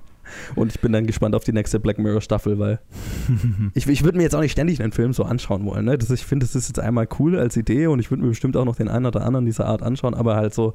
Und 0.55 0.75
ich 0.75 0.81
bin 0.81 0.93
dann 0.93 1.07
gespannt 1.07 1.35
auf 1.35 1.45
die 1.45 1.53
nächste 1.53 1.79
Black 1.81 1.99
Mirror 1.99 2.21
Staffel, 2.21 2.59
weil 2.59 2.81
ich, 3.75 3.87
ich 3.87 4.05
würde 4.05 4.17
mir 4.17 4.23
jetzt 4.23 4.35
auch 4.35 4.41
nicht 4.41 4.53
ständig 4.53 4.83
einen 4.83 4.93
Film 4.93 5.13
so 5.13 5.25
anschauen 5.25 5.65
wollen. 5.67 5.85
Ne? 5.85 5.99
Das, 5.99 6.11
ich 6.11 6.25
finde, 6.25 6.47
das 6.47 6.55
ist 6.55 6.69
jetzt 6.69 6.81
einmal 6.81 7.09
cool 7.19 7.39
als 7.39 7.57
Idee 7.57 7.89
und 7.89 7.99
ich 7.99 8.11
würde 8.11 8.23
mir 8.23 8.31
bestimmt 8.31 8.57
auch 8.57 8.65
noch 8.65 8.77
den 8.77 8.89
einen 8.89 9.07
oder 9.07 9.25
anderen 9.25 9.45
dieser 9.45 9.67
Art 9.67 9.83
anschauen, 9.83 10.15
aber 10.15 10.37
halt 10.37 10.55
so, 10.55 10.75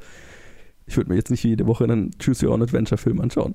ich 0.90 0.98
würde 0.98 1.12
mir 1.12 1.16
jetzt 1.16 1.30
nicht 1.30 1.44
jede 1.44 1.68
Woche 1.68 1.84
einen 1.84 2.12
Choose 2.18 2.46
Your 2.46 2.54
Own 2.54 2.64
Adventure 2.64 2.98
Film 2.98 3.22
anschauen. 3.22 3.54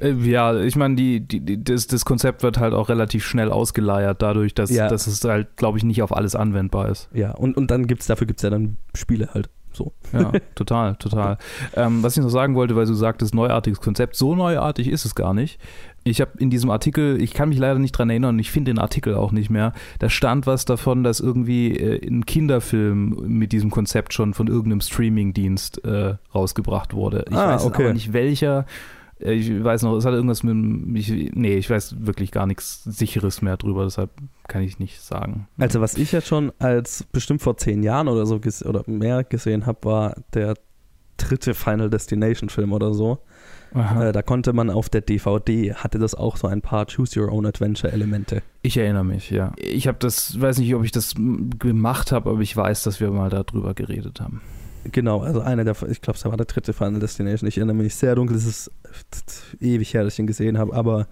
Äh, 0.00 0.14
ja, 0.14 0.58
ich 0.60 0.74
meine, 0.74 0.96
die, 0.96 1.20
die, 1.20 1.62
das, 1.62 1.86
das 1.86 2.04
Konzept 2.04 2.42
wird 2.42 2.58
halt 2.58 2.74
auch 2.74 2.88
relativ 2.88 3.24
schnell 3.24 3.52
ausgeleiert, 3.52 4.20
dadurch, 4.20 4.52
dass, 4.52 4.70
ja. 4.70 4.88
dass 4.88 5.06
es 5.06 5.22
halt, 5.24 5.56
glaube 5.56 5.78
ich, 5.78 5.84
nicht 5.84 6.02
auf 6.02 6.14
alles 6.14 6.34
anwendbar 6.34 6.88
ist. 6.88 7.08
Ja, 7.14 7.32
und, 7.32 7.56
und 7.56 7.70
dann 7.70 7.86
gibt 7.86 8.02
es, 8.02 8.08
dafür 8.08 8.26
gibt 8.26 8.40
es 8.40 8.42
ja 8.42 8.50
dann 8.50 8.78
Spiele 8.94 9.30
halt. 9.32 9.48
So. 9.72 9.92
Ja, 10.12 10.32
total, 10.54 10.96
total. 10.96 11.38
Ähm, 11.74 12.02
was 12.02 12.16
ich 12.16 12.22
noch 12.22 12.28
sagen 12.28 12.54
wollte, 12.54 12.76
weil 12.76 12.84
du 12.84 12.94
sagtest, 12.94 13.34
neuartiges 13.34 13.80
Konzept, 13.80 14.16
so 14.16 14.34
neuartig 14.34 14.88
ist 14.88 15.04
es 15.04 15.14
gar 15.14 15.32
nicht. 15.32 15.58
Ich 16.04 16.20
habe 16.20 16.32
in 16.38 16.50
diesem 16.50 16.70
Artikel, 16.70 17.20
ich 17.20 17.32
kann 17.32 17.48
mich 17.48 17.58
leider 17.58 17.78
nicht 17.78 17.92
dran 17.92 18.10
erinnern, 18.10 18.38
ich 18.38 18.50
finde 18.50 18.72
den 18.72 18.78
Artikel 18.78 19.14
auch 19.14 19.30
nicht 19.32 19.50
mehr, 19.50 19.72
da 20.00 20.10
stand 20.10 20.46
was 20.46 20.64
davon, 20.64 21.04
dass 21.04 21.20
irgendwie 21.20 21.76
äh, 21.76 22.06
ein 22.06 22.26
Kinderfilm 22.26 23.24
mit 23.26 23.52
diesem 23.52 23.70
Konzept 23.70 24.12
schon 24.12 24.34
von 24.34 24.48
irgendeinem 24.48 24.80
Streamingdienst 24.80 25.84
äh, 25.84 26.16
rausgebracht 26.34 26.94
wurde. 26.94 27.24
Ich 27.28 27.36
ah, 27.36 27.54
weiß 27.54 27.64
okay. 27.64 27.84
aber 27.84 27.94
nicht 27.94 28.12
welcher. 28.12 28.66
Äh, 29.20 29.34
ich 29.34 29.62
weiß 29.62 29.82
noch, 29.82 29.96
es 29.96 30.04
hat 30.04 30.14
irgendwas 30.14 30.42
mit. 30.42 30.98
Ich, 30.98 31.32
nee, 31.34 31.56
ich 31.56 31.70
weiß 31.70 32.06
wirklich 32.06 32.30
gar 32.32 32.46
nichts 32.46 32.82
Sicheres 32.84 33.42
mehr 33.42 33.56
drüber, 33.56 33.84
deshalb 33.84 34.10
kann 34.48 34.62
ich 34.62 34.78
nicht 34.78 35.00
sagen. 35.00 35.46
Also, 35.58 35.80
was 35.80 35.96
ich 35.96 36.12
jetzt 36.12 36.26
schon 36.26 36.52
als 36.58 37.04
bestimmt 37.12 37.42
vor 37.42 37.56
zehn 37.56 37.82
Jahren 37.82 38.08
oder 38.08 38.26
so 38.26 38.40
oder 38.64 38.82
mehr 38.86 39.24
gesehen 39.24 39.66
habe, 39.66 39.78
war 39.84 40.16
der 40.34 40.54
dritte 41.16 41.54
Final 41.54 41.90
Destination 41.90 42.48
Film 42.48 42.72
oder 42.72 42.92
so. 42.92 43.18
Äh, 43.74 44.12
da 44.12 44.22
konnte 44.22 44.52
man 44.52 44.70
auf 44.70 44.88
der 44.88 45.00
DVD, 45.00 45.74
hatte 45.74 45.98
das 45.98 46.14
auch 46.14 46.36
so 46.36 46.46
ein 46.46 46.60
paar 46.60 46.86
Choose 46.86 47.18
Your 47.18 47.32
Own 47.32 47.46
Adventure 47.46 47.92
Elemente. 47.92 48.42
Ich 48.62 48.76
erinnere 48.76 49.04
mich, 49.04 49.30
ja. 49.30 49.52
Ich 49.56 49.88
habe 49.88 49.98
das, 49.98 50.40
weiß 50.40 50.58
nicht, 50.58 50.74
ob 50.74 50.84
ich 50.84 50.92
das 50.92 51.14
gemacht 51.58 52.12
habe, 52.12 52.30
aber 52.30 52.40
ich 52.40 52.56
weiß, 52.56 52.82
dass 52.82 53.00
wir 53.00 53.10
mal 53.10 53.30
darüber 53.30 53.74
geredet 53.74 54.20
haben. 54.20 54.42
Genau, 54.90 55.20
also 55.20 55.40
einer 55.40 55.64
der, 55.64 55.76
ich 55.88 56.00
glaube, 56.00 56.16
es 56.16 56.24
war 56.24 56.36
der 56.36 56.46
dritte 56.46 56.72
Final 56.72 57.00
Destination. 57.00 57.48
Ich 57.48 57.56
erinnere 57.56 57.76
mich 57.76 57.94
sehr 57.94 58.14
dunkel, 58.14 58.36
es 58.36 58.46
ist 58.46 58.70
ewig 59.60 59.94
her, 59.94 60.04
dass 60.04 60.14
ich 60.14 60.18
ihn 60.18 60.26
gesehen 60.26 60.58
habe, 60.58 60.74
aber 60.74 61.06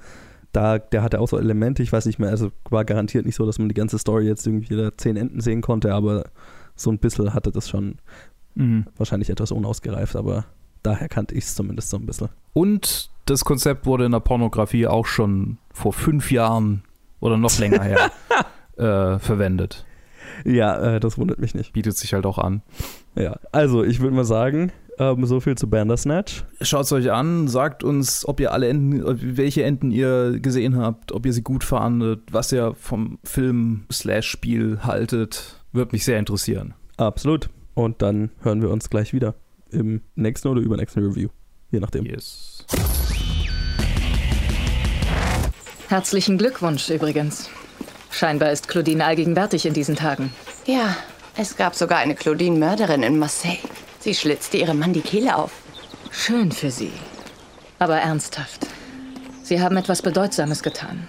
da, 0.53 0.79
der 0.79 1.03
hatte 1.03 1.21
auch 1.21 1.29
so 1.29 1.39
Elemente, 1.39 1.83
ich 1.83 1.93
weiß 1.93 2.07
nicht 2.07 2.19
mehr, 2.19 2.31
also 2.31 2.51
war 2.69 2.85
garantiert 2.85 3.25
nicht 3.25 3.37
so, 3.37 3.47
dass 3.47 3.59
man 3.59 3.69
die 3.69 3.75
ganze 3.75 3.99
Story 3.99 4.27
jetzt 4.27 4.47
irgendwie 4.47 4.75
da 4.75 4.97
zehn 4.97 5.17
Enden 5.17 5.41
sehen 5.41 5.61
konnte, 5.61 5.95
aber 5.95 6.25
so 6.75 6.91
ein 6.91 6.99
bisschen 6.99 7.33
hatte 7.33 7.53
das 7.53 7.69
schon 7.69 7.97
mhm. 8.57 8.87
wahrscheinlich 8.97 9.31
etwas 9.31 9.53
unausgereift, 9.53 10.17
aber 10.17 10.47
daher 10.83 11.09
kannte 11.09 11.35
ich 11.35 11.45
es 11.45 11.55
zumindest 11.55 11.91
so 11.91 11.97
ein 11.97 12.07
bisschen. 12.07 12.29
Und 12.53 13.11
das 13.27 13.45
Konzept 13.45 13.87
wurde 13.87 14.07
in 14.07 14.13
der 14.13 14.21
Pornografie 14.21 14.87
auch 14.87 15.07
schon 15.07 15.59
vor 15.73 15.93
fünf 15.93 16.33
Jahren 16.33 16.83
oder 17.21 17.37
noch 17.37 17.59
länger 17.59 17.83
her 17.83 18.11
äh, 18.77 19.19
verwendet. 19.19 19.85
Ja, 20.45 20.97
äh, 20.97 21.01
das 21.01 21.19
wundert 21.19 21.39
mich 21.39 21.55
nicht. 21.55 21.73
Bietet 21.73 21.97
sich 21.97 22.15
halt 22.15 22.27
auch 22.27 22.39
an. 22.39 22.63
Ja, 23.15 23.39
also 23.53 23.85
ich 23.85 24.01
würde 24.01 24.17
mal 24.17 24.25
sagen, 24.25 24.73
ähm, 24.99 25.25
so 25.27 25.41
viel 25.41 25.57
zu 25.57 25.69
Bandersnatch. 25.69 26.45
Schaut 26.61 26.85
es 26.85 26.93
euch 26.93 27.11
an, 27.11 27.49
sagt 27.49 27.85
uns, 27.85 28.27
ob 28.27 28.41
ihr 28.41 28.53
alle 28.53 28.69
Enden, 28.69 29.03
welche 29.37 29.63
Enden 29.65 29.91
ihr 29.91 30.39
gesehen 30.41 30.77
habt, 30.77 31.13
ob 31.13 31.27
ihr 31.27 31.33
sie 31.33 31.43
gut 31.43 31.65
fahndet, 31.65 32.21
was 32.33 32.53
ihr 32.53 32.75
vom 32.75 33.19
Film 33.25 33.85
slash 33.93 34.29
Spiel 34.29 34.81
haltet. 34.83 35.63
Würde 35.73 35.93
mich 35.93 36.05
sehr 36.05 36.19
interessieren. 36.19 36.75
Absolut. 36.97 37.51
Und 37.75 38.03
dann 38.03 38.31
hören 38.43 38.63
wir 38.63 38.71
uns 38.71 38.91
gleich 38.91 39.13
wieder 39.13 39.35
im 39.73 40.03
nächsten 40.15 40.49
oder 40.49 40.61
übernächsten 40.61 41.05
Review. 41.05 41.29
Je 41.71 41.81
nachdem. 41.81 42.05
Yes. 42.07 42.65
Herzlichen 45.89 46.39
Glückwunsch 46.39 46.89
übrigens. 46.91 47.49
Scheinbar 48.11 48.53
ist 48.53 48.69
Claudine 48.69 49.05
allgegenwärtig 49.05 49.67
in 49.67 49.75
diesen 49.75 49.97
Tagen. 49.97 50.33
Ja, 50.67 50.97
es 51.37 51.57
gab 51.57 51.75
sogar 51.75 51.99
eine 51.99 52.15
Claudine-Mörderin 52.15 53.03
in 53.03 53.19
Marseille. 53.19 53.59
Sie 53.99 54.15
schlitzte 54.15 54.57
ihrem 54.57 54.79
Mann 54.79 54.93
die 54.93 55.01
Kehle 55.01 55.37
auf. 55.37 55.53
Schön 56.11 56.53
für 56.53 56.71
Sie. 56.71 56.93
Aber 57.79 57.97
ernsthaft. 57.97 58.67
Sie 59.43 59.61
haben 59.61 59.77
etwas 59.77 60.03
Bedeutsames 60.03 60.63
getan. 60.63 61.09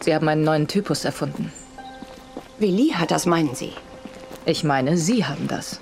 Sie 0.00 0.14
haben 0.14 0.28
einen 0.28 0.44
neuen 0.44 0.68
Typus 0.68 1.04
erfunden. 1.04 1.52
Willi 2.58 2.90
hat 2.90 3.10
das, 3.10 3.26
meinen 3.26 3.54
Sie? 3.54 3.72
Ich 4.44 4.64
meine, 4.64 4.96
Sie 4.96 5.24
haben 5.24 5.48
das. 5.48 5.80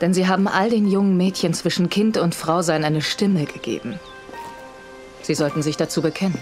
Denn 0.00 0.12
Sie 0.12 0.28
haben 0.28 0.46
all 0.46 0.70
den 0.70 0.86
jungen 0.86 1.16
Mädchen 1.16 1.54
zwischen 1.54 1.88
Kind 1.88 2.16
und 2.16 2.34
Frau 2.34 2.62
sein 2.62 2.84
eine 2.84 3.02
Stimme 3.02 3.44
gegeben. 3.44 3.98
Sie 5.22 5.34
sollten 5.34 5.62
sich 5.62 5.76
dazu 5.76 6.02
bekennen. 6.02 6.38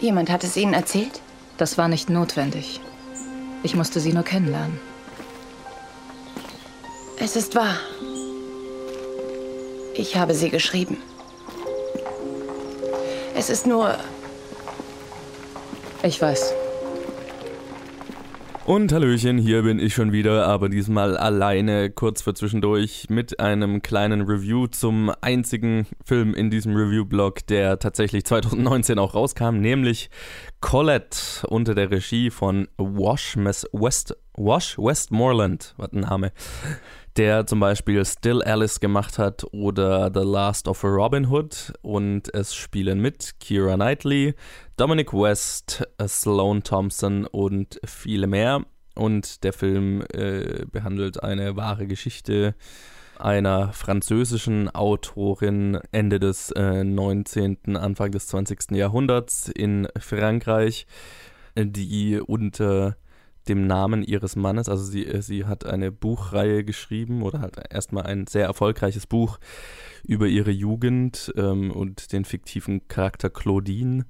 Jemand 0.00 0.30
hat 0.30 0.44
es 0.44 0.56
Ihnen 0.56 0.74
erzählt? 0.74 1.20
Das 1.56 1.78
war 1.78 1.88
nicht 1.88 2.10
notwendig. 2.10 2.80
Ich 3.62 3.76
musste 3.76 4.00
Sie 4.00 4.12
nur 4.12 4.24
kennenlernen. 4.24 4.80
Es 7.18 7.36
ist 7.36 7.54
wahr. 7.54 7.76
Ich 9.94 10.16
habe 10.16 10.34
sie 10.34 10.50
geschrieben. 10.50 10.98
Es 13.36 13.48
ist 13.48 13.66
nur... 13.66 13.96
Ich 16.02 16.20
weiß. 16.20 16.52
Und 18.66 18.94
Hallöchen, 18.94 19.36
hier 19.36 19.62
bin 19.62 19.78
ich 19.78 19.92
schon 19.92 20.12
wieder, 20.12 20.46
aber 20.46 20.70
diesmal 20.70 21.18
alleine, 21.18 21.90
kurz 21.90 22.22
vor 22.22 22.34
zwischendurch, 22.34 23.08
mit 23.10 23.38
einem 23.38 23.82
kleinen 23.82 24.22
Review 24.22 24.68
zum 24.68 25.12
einzigen 25.20 25.86
Film 26.02 26.32
in 26.32 26.48
diesem 26.48 26.74
Review-Blog, 26.74 27.46
der 27.46 27.78
tatsächlich 27.78 28.24
2019 28.24 28.98
auch 28.98 29.12
rauskam, 29.12 29.56
nämlich 29.58 30.08
Colette 30.62 31.46
unter 31.46 31.74
der 31.74 31.90
Regie 31.90 32.30
von 32.30 32.66
Wash, 32.78 33.36
West, 33.36 34.16
Wash 34.34 34.78
Westmoreland, 34.78 35.74
was 35.76 35.92
ein 35.92 36.00
Name 36.00 36.32
der 37.16 37.46
zum 37.46 37.60
Beispiel 37.60 38.04
Still 38.04 38.42
Alice 38.42 38.80
gemacht 38.80 39.18
hat 39.18 39.44
oder 39.52 40.10
The 40.12 40.28
Last 40.28 40.66
of 40.68 40.82
Robin 40.82 41.26
Hood 41.26 41.72
und 41.82 42.32
es 42.34 42.54
spielen 42.54 43.00
mit 43.00 43.34
Kira 43.38 43.76
Knightley, 43.76 44.34
Dominic 44.76 45.12
West, 45.12 45.86
Sloane 46.06 46.62
Thompson 46.62 47.26
und 47.26 47.80
viele 47.84 48.26
mehr. 48.26 48.64
Und 48.96 49.42
der 49.42 49.52
Film 49.52 50.04
äh, 50.12 50.64
behandelt 50.70 51.22
eine 51.22 51.56
wahre 51.56 51.86
Geschichte 51.86 52.54
einer 53.18 53.72
französischen 53.72 54.68
Autorin 54.74 55.78
Ende 55.92 56.18
des 56.18 56.50
äh, 56.52 56.84
19., 56.84 57.76
Anfang 57.76 58.10
des 58.10 58.26
20. 58.28 58.72
Jahrhunderts 58.72 59.48
in 59.48 59.88
Frankreich, 59.98 60.86
die 61.56 62.20
unter 62.20 62.96
dem 63.48 63.66
Namen 63.66 64.02
ihres 64.02 64.36
Mannes. 64.36 64.68
Also 64.68 64.84
sie, 64.84 65.06
äh, 65.06 65.22
sie 65.22 65.44
hat 65.44 65.64
eine 65.66 65.92
Buchreihe 65.92 66.64
geschrieben 66.64 67.22
oder 67.22 67.40
hat 67.40 67.72
erstmal 67.72 68.04
ein 68.04 68.26
sehr 68.26 68.46
erfolgreiches 68.46 69.06
Buch 69.06 69.38
über 70.04 70.26
ihre 70.26 70.50
Jugend 70.50 71.32
ähm, 71.36 71.70
und 71.70 72.12
den 72.12 72.24
fiktiven 72.24 72.88
Charakter 72.88 73.30
Claudine. 73.30 74.06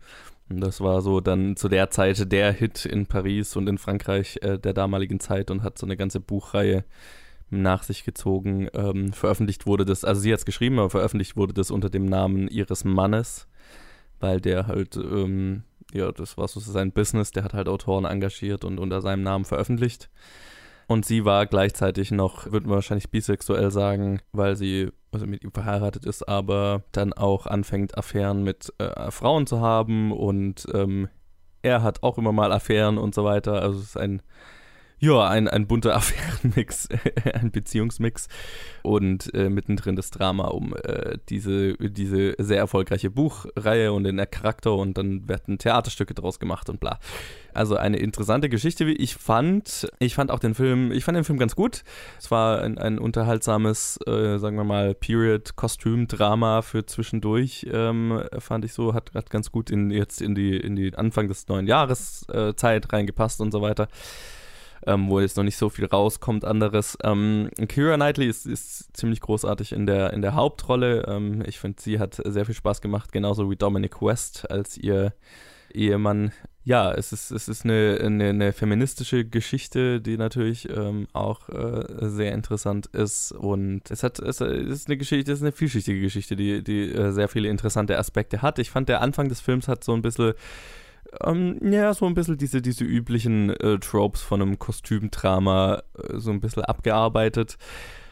Und 0.49 0.61
das 0.61 0.81
war 0.81 1.01
so 1.01 1.21
dann 1.21 1.57
zu 1.57 1.69
der 1.69 1.91
Zeit 1.91 2.31
der 2.31 2.53
Hit 2.53 2.85
in 2.85 3.07
Paris 3.07 3.57
und 3.57 3.69
in 3.69 3.79
Frankreich 3.79 4.39
äh, 4.43 4.59
der 4.59 4.75
damaligen 4.75 5.21
Zeit 5.21 5.51
und 5.51 5.63
hat 5.63 5.79
so 5.79 5.87
eine 5.87 5.97
ganze 5.97 6.21
Buchreihe 6.21 6.85
nach 7.51 7.83
sich 7.83 8.05
gezogen. 8.05 8.69
Ähm, 8.75 9.13
veröffentlicht 9.13 9.67
wurde 9.67 9.85
das, 9.85 10.05
also 10.05 10.21
sie 10.21 10.33
hat 10.33 10.41
es 10.41 10.47
geschrieben, 10.47 10.79
aber 10.79 10.91
veröffentlicht 10.91 11.37
wurde 11.37 11.55
das 11.55 11.71
unter 11.71 11.89
dem 11.89 12.07
Namen 12.07 12.49
ihres 12.49 12.85
Mannes, 12.85 13.47
weil 14.21 14.41
der 14.41 14.67
halt 14.67 14.97
ähm, 14.97 15.65
ja, 15.95 16.13
das 16.13 16.37
war 16.37 16.49
so 16.49 16.61
sein 16.61 16.93
Business. 16.93 17.31
Der 17.31 17.45
hat 17.45 17.55
halt 17.55 17.69
Autoren 17.69 18.05
engagiert 18.05 18.65
und 18.65 18.79
unter 18.79 19.01
seinem 19.01 19.23
Namen 19.23 19.45
veröffentlicht. 19.45 20.11
Und 20.87 21.07
sie 21.07 21.25
war 21.25 21.47
gleichzeitig 21.47 22.11
noch, 22.11 22.51
würde 22.53 22.67
man 22.67 22.77
wahrscheinlich 22.77 23.11
bisexuell 23.11 23.71
sagen, 23.71 24.21
weil 24.33 24.57
sie 24.57 24.91
also 25.13 25.27
mit 25.27 25.43
ihm 25.43 25.53
verheiratet 25.53 26.05
ist, 26.05 26.29
aber 26.29 26.83
dann 26.93 27.13
auch 27.13 27.47
anfängt, 27.47 27.97
Affären 27.97 28.43
mit 28.43 28.73
äh, 28.79 29.11
Frauen 29.11 29.47
zu 29.47 29.61
haben 29.61 30.13
und 30.13 30.67
ähm, 30.75 31.09
er 31.63 31.83
hat 31.83 32.03
auch 32.03 32.19
immer 32.19 32.33
mal 32.33 32.53
Affären 32.53 32.99
und 32.99 33.15
so 33.15 33.25
weiter. 33.25 33.63
Also 33.63 33.79
es 33.79 33.85
ist 33.87 33.97
ein 33.97 34.21
ja, 35.05 35.29
ein, 35.29 35.49
ein 35.49 35.67
bunter 35.67 35.95
Affärenmix, 35.97 36.89
ein 37.33 37.51
Beziehungsmix 37.51 38.29
und 38.83 39.33
äh, 39.35 39.51
mittendrin 39.51 39.97
das 39.97 40.11
Drama 40.11 40.49
um 40.49 40.75
äh, 40.83 41.19
diese, 41.29 41.75
diese 41.75 42.35
sehr 42.39 42.59
erfolgreiche 42.59 43.11
Buchreihe 43.11 43.93
und 43.93 44.05
den 44.05 44.25
Charakter 44.31 44.75
und 44.75 44.97
dann 44.97 45.29
werden 45.29 45.59
Theaterstücke 45.59 46.15
draus 46.15 46.39
gemacht 46.39 46.71
und 46.71 46.81
bla. 46.81 46.99
Also 47.53 47.77
eine 47.77 47.99
interessante 47.99 48.49
Geschichte, 48.49 48.87
wie 48.87 48.95
ich 48.95 49.15
fand. 49.15 49.87
Ich 49.99 50.15
fand 50.15 50.31
auch 50.31 50.39
den 50.39 50.55
Film, 50.55 50.91
ich 50.91 51.05
fand 51.05 51.17
den 51.17 51.25
Film 51.25 51.39
ganz 51.39 51.55
gut. 51.55 51.85
Es 52.19 52.31
war 52.31 52.63
ein, 52.63 52.79
ein 52.79 52.99
unterhaltsames, 52.99 53.99
äh, 54.07 54.39
sagen 54.39 54.57
wir 54.57 54.65
mal, 54.65 54.95
Period-Kostüm-Drama 54.95 56.63
für 56.63 56.87
zwischendurch, 56.87 57.67
ähm, 57.71 58.25
fand 58.39 58.65
ich 58.65 58.73
so, 58.73 58.95
hat, 58.95 59.13
hat 59.15 59.31
ganz 59.31 59.53
gut 59.53 59.71
in, 59.71 59.91
jetzt 59.91 60.21
in 60.23 60.35
die, 60.35 60.57
in 60.57 60.77
die 60.77 60.95
Anfang 60.95 61.29
des 61.29 61.47
neuen 61.47 61.67
Jahres 61.67 62.27
äh, 62.29 62.55
Zeit 62.55 62.93
reingepasst 62.93 63.41
und 63.41 63.53
so 63.53 63.61
weiter 63.61 63.89
ähm, 64.87 65.09
wo 65.09 65.21
jetzt 65.21 65.37
noch 65.37 65.45
nicht 65.45 65.57
so 65.57 65.69
viel 65.69 65.87
rauskommt, 65.87 66.45
anderes. 66.45 66.97
Ähm, 67.03 67.49
Kira 67.69 67.97
Knightley 67.97 68.29
ist, 68.29 68.47
ist 68.47 68.97
ziemlich 68.97 69.21
großartig 69.21 69.73
in 69.73 69.87
der, 69.87 70.13
in 70.13 70.23
der 70.23 70.35
Hauptrolle. 70.35 71.05
Ähm, 71.07 71.43
ich 71.47 71.59
finde, 71.59 71.81
sie 71.81 71.99
hat 71.99 72.21
sehr 72.25 72.47
viel 72.47 72.55
Spaß 72.55 72.81
gemacht, 72.81 73.13
genauso 73.13 73.51
wie 73.51 73.57
Dominic 73.57 74.01
West 74.03 74.51
als 74.51 74.77
ihr 74.77 75.13
Ehemann. 75.73 76.33
Ja, 76.67 76.93
es 76.93 77.13
ist, 77.13 77.31
es 77.31 77.47
ist 77.49 77.65
eine, 77.65 77.99
eine, 78.01 78.31
eine 78.31 78.53
feministische 78.53 79.27
Geschichte, 79.27 80.01
die 80.01 80.17
natürlich 80.17 80.67
ähm, 80.71 81.07
auch 81.13 81.51
äh, 81.51 82.09
sehr 82.09 82.33
interessant 82.33 82.87
ist. 82.87 83.33
Und 83.33 83.91
es 83.91 84.03
hat 84.03 84.19
es 84.19 84.41
ist 84.41 84.89
eine 84.89 84.97
Geschichte, 84.97 85.31
es 85.31 85.41
ist 85.41 85.43
eine 85.43 85.53
vielschichtige 85.53 86.01
Geschichte, 86.01 86.37
die, 86.37 86.65
die 86.65 86.91
äh, 86.91 87.11
sehr 87.11 87.29
viele 87.29 87.49
interessante 87.49 87.99
Aspekte 87.99 88.41
hat. 88.41 88.59
Ich 88.59 88.71
fand, 88.71 88.89
der 88.89 89.03
Anfang 89.03 89.29
des 89.29 89.43
Films 89.43 89.69
hat 89.69 89.85
so 89.85 89.93
ein 89.93 90.01
bisschen 90.01 90.33
ähm, 91.23 91.59
ja, 91.63 91.93
so 91.95 92.07
ein 92.07 92.15
bisschen 92.15 92.39
diese, 92.39 92.63
diese 92.63 92.85
üblichen 92.85 93.51
äh, 93.51 93.79
Tropes 93.79 94.23
von 94.23 94.43
einem 94.43 94.59
Kostümdrama 94.59 95.83
äh, 95.97 96.19
so 96.19 96.31
ein 96.31 96.41
bisschen 96.41 96.65
abgearbeitet. 96.65 97.57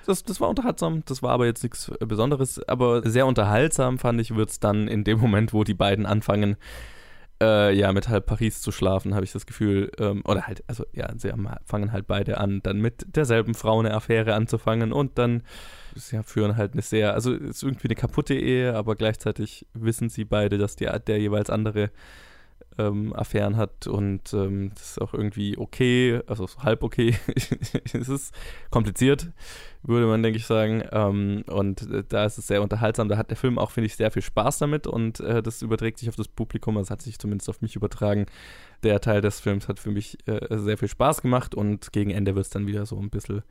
Das, 0.07 0.25
das 0.25 0.41
war 0.41 0.49
unterhaltsam, 0.49 1.05
das 1.07 1.23
war 1.23 1.31
aber 1.31 1.47
jetzt 1.47 1.63
nichts 1.63 1.91
Besonderes, 2.01 2.61
aber 2.69 3.09
sehr 3.09 3.27
unterhaltsam 3.27 3.99
fand 3.99 4.21
ich, 4.21 4.35
wird 4.35 4.51
es 4.51 4.59
dann 4.59 4.89
in 4.89 5.05
dem 5.05 5.21
Moment, 5.21 5.53
wo 5.53 5.63
die 5.63 5.75
beiden 5.75 6.07
anfangen, 6.07 6.57
äh, 7.41 7.75
ja, 7.75 7.93
mit 7.93 8.09
halb 8.09 8.27
Paris 8.27 8.61
zu 8.61 8.73
schlafen, 8.73 9.15
habe 9.15 9.25
ich 9.25 9.33
das 9.33 9.47
Gefühl, 9.47 9.91
ähm, 9.99 10.23
oder 10.25 10.47
halt, 10.47 10.63
also 10.69 10.85
ja, 10.93 11.09
sie 11.17 11.33
fangen 11.65 11.93
halt 11.93 12.07
beide 12.07 12.39
an, 12.39 12.61
dann 12.63 12.79
mit 12.79 13.17
derselben 13.17 13.55
Frau 13.55 13.81
eine 13.81 13.95
Affäre 13.95 14.35
anzufangen 14.35 14.93
und 14.93 15.19
dann 15.19 15.43
ja, 16.11 16.23
führen 16.23 16.57
halt 16.57 16.73
eine 16.73 16.83
sehr, 16.83 17.15
also 17.15 17.35
es 17.35 17.57
ist 17.57 17.63
irgendwie 17.63 17.89
eine 17.89 17.97
kaputte 17.97 18.35
Ehe, 18.35 18.75
aber 18.75 18.97
gleichzeitig 18.97 19.67
wissen 19.75 20.09
sie 20.09 20.25
beide, 20.25 20.59
dass 20.59 20.77
die, 20.77 20.89
der 21.07 21.19
jeweils 21.19 21.51
andere 21.51 21.91
ähm, 22.79 23.15
Affären 23.15 23.57
hat 23.57 23.87
und 23.87 24.33
ähm, 24.33 24.71
das 24.75 24.93
ist 24.93 25.01
auch 25.01 25.15
irgendwie 25.15 25.59
okay, 25.59 26.21
also 26.27 26.47
halb 26.59 26.83
okay. 26.83 27.15
es 27.93 28.09
ist 28.09 28.35
kompliziert, 28.71 29.31
würde 29.83 30.07
man, 30.07 30.23
denke 30.23 30.39
ich, 30.39 30.47
sagen. 30.47 30.83
Ähm, 30.93 31.45
und 31.47 31.83
äh, 31.91 32.05
da 32.09 32.25
ist 32.25 32.39
es 32.39 32.47
sehr 32.47 32.63
unterhaltsam. 32.63 33.09
Da 33.09 33.17
hat 33.17 33.31
der 33.31 33.37
Film 33.37 33.59
auch, 33.59 33.71
finde 33.71 33.87
ich, 33.87 33.97
sehr 33.97 34.11
viel 34.11 34.23
Spaß 34.23 34.59
damit 34.59 34.87
und 34.87 35.21
äh, 35.21 35.43
das 35.43 35.63
überträgt 35.63 35.99
sich 35.99 36.09
auf 36.09 36.17
das 36.17 36.29
Publikum. 36.29 36.77
Das 36.77 36.91
hat 36.91 37.03
sich 37.03 37.19
zumindest 37.19 37.49
auf 37.49 37.61
mich 37.61 37.77
übertragen. 37.77 38.27
Der 38.83 39.01
Teil 39.01 39.21
des 39.21 39.41
Films 39.41 39.69
hat 39.69 39.79
für 39.79 39.91
mich 39.91 40.19
äh, 40.27 40.59
sehr 40.59 40.79
viel 40.79 40.89
Spaß 40.89 41.23
gemacht 41.23 41.55
und 41.55 41.93
gegen 41.93 42.11
Ende 42.11 42.35
wird 42.35 42.47
es 42.47 42.51
dann 42.51 42.67
wieder 42.67 42.87
so 42.87 42.99
ein 42.99 43.11
bisschen 43.11 43.43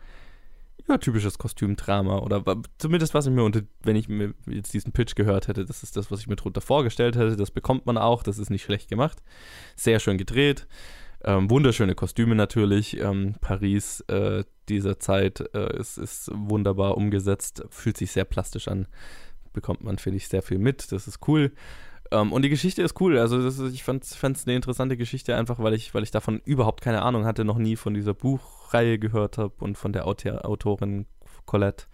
ja, 0.87 0.97
typisches 0.97 1.37
Kostümdrama. 1.37 2.19
Oder 2.19 2.43
zumindest 2.77 3.13
was 3.13 3.25
ich 3.25 3.31
mir 3.31 3.43
unter, 3.43 3.61
wenn 3.83 3.95
ich 3.95 4.09
mir 4.09 4.33
jetzt 4.47 4.73
diesen 4.73 4.91
Pitch 4.91 5.15
gehört 5.15 5.47
hätte, 5.47 5.65
das 5.65 5.83
ist 5.83 5.97
das, 5.97 6.11
was 6.11 6.19
ich 6.19 6.27
mir 6.27 6.35
darunter 6.35 6.61
vorgestellt 6.61 7.15
hätte, 7.15 7.35
das 7.35 7.51
bekommt 7.51 7.85
man 7.85 7.97
auch, 7.97 8.23
das 8.23 8.37
ist 8.37 8.49
nicht 8.49 8.63
schlecht 8.63 8.89
gemacht, 8.89 9.21
sehr 9.75 9.99
schön 9.99 10.17
gedreht, 10.17 10.67
ähm, 11.23 11.49
wunderschöne 11.49 11.95
Kostüme 11.95 12.35
natürlich, 12.35 12.99
ähm, 12.99 13.35
Paris 13.41 14.01
äh, 14.01 14.43
dieser 14.69 14.99
Zeit 14.99 15.43
äh, 15.53 15.77
ist, 15.77 15.97
ist 15.97 16.31
wunderbar 16.33 16.97
umgesetzt, 16.97 17.63
fühlt 17.69 17.97
sich 17.97 18.11
sehr 18.11 18.25
plastisch 18.25 18.67
an, 18.67 18.87
bekommt 19.53 19.83
man, 19.83 19.97
finde 19.97 20.17
ich, 20.17 20.27
sehr 20.27 20.41
viel 20.41 20.59
mit, 20.59 20.91
das 20.91 21.07
ist 21.07 21.19
cool. 21.27 21.51
Um, 22.13 22.19
ähm, 22.19 22.33
und 22.33 22.41
die 22.41 22.49
Geschichte 22.49 22.81
ist 22.81 22.99
cool. 22.99 23.17
Also 23.17 23.39
ist, 23.39 23.59
ich 23.73 23.83
fand 23.83 24.03
es 24.03 24.45
eine 24.45 24.55
interessante 24.55 24.97
Geschichte, 24.97 25.33
einfach 25.37 25.59
weil 25.59 25.73
ich, 25.73 25.93
weil 25.93 26.03
ich 26.03 26.11
davon 26.11 26.41
überhaupt 26.43 26.81
keine 26.81 27.03
Ahnung 27.03 27.23
hatte, 27.23 27.45
noch 27.45 27.57
nie 27.57 27.77
von 27.77 27.93
dieser 27.93 28.13
Buchreihe 28.71 28.99
gehört 28.99 29.37
habe 29.37 29.53
und 29.59 29.77
von 29.77 29.93
der 29.93 30.07
Autor 30.07 30.45
Autorin 30.45 31.05
Colette. 31.45 31.85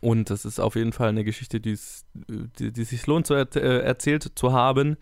Und 0.00 0.30
das 0.30 0.44
ist 0.44 0.60
auf 0.60 0.76
jeden 0.76 0.92
Fall 0.92 1.10
eine 1.10 1.24
Geschichte, 1.24 1.60
die, 1.60 1.78
die, 2.14 2.72
die 2.72 2.84
sich 2.84 3.06
lohnt, 3.06 3.26
zu 3.26 3.34
er 3.34 3.54
äh, 3.56 3.80
erzählt 3.80 4.32
zu 4.34 4.52
haben. 4.52 4.96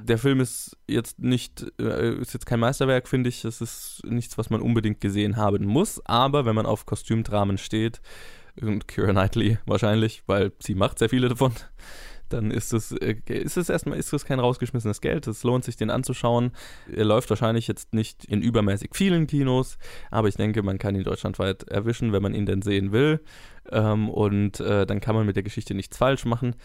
Der 0.00 0.18
Film 0.18 0.40
ist 0.40 0.76
jetzt 0.86 1.18
nicht, 1.18 1.66
äh, 1.80 2.14
ist 2.14 2.34
jetzt 2.34 2.46
kein 2.46 2.60
Meisterwerk, 2.60 3.08
finde 3.08 3.28
ich. 3.28 3.44
Es 3.44 3.60
ist 3.60 4.02
nichts, 4.04 4.38
was 4.38 4.50
man 4.50 4.60
unbedingt 4.60 5.00
gesehen 5.00 5.36
haben 5.36 5.64
muss. 5.66 6.04
Aber 6.04 6.44
wenn 6.44 6.54
man 6.54 6.66
auf 6.66 6.86
Kostümdramen 6.86 7.58
steht, 7.58 8.00
und 8.60 8.88
Kira 8.88 9.10
Knightley 9.10 9.58
wahrscheinlich, 9.66 10.22
weil 10.26 10.52
sie 10.60 10.74
macht 10.74 10.98
sehr 10.98 11.10
viele 11.10 11.28
davon, 11.28 11.52
dann 12.28 12.50
ist 12.50 12.72
es, 12.72 12.92
äh, 12.92 13.16
ist 13.26 13.56
es 13.56 13.68
erstmal 13.68 13.98
ist 13.98 14.12
es 14.12 14.24
kein 14.24 14.40
rausgeschmissenes 14.40 15.00
Geld. 15.00 15.26
Es 15.26 15.42
lohnt 15.42 15.64
sich, 15.64 15.76
den 15.76 15.90
anzuschauen. 15.90 16.52
Er 16.94 17.04
läuft 17.04 17.30
wahrscheinlich 17.30 17.68
jetzt 17.68 17.94
nicht 17.94 18.24
in 18.24 18.42
übermäßig 18.42 18.90
vielen 18.94 19.26
Kinos, 19.26 19.78
aber 20.10 20.28
ich 20.28 20.36
denke, 20.36 20.62
man 20.62 20.78
kann 20.78 20.94
ihn 20.94 21.04
deutschlandweit 21.04 21.64
erwischen, 21.64 22.12
wenn 22.12 22.22
man 22.22 22.34
ihn 22.34 22.46
denn 22.46 22.62
sehen 22.62 22.92
will. 22.92 23.20
Ähm, 23.70 24.08
und 24.08 24.60
äh, 24.60 24.86
dann 24.86 25.00
kann 25.00 25.14
man 25.14 25.26
mit 25.26 25.36
der 25.36 25.42
Geschichte 25.42 25.74
nichts 25.74 25.96
falsch 25.96 26.24
machen. 26.24 26.56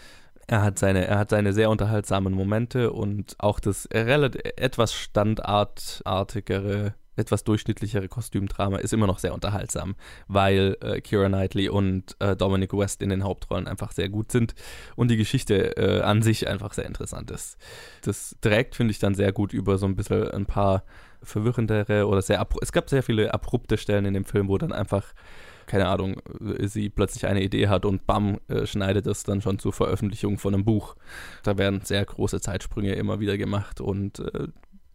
Er 0.46 0.62
hat 0.62 0.78
seine, 0.78 1.06
er 1.06 1.18
hat 1.18 1.30
seine 1.30 1.52
sehr 1.52 1.70
unterhaltsamen 1.70 2.34
Momente 2.34 2.92
und 2.92 3.36
auch 3.38 3.60
das 3.60 3.88
relativ 3.92 4.42
etwas 4.56 4.92
standartartigere 4.92 6.94
etwas 7.16 7.44
durchschnittlichere 7.44 8.08
Kostümdrama 8.08 8.78
ist 8.78 8.92
immer 8.92 9.06
noch 9.06 9.18
sehr 9.18 9.34
unterhaltsam, 9.34 9.94
weil 10.28 10.76
äh, 10.80 11.00
Kira 11.00 11.28
Knightley 11.28 11.68
und 11.68 12.16
äh, 12.20 12.36
Dominic 12.36 12.72
West 12.72 13.02
in 13.02 13.10
den 13.10 13.24
Hauptrollen 13.24 13.66
einfach 13.66 13.92
sehr 13.92 14.08
gut 14.08 14.32
sind 14.32 14.54
und 14.96 15.10
die 15.10 15.16
Geschichte 15.16 15.76
äh, 15.76 16.00
an 16.00 16.22
sich 16.22 16.48
einfach 16.48 16.72
sehr 16.72 16.86
interessant 16.86 17.30
ist. 17.30 17.58
Das 18.02 18.36
trägt, 18.40 18.74
finde 18.76 18.92
ich, 18.92 18.98
dann 18.98 19.14
sehr 19.14 19.32
gut 19.32 19.52
über 19.52 19.78
so 19.78 19.86
ein 19.86 19.96
bisschen 19.96 20.28
ein 20.30 20.46
paar 20.46 20.84
verwirrendere 21.22 22.06
oder 22.08 22.20
sehr 22.20 22.44
es 22.60 22.72
gab 22.72 22.90
sehr 22.90 23.02
viele 23.02 23.32
abrupte 23.32 23.78
Stellen 23.78 24.06
in 24.06 24.14
dem 24.14 24.24
Film, 24.24 24.48
wo 24.48 24.58
dann 24.58 24.72
einfach 24.72 25.14
keine 25.66 25.88
Ahnung, 25.88 26.16
äh, 26.40 26.66
sie 26.66 26.90
plötzlich 26.90 27.26
eine 27.26 27.42
Idee 27.42 27.68
hat 27.68 27.84
und 27.84 28.06
bam, 28.06 28.38
äh, 28.48 28.66
schneidet 28.66 29.06
es 29.06 29.24
dann 29.24 29.40
schon 29.40 29.58
zur 29.58 29.72
Veröffentlichung 29.72 30.38
von 30.38 30.54
einem 30.54 30.64
Buch. 30.64 30.96
Da 31.42 31.56
werden 31.58 31.80
sehr 31.82 32.04
große 32.04 32.40
Zeitsprünge 32.40 32.92
immer 32.94 33.20
wieder 33.20 33.38
gemacht 33.38 33.80
und 33.80 34.18
äh, 34.18 34.48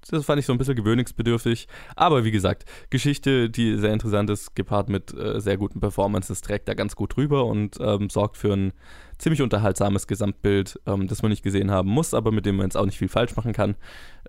das 0.08 0.26
fand 0.26 0.40
ich 0.40 0.46
so 0.46 0.54
ein 0.54 0.58
bisschen 0.58 0.76
gewöhnungsbedürftig. 0.76 1.68
Aber 1.96 2.24
wie 2.24 2.32
gesagt, 2.32 2.66
Geschichte, 2.90 3.50
die 3.50 3.78
sehr 3.78 3.94
interessant 3.94 4.30
ist, 4.30 4.56
gepaart 4.56 4.90
mit 4.90 5.14
äh, 5.14 5.40
sehr 5.40 5.58
guten 5.58 5.80
Performances, 5.80 6.42
trägt 6.42 6.68
da 6.68 6.74
ganz 6.74 6.96
gut 6.96 7.16
drüber 7.16 7.46
und 7.46 7.78
ähm, 7.80 8.10
sorgt 8.10 8.38
für 8.38 8.54
ein 8.54 8.74
ziemlich 9.18 9.42
unterhaltsames 9.42 10.08
Gesamtbild, 10.08 10.80
ähm, 10.86 11.08
das 11.08 11.22
man 11.22 11.32
nicht 11.32 11.44
gesehen 11.44 11.72
haben 11.72 11.90
muss, 11.90 12.14
aber 12.14 12.32
mit 12.32 12.46
dem 12.46 12.58
man 12.58 12.68
jetzt 12.68 12.78
auch 12.78 12.86
nicht 12.86 12.98
viel 12.98 13.10
falsch 13.10 13.36
machen 13.36 13.54
kann. 13.54 13.76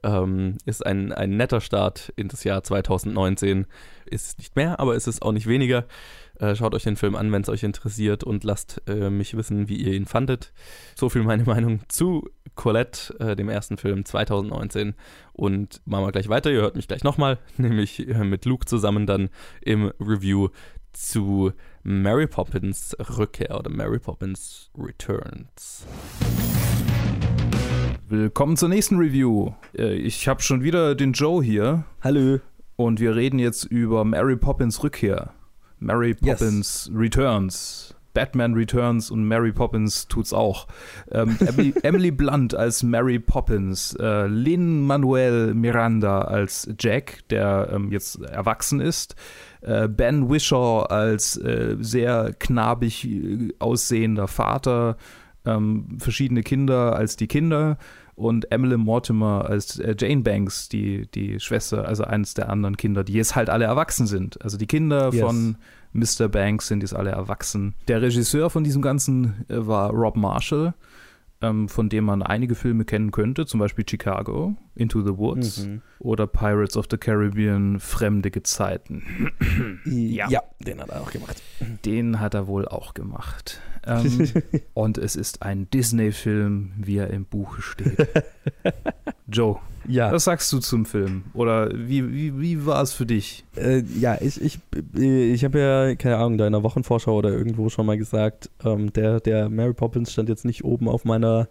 Ähm, 0.02 0.58
ist 0.64 0.84
ein, 0.84 1.12
ein 1.12 1.36
netter 1.36 1.60
Start 1.60 2.12
in 2.16 2.28
das 2.28 2.44
Jahr 2.44 2.62
2019. 2.62 3.66
Ist 4.06 4.38
nicht 4.38 4.56
mehr, 4.56 4.80
aber 4.80 4.94
ist 4.94 5.06
es 5.06 5.22
auch 5.22 5.32
nicht 5.32 5.46
weniger. 5.46 5.86
Äh, 6.38 6.54
schaut 6.54 6.74
euch 6.74 6.84
den 6.84 6.96
Film 6.96 7.16
an, 7.16 7.32
wenn 7.32 7.42
es 7.42 7.48
euch 7.48 7.64
interessiert 7.64 8.22
und 8.22 8.44
lasst 8.44 8.82
äh, 8.86 9.10
mich 9.10 9.36
wissen, 9.36 9.68
wie 9.68 9.76
ihr 9.76 9.92
ihn 9.92 10.06
fandet. 10.06 10.52
So 10.94 11.08
viel 11.08 11.22
meine 11.22 11.44
Meinung 11.46 11.80
zu 11.88 12.30
Colette, 12.54 13.18
äh, 13.18 13.36
dem 13.36 13.48
ersten 13.48 13.76
Film 13.76 14.04
2019. 14.04 14.94
Und 15.32 15.80
machen 15.84 16.04
wir 16.04 16.12
gleich 16.12 16.28
weiter. 16.28 16.50
Ihr 16.50 16.60
hört 16.60 16.76
mich 16.76 16.88
gleich 16.88 17.04
nochmal, 17.04 17.38
nämlich 17.56 18.08
äh, 18.08 18.24
mit 18.24 18.44
Luke 18.44 18.66
zusammen 18.66 19.06
dann 19.06 19.30
im 19.60 19.92
Review 20.00 20.48
zu 20.92 21.52
Mary 21.82 22.26
Poppins 22.26 22.96
Rückkehr 23.18 23.58
oder 23.58 23.70
Mary 23.70 23.98
Poppins 23.98 24.70
Returns. 24.76 25.86
Willkommen 28.10 28.56
zur 28.56 28.70
nächsten 28.70 28.96
Review. 28.96 29.52
Äh, 29.76 29.92
ich 29.96 30.28
habe 30.28 30.40
schon 30.40 30.62
wieder 30.62 30.94
den 30.94 31.12
Joe 31.12 31.44
hier. 31.44 31.84
Hallo. 32.00 32.40
Und 32.74 33.00
wir 33.00 33.14
reden 33.14 33.38
jetzt 33.38 33.64
über 33.64 34.02
Mary 34.06 34.36
Poppins 34.36 34.82
Rückkehr. 34.82 35.34
Mary 35.78 36.14
Poppins 36.14 36.86
yes. 36.86 36.98
Returns. 36.98 37.94
Batman 38.14 38.54
Returns 38.54 39.10
und 39.10 39.24
Mary 39.28 39.52
Poppins 39.52 40.08
tut's 40.08 40.32
auch. 40.32 40.68
Ähm, 41.12 41.36
Emily, 41.38 41.74
Emily, 41.82 42.10
Blunt 42.10 42.54
als 42.54 42.82
Mary 42.82 43.18
Poppins, 43.18 43.94
äh, 44.00 44.26
Lin 44.26 44.80
Manuel 44.86 45.52
Miranda 45.52 46.22
als 46.22 46.66
Jack, 46.78 47.28
der 47.28 47.68
ähm, 47.74 47.92
jetzt 47.92 48.22
erwachsen 48.22 48.80
ist, 48.80 49.16
äh, 49.60 49.86
Ben 49.86 50.30
Wishaw 50.30 50.86
als 50.88 51.36
äh, 51.36 51.76
sehr 51.78 52.32
knabig 52.38 53.06
äh, 53.06 53.52
aussehender 53.58 54.28
Vater, 54.28 54.96
ähm, 55.48 55.98
verschiedene 55.98 56.42
Kinder 56.42 56.94
als 56.96 57.16
die 57.16 57.26
Kinder 57.26 57.78
und 58.14 58.50
Emily 58.50 58.76
Mortimer 58.76 59.46
als 59.48 59.78
äh, 59.78 59.94
Jane 59.98 60.22
Banks, 60.22 60.68
die, 60.68 61.06
die 61.12 61.40
Schwester, 61.40 61.86
also 61.86 62.04
eines 62.04 62.34
der 62.34 62.50
anderen 62.50 62.76
Kinder, 62.76 63.04
die 63.04 63.12
jetzt 63.14 63.36
halt 63.36 63.48
alle 63.48 63.64
erwachsen 63.64 64.06
sind. 64.06 64.42
Also 64.42 64.56
die 64.58 64.66
Kinder 64.66 65.10
yes. 65.12 65.20
von 65.20 65.56
Mr. 65.92 66.28
Banks 66.28 66.68
sind 66.68 66.82
jetzt 66.82 66.94
alle 66.94 67.10
erwachsen. 67.10 67.74
Der 67.86 68.02
Regisseur 68.02 68.50
von 68.50 68.64
diesem 68.64 68.82
Ganzen 68.82 69.44
äh, 69.48 69.66
war 69.66 69.90
Rob 69.90 70.16
Marshall 70.16 70.74
ähm, 71.40 71.68
von 71.68 71.88
dem 71.88 72.04
man 72.04 72.22
einige 72.22 72.54
Filme 72.54 72.84
kennen 72.84 73.10
könnte, 73.10 73.46
zum 73.46 73.60
Beispiel 73.60 73.84
Chicago, 73.88 74.56
Into 74.78 75.02
the 75.02 75.18
Woods 75.18 75.66
mhm. 75.66 75.82
oder 75.98 76.26
Pirates 76.26 76.76
of 76.76 76.86
the 76.90 76.96
Caribbean, 76.96 77.80
Fremde 77.80 78.30
Gezeiten. 78.30 79.32
ja. 79.84 80.28
ja, 80.28 80.42
den 80.60 80.80
hat 80.80 80.90
er 80.90 81.00
auch 81.00 81.10
gemacht. 81.10 81.42
Den 81.84 82.20
hat 82.20 82.34
er 82.34 82.46
wohl 82.46 82.68
auch 82.68 82.94
gemacht. 82.94 83.60
Ähm, 83.86 84.28
und 84.74 84.98
es 84.98 85.16
ist 85.16 85.42
ein 85.42 85.68
Disney-Film, 85.70 86.72
wie 86.76 86.98
er 86.98 87.10
im 87.10 87.24
Buche 87.24 87.62
steht. 87.62 88.08
Joe, 89.26 89.58
ja. 89.88 90.12
Was 90.12 90.24
sagst 90.24 90.52
du 90.52 90.58
zum 90.58 90.84
Film? 90.84 91.24
Oder 91.32 91.70
wie, 91.74 92.12
wie, 92.12 92.38
wie 92.38 92.66
war 92.66 92.82
es 92.82 92.92
für 92.92 93.06
dich? 93.06 93.44
Äh, 93.56 93.82
ja, 93.98 94.18
ich, 94.20 94.40
ich, 94.40 94.58
ich 94.94 95.44
habe 95.44 95.58
ja, 95.58 95.94
keine 95.96 96.18
Ahnung, 96.18 96.38
da 96.38 96.46
in 96.46 96.52
der 96.52 96.62
Wochenvorschau 96.62 97.16
oder 97.16 97.30
irgendwo 97.30 97.70
schon 97.70 97.86
mal 97.86 97.96
gesagt, 97.96 98.50
ähm, 98.64 98.92
der, 98.92 99.20
der 99.20 99.48
Mary 99.48 99.72
Poppins 99.72 100.12
stand 100.12 100.28
jetzt 100.28 100.44
nicht 100.44 100.62
oben 100.62 100.88
auf 100.88 101.04
meiner 101.04 101.48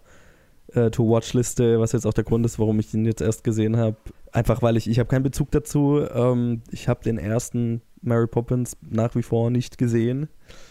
äh, 0.74 0.90
To-Watch-Liste, 0.90 1.80
was 1.80 1.92
jetzt 1.92 2.06
auch 2.06 2.14
der 2.14 2.24
Grund 2.24 2.44
ist, 2.46 2.58
warum 2.58 2.78
ich 2.80 2.92
ihn 2.94 3.04
jetzt 3.04 3.20
erst 3.20 3.44
gesehen 3.44 3.76
habe. 3.76 3.96
Einfach 4.32 4.62
weil 4.62 4.76
ich, 4.76 4.88
ich 4.88 4.98
habe 4.98 5.08
keinen 5.08 5.22
Bezug 5.22 5.50
dazu. 5.50 6.00
Ähm, 6.14 6.62
ich 6.70 6.88
habe 6.88 7.02
den 7.02 7.18
ersten 7.18 7.82
Mary 8.02 8.26
Poppins 8.26 8.76
nach 8.88 9.14
wie 9.14 9.22
vor 9.22 9.50
nicht 9.50 9.78
gesehen. 9.78 10.28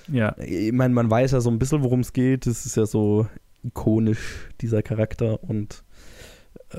Ja. 0.08 0.36
Ich 0.40 0.72
meine, 0.72 0.94
man 0.94 1.10
weiß 1.10 1.32
ja 1.32 1.42
so 1.42 1.50
ein 1.50 1.60
bisschen, 1.60 1.84
worum 1.84 2.02
es 2.02 2.14
geht. 2.14 2.48
Es 2.48 2.66
ist 2.66 2.78
ja 2.78 2.86
so 2.86 3.28
ikonisch, 3.64 4.50
dieser 4.62 4.82
Charakter 4.82 5.44
und 5.44 5.84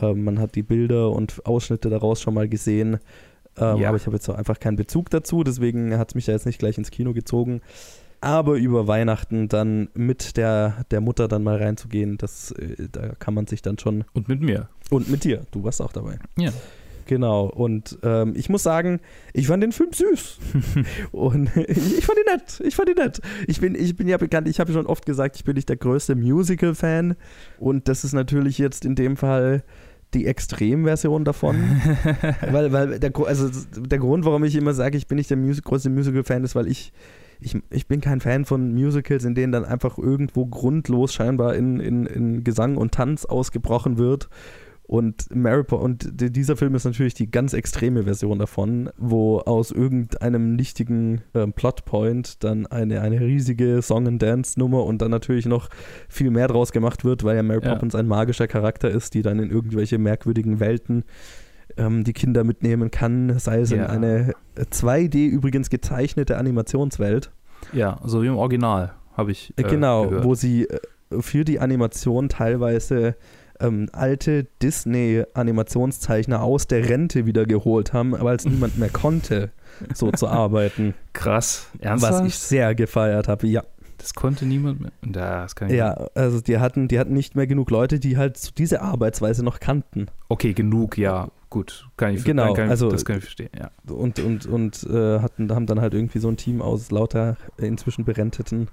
äh, 0.01 0.15
man 0.15 0.39
hat 0.39 0.55
die 0.55 0.63
Bilder 0.63 1.11
und 1.11 1.45
Ausschnitte 1.47 1.91
daraus 1.91 2.21
schon 2.21 2.35
mal 2.35 2.49
gesehen. 2.49 2.99
Ähm, 3.57 3.79
ja. 3.79 3.89
Aber 3.89 3.97
ich 3.97 4.07
habe 4.07 4.17
jetzt 4.17 4.29
auch 4.29 4.37
einfach 4.37 4.61
keinen 4.61 4.77
Bezug 4.77 5.11
dazu, 5.11 5.43
deswegen 5.43 5.97
hat 5.99 6.11
es 6.11 6.15
mich 6.15 6.27
da 6.27 6.33
jetzt 6.33 6.47
nicht 6.47 6.59
gleich 6.59 6.79
ins 6.79 6.91
Kino 6.91 7.13
gezogen. 7.13 7.61
Aber 8.21 8.57
über 8.57 8.87
Weihnachten 8.87 9.49
dann 9.49 9.89
mit 9.95 10.37
der, 10.37 10.85
der 10.91 11.01
Mutter 11.01 11.29
dann 11.29 11.45
mal 11.45 11.57
reinzugehen, 11.57 12.19
das, 12.19 12.51
äh, 12.53 12.89
da 12.91 13.15
kann 13.19 13.35
man 13.35 13.47
sich 13.47 13.63
dann 13.63 13.79
schon. 13.79 14.05
Und 14.13 14.29
mit 14.29 14.41
mir. 14.41 14.69
Und 14.91 15.09
mit 15.09 15.25
dir. 15.25 15.43
Du 15.53 15.63
warst 15.63 15.81
auch 15.81 15.93
dabei. 15.93 16.19
Ja. 16.37 16.53
Genau, 17.09 17.47
und 17.47 17.99
ähm, 18.03 18.35
ich 18.37 18.51
muss 18.51 18.63
sagen, 18.63 19.01
ich 19.33 19.47
fand 19.47 19.63
den 19.63 19.73
Film 19.73 19.93
süß. 19.93 20.39
und 21.13 21.51
ich, 21.57 22.05
fand 22.05 22.19
ihn 22.19 22.33
nett. 22.33 22.61
Ich 22.63 22.77
fand 22.77 22.91
ihn 22.91 22.97
nett. 22.97 23.23
Ich 23.47 23.63
bin, 23.63 23.75
ich 23.75 23.97
bin 23.97 24.09
ja 24.09 24.19
bekannt, 24.19 24.47
ich 24.47 24.61
habe 24.61 24.75
schon 24.75 24.87
oft 24.87 25.07
gesagt, 25.07 25.37
ich 25.37 25.45
bin 25.45 25.55
nicht 25.55 25.71
der 25.71 25.77
größte 25.77 26.15
Musical-Fan. 26.15 27.17
Und 27.59 27.89
das 27.89 28.05
ist 28.05 28.13
natürlich 28.13 28.59
jetzt 28.59 28.85
in 28.85 28.95
dem 28.95 29.17
Fall 29.17 29.65
die 30.13 30.27
Extremversion 30.27 31.25
davon. 31.25 31.57
weil, 32.51 32.73
weil 32.73 32.99
der, 32.99 33.11
also 33.25 33.49
der 33.79 33.99
Grund, 33.99 34.27
warum 34.27 34.45
ich 34.45 34.55
immer 34.55 34.75
sage, 34.75 34.99
ich 34.99 35.07
bin 35.07 35.17
nicht 35.17 35.31
der 35.31 35.39
Music, 35.39 35.65
größte 35.65 35.89
Musical-Fan, 35.89 36.45
ist, 36.45 36.55
weil 36.55 36.67
ich, 36.67 36.93
ich, 37.41 37.57
ich 37.71 37.87
bin 37.87 38.01
kein 38.01 38.21
Fan 38.21 38.45
von 38.45 38.73
Musicals, 38.73 39.25
in 39.25 39.35
denen 39.35 39.53
dann 39.53 39.65
einfach 39.65 39.99
irgendwo 39.99 40.47
grundlos 40.47 41.13
scheinbar 41.13 41.55
in, 41.55 41.81
in, 41.81 42.07
in 42.07 42.45
Gesang 42.45 42.77
und 42.77 42.93
Tanz 42.93 43.25
ausgebrochen 43.25 43.99
wird 43.99 44.29
Und 44.89 45.27
Mary 45.37 45.65
und 45.69 46.09
dieser 46.15 46.57
Film 46.57 46.75
ist 46.75 46.85
natürlich 46.85 47.13
die 47.13 47.31
ganz 47.31 47.53
extreme 47.53 48.05
Version 48.05 48.39
davon, 48.39 48.89
wo 48.97 49.39
aus 49.41 49.71
irgendeinem 49.71 50.57
nichtigen 50.57 51.21
äh, 51.35 51.47
Plotpoint 51.47 52.43
dann 52.43 52.67
eine, 52.67 53.03
eine 53.03 53.21
riesige 53.21 53.83
Song-and-Dance-Nummer 53.83 54.85
und 54.85 55.03
dann 55.03 55.11
natürlich 55.11 55.45
noch 55.45 55.69
viel 56.09 56.31
mehr 56.31 56.49
draus 56.49 56.73
gemacht 56.73 57.05
wird, 57.05 57.23
weil 57.23 57.37
ja 57.37 57.43
Mary 57.43 57.63
ja. 57.63 57.75
Poppins 57.75 57.95
ein 57.95 58.07
magischer 58.07 58.49
Charakter 58.49 58.91
ist, 58.91 59.13
die 59.13 59.21
dann 59.21 59.39
in 59.41 59.51
irgendwelche 59.51 59.99
merkwürdigen 59.99 60.59
Welten 60.59 61.05
ähm, 61.79 62.05
die 62.05 62.13
Kinder 62.13 62.45
mitnehmen 62.45 62.91
kann, 62.91 63.39
sei 63.39 63.61
es 63.61 63.71
ja. 63.71 63.85
in 63.85 63.85
eine 63.85 64.35
2D 64.57 65.29
übrigens 65.29 65.71
gezeichnete 65.71 66.37
Animationswelt. 66.37 67.31
Ja, 67.73 67.99
so 68.05 68.23
wie 68.23 68.27
im 68.27 68.37
Original, 68.37 68.93
habe 69.17 69.33
ich. 69.33 69.53
Äh, 69.57 69.63
genau, 69.63 70.09
gehört. 70.09 70.25
wo 70.25 70.35
sie 70.35 70.69
äh, 70.69 70.79
für 71.21 71.45
die 71.45 71.61
Animation 71.61 72.29
teilweise 72.29 73.17
ähm, 73.61 73.89
alte 73.93 74.47
Disney-Animationszeichner 74.63 76.43
aus 76.43 76.67
der 76.67 76.89
Rente 76.89 77.27
wieder 77.27 77.45
geholt 77.45 77.93
haben, 77.93 78.13
weil 78.13 78.37
es 78.37 78.45
niemand 78.45 78.79
mehr 78.79 78.91
konnte, 78.91 79.51
so 79.95 80.11
zu 80.11 80.29
arbeiten. 80.29 80.95
Krass. 81.13 81.67
Ernsthaft? 81.81 82.13
Was 82.21 82.27
ich 82.27 82.39
sehr 82.39 82.75
gefeiert 82.75 83.29
habe, 83.29 83.47
ja. 83.47 83.65
Das 83.99 84.15
konnte 84.15 84.47
niemand 84.47 84.81
mehr. 84.81 84.93
Das 85.03 85.57
kann 85.57 85.71
ich 85.71 85.77
ja, 85.77 85.99
nicht. 85.99 86.17
also 86.17 86.41
die 86.41 86.59
hatten, 86.59 86.87
die 86.87 87.01
hatten 87.01 87.15
nicht 87.15 87.35
mehr 87.35 87.49
genug 87.49 87.71
Leute, 87.71 87.99
die 87.99 88.17
halt 88.17 88.57
diese 88.59 88.81
Arbeitsweise 88.81 89.45
noch 89.45 89.59
kannten. 89.59 90.07
Okay, 90.29 90.53
genug, 90.53 90.97
ja. 90.97 91.31
Gut, 91.51 91.89
kann 91.97 92.15
ich, 92.15 92.25
genau, 92.25 92.53
kann 92.53 92.69
also, 92.69 92.91
das 92.91 93.07
kann 93.07 93.17
ich 93.17 93.25
verstehen, 93.25 93.51
ja. 93.59 93.71
Und, 93.91 94.19
und, 94.19 94.45
und 94.45 94.85
äh, 94.85 95.21
hatten, 95.21 95.51
haben 95.55 95.65
dann 95.65 95.81
halt 95.81 95.95
irgendwie 95.95 96.19
so 96.19 96.29
ein 96.29 96.37
Team 96.37 96.61
aus 96.61 96.91
lauter 96.91 97.39
inzwischen 97.57 98.05
berenteten 98.05 98.69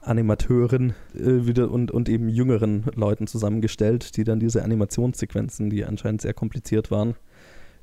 Animateuren 0.00 0.94
äh, 1.14 1.46
wieder 1.46 1.70
und, 1.70 1.90
und 1.90 2.08
eben 2.08 2.28
jüngeren 2.28 2.84
Leuten 2.94 3.26
zusammengestellt, 3.26 4.16
die 4.16 4.24
dann 4.24 4.40
diese 4.40 4.62
Animationssequenzen, 4.62 5.68
die 5.68 5.84
anscheinend 5.84 6.22
sehr 6.22 6.32
kompliziert 6.32 6.90
waren, 6.90 7.16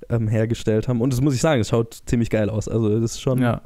ähm, 0.10 0.28
hergestellt 0.28 0.88
haben. 0.88 1.02
Und 1.02 1.14
das 1.14 1.22
muss 1.22 1.36
ich 1.36 1.42
sagen, 1.42 1.62
es 1.62 1.70
schaut 1.70 2.02
ziemlich 2.06 2.30
geil 2.30 2.50
aus. 2.50 2.68
Also 2.68 3.00
das 3.00 3.12
ist 3.12 3.22
schon, 3.22 3.40
ja. 3.40 3.62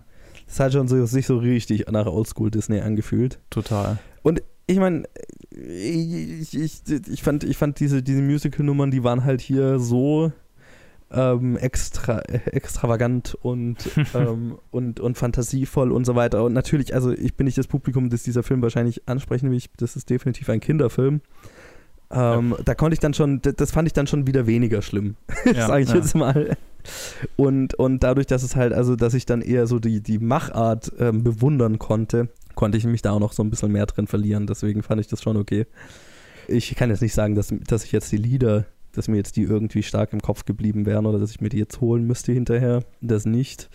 das 0.47 0.59
hat 0.59 0.73
schon 0.73 0.87
so, 0.87 1.05
sich 1.05 1.27
so 1.27 1.37
richtig 1.37 1.89
nach 1.89 2.07
Oldschool 2.07 2.51
Disney 2.51 2.81
angefühlt. 2.81 3.39
Total. 3.49 3.99
Und 4.23 4.41
ich 4.65 4.79
meine, 4.79 5.03
ich, 5.51 6.57
ich, 6.57 6.81
ich, 7.09 7.23
fand, 7.23 7.43
ich 7.45 7.55
fand 7.57 7.79
diese, 7.79 8.03
diese 8.03 8.21
Musical-Nummern, 8.21 8.91
die 8.91 9.03
waren 9.03 9.23
halt 9.23 9.39
hier 9.39 9.79
so 9.79 10.33
ähm, 11.11 11.57
extra, 11.57 12.19
extravagant 12.19 13.35
und, 13.41 13.77
ähm, 14.13 14.57
und, 14.71 14.99
und 14.99 15.17
fantasievoll 15.17 15.91
und 15.91 16.05
so 16.05 16.15
weiter. 16.15 16.43
Und 16.43 16.53
natürlich, 16.53 16.93
also 16.93 17.11
ich 17.11 17.35
bin 17.35 17.45
nicht 17.45 17.57
das 17.57 17.67
Publikum, 17.67 18.09
das 18.09 18.23
dieser 18.23 18.43
Film 18.43 18.61
wahrscheinlich 18.61 19.07
ansprechen 19.07 19.51
will. 19.51 19.61
Das 19.77 19.95
ist 19.95 20.09
definitiv 20.09 20.49
ein 20.49 20.59
Kinderfilm. 20.59 21.21
Ähm, 22.09 22.55
ja. 22.57 22.63
Da 22.63 22.75
konnte 22.75 22.93
ich 22.93 22.99
dann 22.99 23.13
schon, 23.13 23.41
das 23.41 23.71
fand 23.71 23.87
ich 23.87 23.93
dann 23.93 24.07
schon 24.07 24.27
wieder 24.27 24.47
weniger 24.47 24.81
schlimm, 24.81 25.15
ja, 25.45 25.67
sage 25.67 25.83
ich 25.83 25.89
ja. 25.89 25.95
jetzt 25.95 26.15
mal. 26.15 26.55
Und, 27.35 27.73
und 27.73 28.01
dadurch, 28.03 28.27
dass 28.27 28.43
es 28.43 28.55
halt, 28.55 28.71
also 28.71 28.95
dass 28.95 29.13
ich 29.13 29.25
dann 29.25 29.41
eher 29.41 29.67
so 29.67 29.79
die, 29.79 30.01
die 30.01 30.19
Machart 30.19 30.91
ähm, 30.99 31.23
bewundern 31.23 31.79
konnte, 31.79 32.29
konnte 32.55 32.77
ich 32.77 32.85
mich 32.85 33.01
da 33.01 33.11
auch 33.11 33.19
noch 33.19 33.33
so 33.33 33.43
ein 33.43 33.49
bisschen 33.49 33.73
mehr 33.73 33.85
drin 33.85 34.07
verlieren. 34.07 34.47
Deswegen 34.47 34.83
fand 34.83 35.01
ich 35.01 35.07
das 35.07 35.21
schon 35.21 35.35
okay. 35.35 35.67
Ich 36.47 36.73
kann 36.75 36.89
jetzt 36.89 37.01
nicht 37.01 37.13
sagen, 37.13 37.35
dass, 37.35 37.53
dass 37.67 37.83
ich 37.83 37.91
jetzt 37.91 38.09
die 38.13 38.17
Lieder 38.17 38.65
dass 38.97 39.07
mir 39.07 39.17
jetzt 39.17 39.35
die 39.35 39.43
irgendwie 39.43 39.83
stark 39.83 40.13
im 40.13 40.21
Kopf 40.21 40.45
geblieben 40.45 40.85
wären 40.85 41.05
oder 41.05 41.19
dass 41.19 41.31
ich 41.31 41.41
mir 41.41 41.49
die 41.49 41.59
jetzt 41.59 41.81
holen 41.81 42.05
müsste 42.05 42.31
hinterher. 42.31 42.83
Das 43.01 43.25
nicht. 43.25 43.69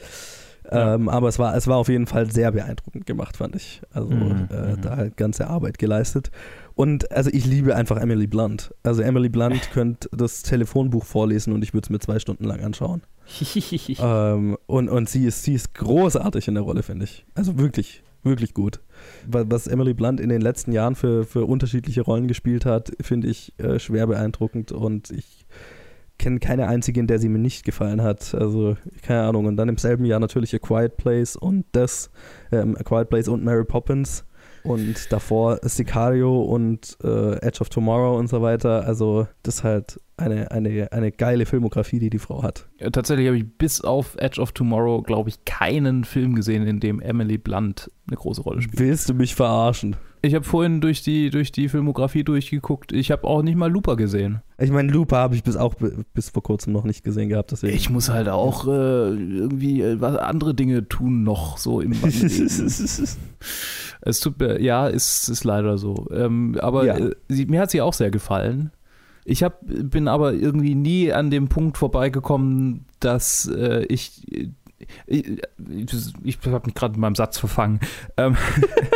Ja. 0.70 0.94
Ähm, 0.94 1.08
aber 1.08 1.28
es 1.28 1.38
war, 1.38 1.56
es 1.56 1.66
war 1.66 1.76
auf 1.76 1.88
jeden 1.88 2.06
Fall 2.06 2.30
sehr 2.30 2.52
beeindruckend 2.52 3.06
gemacht, 3.06 3.36
fand 3.36 3.56
ich. 3.56 3.82
Also 3.92 4.10
mhm. 4.10 4.48
äh, 4.50 4.76
da 4.80 4.96
halt 4.96 5.16
ganze 5.16 5.48
Arbeit 5.48 5.78
geleistet. 5.78 6.30
Und 6.74 7.10
also 7.12 7.30
ich 7.32 7.44
liebe 7.44 7.74
einfach 7.76 7.96
Emily 7.98 8.26
Blunt. 8.26 8.74
Also 8.82 9.02
Emily 9.02 9.28
Blunt 9.28 9.70
könnte 9.72 10.08
das 10.12 10.42
Telefonbuch 10.42 11.04
vorlesen 11.04 11.52
und 11.52 11.62
ich 11.62 11.74
würde 11.74 11.86
es 11.86 11.90
mir 11.90 11.98
zwei 11.98 12.18
Stunden 12.18 12.44
lang 12.44 12.60
anschauen. 12.60 13.02
ähm, 14.00 14.56
und, 14.66 14.88
und 14.88 15.08
sie 15.08 15.26
ist, 15.26 15.42
sie 15.42 15.54
ist 15.54 15.74
großartig 15.74 16.48
in 16.48 16.54
der 16.54 16.62
Rolle, 16.62 16.82
finde 16.82 17.04
ich. 17.04 17.24
Also 17.34 17.58
wirklich 17.58 18.02
wirklich 18.22 18.54
gut. 18.54 18.80
Was 19.26 19.66
Emily 19.66 19.94
Blunt 19.94 20.20
in 20.20 20.28
den 20.28 20.40
letzten 20.40 20.72
Jahren 20.72 20.94
für, 20.94 21.24
für 21.24 21.44
unterschiedliche 21.44 22.02
Rollen 22.02 22.28
gespielt 22.28 22.64
hat, 22.64 22.92
finde 23.00 23.28
ich 23.28 23.52
äh, 23.58 23.78
schwer 23.78 24.06
beeindruckend 24.06 24.72
und 24.72 25.10
ich 25.10 25.46
kenne 26.18 26.38
keine 26.38 26.68
einzige, 26.68 27.00
in 27.00 27.06
der 27.06 27.18
sie 27.18 27.28
mir 27.28 27.38
nicht 27.38 27.64
gefallen 27.64 28.02
hat. 28.02 28.34
Also, 28.34 28.76
keine 29.02 29.22
Ahnung. 29.22 29.46
Und 29.46 29.56
dann 29.56 29.68
im 29.68 29.76
selben 29.76 30.04
Jahr 30.04 30.20
natürlich 30.20 30.54
A 30.54 30.58
Quiet 30.58 30.96
Place 30.96 31.36
und 31.36 31.64
das, 31.72 32.10
ähm, 32.52 32.76
A 32.78 32.82
Quiet 32.84 33.10
Place 33.10 33.28
und 33.28 33.42
Mary 33.42 33.64
Poppins 33.64 34.24
und 34.64 35.12
davor 35.12 35.58
Sicario 35.62 36.42
und 36.42 36.96
äh, 37.02 37.36
Edge 37.36 37.60
of 37.60 37.68
Tomorrow 37.68 38.18
und 38.18 38.28
so 38.28 38.42
weiter. 38.42 38.86
Also 38.86 39.26
das 39.42 39.56
ist 39.56 39.64
halt 39.64 40.00
eine, 40.16 40.50
eine, 40.50 40.92
eine 40.92 41.12
geile 41.12 41.46
Filmografie, 41.46 41.98
die 41.98 42.10
die 42.10 42.18
Frau 42.18 42.42
hat. 42.42 42.68
Ja, 42.78 42.90
tatsächlich 42.90 43.26
habe 43.26 43.38
ich 43.38 43.58
bis 43.58 43.80
auf 43.80 44.16
Edge 44.18 44.40
of 44.40 44.52
Tomorrow, 44.52 45.02
glaube 45.02 45.30
ich, 45.30 45.44
keinen 45.44 46.04
Film 46.04 46.34
gesehen, 46.34 46.66
in 46.66 46.80
dem 46.80 47.00
Emily 47.00 47.38
Blunt 47.38 47.90
eine 48.06 48.16
große 48.16 48.42
Rolle 48.42 48.62
spielt. 48.62 48.78
Willst 48.78 49.08
du 49.08 49.14
mich 49.14 49.34
verarschen? 49.34 49.96
Ich 50.24 50.36
habe 50.36 50.44
vorhin 50.44 50.80
durch 50.80 51.02
die, 51.02 51.30
durch 51.30 51.50
die 51.50 51.68
Filmografie 51.68 52.22
durchgeguckt. 52.22 52.92
Ich 52.92 53.10
habe 53.10 53.26
auch 53.26 53.42
nicht 53.42 53.56
mal 53.56 53.70
Looper 53.70 53.96
gesehen. 53.96 54.40
Ich 54.56 54.70
meine, 54.70 54.92
Looper 54.92 55.16
habe 55.16 55.34
ich 55.34 55.42
bis 55.42 55.56
auch 55.56 55.74
bis 56.14 56.30
vor 56.30 56.44
kurzem 56.44 56.72
noch 56.72 56.84
nicht 56.84 57.02
gesehen 57.02 57.28
gehabt. 57.28 57.50
Deswegen. 57.50 57.74
Ich 57.74 57.90
muss 57.90 58.08
halt 58.08 58.28
auch 58.28 58.68
äh, 58.68 58.70
irgendwie 58.70 59.80
äh, 59.80 60.00
andere 60.00 60.54
Dinge 60.54 60.88
tun 60.88 61.24
noch 61.24 61.58
so 61.58 61.80
im 61.80 61.92
Es 64.04 64.20
tut 64.20 64.38
mir, 64.38 64.60
ja, 64.60 64.86
ist, 64.86 65.28
ist 65.28 65.42
leider 65.42 65.76
so. 65.76 66.06
Ähm, 66.12 66.56
aber 66.60 66.84
ja. 66.84 66.98
äh, 66.98 67.10
sie, 67.28 67.46
mir 67.46 67.60
hat 67.60 67.72
sie 67.72 67.80
auch 67.80 67.94
sehr 67.94 68.12
gefallen. 68.12 68.70
Ich 69.24 69.42
hab, 69.42 69.60
bin 69.64 70.06
aber 70.06 70.34
irgendwie 70.34 70.76
nie 70.76 71.12
an 71.12 71.30
dem 71.30 71.48
Punkt 71.48 71.78
vorbeigekommen, 71.78 72.84
dass 73.00 73.48
äh, 73.48 73.84
ich 73.88 74.22
ich, 75.06 75.40
ich 76.22 76.38
habe 76.46 76.66
mich 76.66 76.74
gerade 76.74 76.94
in 76.94 77.00
meinem 77.00 77.14
Satz 77.14 77.38
verfangen. 77.38 77.80
Ähm, 78.16 78.36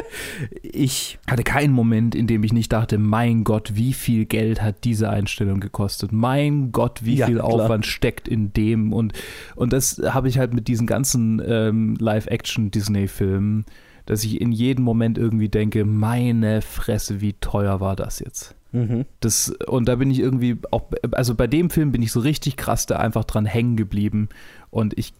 ich 0.63 1.19
hatte 1.29 1.43
keinen 1.43 1.73
Moment, 1.73 2.15
in 2.15 2.27
dem 2.27 2.45
ich 2.45 2.53
nicht 2.53 2.73
dachte, 2.73 2.99
mein 2.99 3.45
Gott, 3.45 3.73
wie 3.75 3.93
viel 3.93 4.25
Geld 4.25 4.63
hat 4.63 4.85
diese 4.85 5.11
Einstellung 5.11 5.61
gekostet? 5.61 6.13
Mein 6.13 6.73
Gott, 6.73 7.05
wie 7.05 7.17
ja, 7.17 7.27
viel 7.27 7.37
klar. 7.37 7.49
Aufwand 7.49 7.87
steckt 7.87 8.29
in 8.29 8.53
dem? 8.53 8.93
Und, 8.93 9.13
und 9.55 9.73
das 9.73 10.01
habe 10.05 10.29
ich 10.29 10.39
halt 10.39 10.55
mit 10.55 10.69
diesen 10.69 10.87
ganzen 10.87 11.43
ähm, 11.47 11.97
Live-Action-Disney-Filmen, 11.99 13.65
dass 14.07 14.25
ich 14.25 14.41
in 14.41 14.53
jedem 14.53 14.85
Moment 14.85 15.19
irgendwie 15.19 15.49
denke, 15.49 15.85
meine 15.85 16.63
Fresse, 16.63 17.21
wie 17.21 17.35
teuer 17.35 17.81
war 17.81 17.97
das 17.97 18.21
jetzt? 18.21 18.55
Mhm. 18.73 19.07
Das, 19.21 19.51
und 19.67 19.89
da 19.89 19.97
bin 19.97 20.11
ich 20.11 20.21
irgendwie 20.21 20.59
auch, 20.71 20.85
also 21.13 21.35
bei 21.35 21.47
dem 21.47 21.71
Film 21.71 21.93
bin 21.93 22.03
ich 22.03 22.13
so 22.13 22.21
richtig 22.21 22.57
krass 22.57 22.87
da 22.87 22.97
einfach 22.97 23.25
dran 23.25 23.47
hängen 23.47 23.77
geblieben. 23.77 24.29
Und 24.71 24.99
ich 24.99 25.13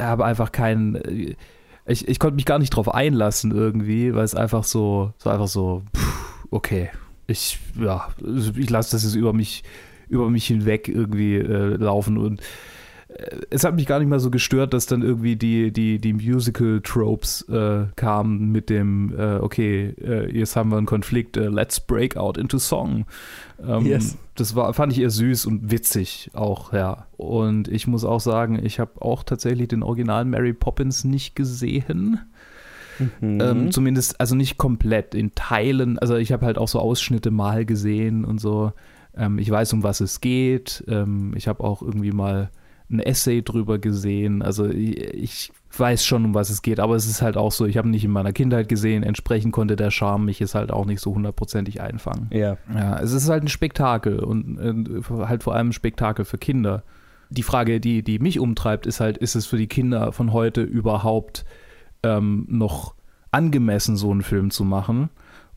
habe 0.00 0.24
einfach 0.24 0.52
keinen. 0.52 0.96
Äh, 0.96 1.36
ich, 1.86 2.06
ich 2.06 2.18
konnte 2.18 2.36
mich 2.36 2.44
gar 2.44 2.58
nicht 2.58 2.70
drauf 2.70 2.92
einlassen 2.92 3.50
irgendwie, 3.50 4.14
weil 4.14 4.24
es 4.24 4.34
einfach 4.34 4.62
so, 4.62 5.14
so 5.16 5.30
einfach 5.30 5.48
so, 5.48 5.82
pff, 5.96 6.46
okay, 6.50 6.90
ich, 7.26 7.58
ja, 7.80 8.08
ich 8.56 8.68
lasse 8.68 8.92
das 8.92 9.04
jetzt 9.04 9.14
über 9.14 9.32
mich, 9.32 9.64
über 10.08 10.28
mich 10.28 10.46
hinweg 10.46 10.88
irgendwie 10.88 11.36
äh, 11.36 11.76
laufen 11.76 12.18
und 12.18 12.42
es 13.50 13.64
hat 13.64 13.74
mich 13.74 13.86
gar 13.86 13.98
nicht 13.98 14.08
mal 14.08 14.20
so 14.20 14.30
gestört, 14.30 14.74
dass 14.74 14.86
dann 14.86 15.02
irgendwie 15.02 15.36
die, 15.36 15.72
die, 15.72 15.98
die 15.98 16.12
Musical-Tropes 16.12 17.48
äh, 17.48 17.86
kamen 17.96 18.52
mit 18.52 18.68
dem, 18.68 19.14
äh, 19.18 19.36
okay, 19.36 19.94
äh, 20.00 20.30
jetzt 20.30 20.56
haben 20.56 20.70
wir 20.70 20.76
einen 20.76 20.86
Konflikt, 20.86 21.36
äh, 21.36 21.48
let's 21.48 21.80
break 21.80 22.16
out 22.16 22.36
into 22.36 22.58
song. 22.58 23.06
Ähm, 23.66 23.86
yes. 23.86 24.16
Das 24.38 24.54
war, 24.54 24.72
fand 24.72 24.92
ich 24.92 25.00
eher 25.00 25.10
süß 25.10 25.46
und 25.46 25.72
witzig 25.72 26.30
auch, 26.32 26.72
ja. 26.72 27.08
Und 27.16 27.66
ich 27.66 27.88
muss 27.88 28.04
auch 28.04 28.20
sagen, 28.20 28.64
ich 28.64 28.78
habe 28.78 29.02
auch 29.02 29.24
tatsächlich 29.24 29.66
den 29.66 29.82
originalen 29.82 30.30
Mary 30.30 30.52
Poppins 30.52 31.02
nicht 31.02 31.34
gesehen. 31.34 32.20
Mhm. 33.20 33.40
Ähm, 33.40 33.72
zumindest, 33.72 34.20
also 34.20 34.36
nicht 34.36 34.56
komplett, 34.56 35.16
in 35.16 35.34
Teilen. 35.34 35.98
Also 35.98 36.14
ich 36.14 36.30
habe 36.30 36.46
halt 36.46 36.56
auch 36.56 36.68
so 36.68 36.78
Ausschnitte 36.78 37.32
mal 37.32 37.64
gesehen 37.64 38.24
und 38.24 38.40
so. 38.40 38.72
Ähm, 39.16 39.38
ich 39.38 39.50
weiß, 39.50 39.72
um 39.72 39.82
was 39.82 40.00
es 40.00 40.20
geht. 40.20 40.84
Ähm, 40.86 41.32
ich 41.34 41.48
habe 41.48 41.64
auch 41.64 41.82
irgendwie 41.82 42.12
mal 42.12 42.50
ein 42.90 43.00
Essay 43.00 43.42
drüber 43.42 43.78
gesehen. 43.78 44.42
Also 44.42 44.66
ich 44.66 45.52
weiß 45.76 46.04
schon, 46.04 46.24
um 46.24 46.34
was 46.34 46.50
es 46.50 46.62
geht, 46.62 46.80
aber 46.80 46.96
es 46.96 47.06
ist 47.06 47.20
halt 47.20 47.36
auch 47.36 47.52
so, 47.52 47.66
ich 47.66 47.76
habe 47.76 47.88
nicht 47.88 48.04
in 48.04 48.10
meiner 48.10 48.32
Kindheit 48.32 48.68
gesehen, 48.68 49.02
entsprechend 49.02 49.52
konnte 49.52 49.76
der 49.76 49.90
Charme 49.90 50.24
mich 50.24 50.40
jetzt 50.40 50.54
halt 50.54 50.72
auch 50.72 50.86
nicht 50.86 51.00
so 51.00 51.14
hundertprozentig 51.14 51.80
einfangen. 51.80 52.28
Ja. 52.32 52.56
Ja, 52.74 52.98
es 53.00 53.12
ist 53.12 53.28
halt 53.28 53.44
ein 53.44 53.48
Spektakel 53.48 54.20
und 54.20 54.58
äh, 54.58 55.24
halt 55.26 55.42
vor 55.42 55.54
allem 55.54 55.68
ein 55.68 55.72
Spektakel 55.72 56.24
für 56.24 56.38
Kinder. 56.38 56.82
Die 57.30 57.42
Frage, 57.42 57.80
die, 57.80 58.02
die 58.02 58.18
mich 58.18 58.40
umtreibt, 58.40 58.86
ist 58.86 59.00
halt, 59.00 59.18
ist 59.18 59.34
es 59.34 59.44
für 59.46 59.58
die 59.58 59.66
Kinder 59.66 60.12
von 60.12 60.32
heute 60.32 60.62
überhaupt 60.62 61.44
ähm, 62.02 62.46
noch 62.48 62.94
angemessen, 63.30 63.98
so 63.98 64.10
einen 64.10 64.22
Film 64.22 64.50
zu 64.50 64.64
machen? 64.64 65.10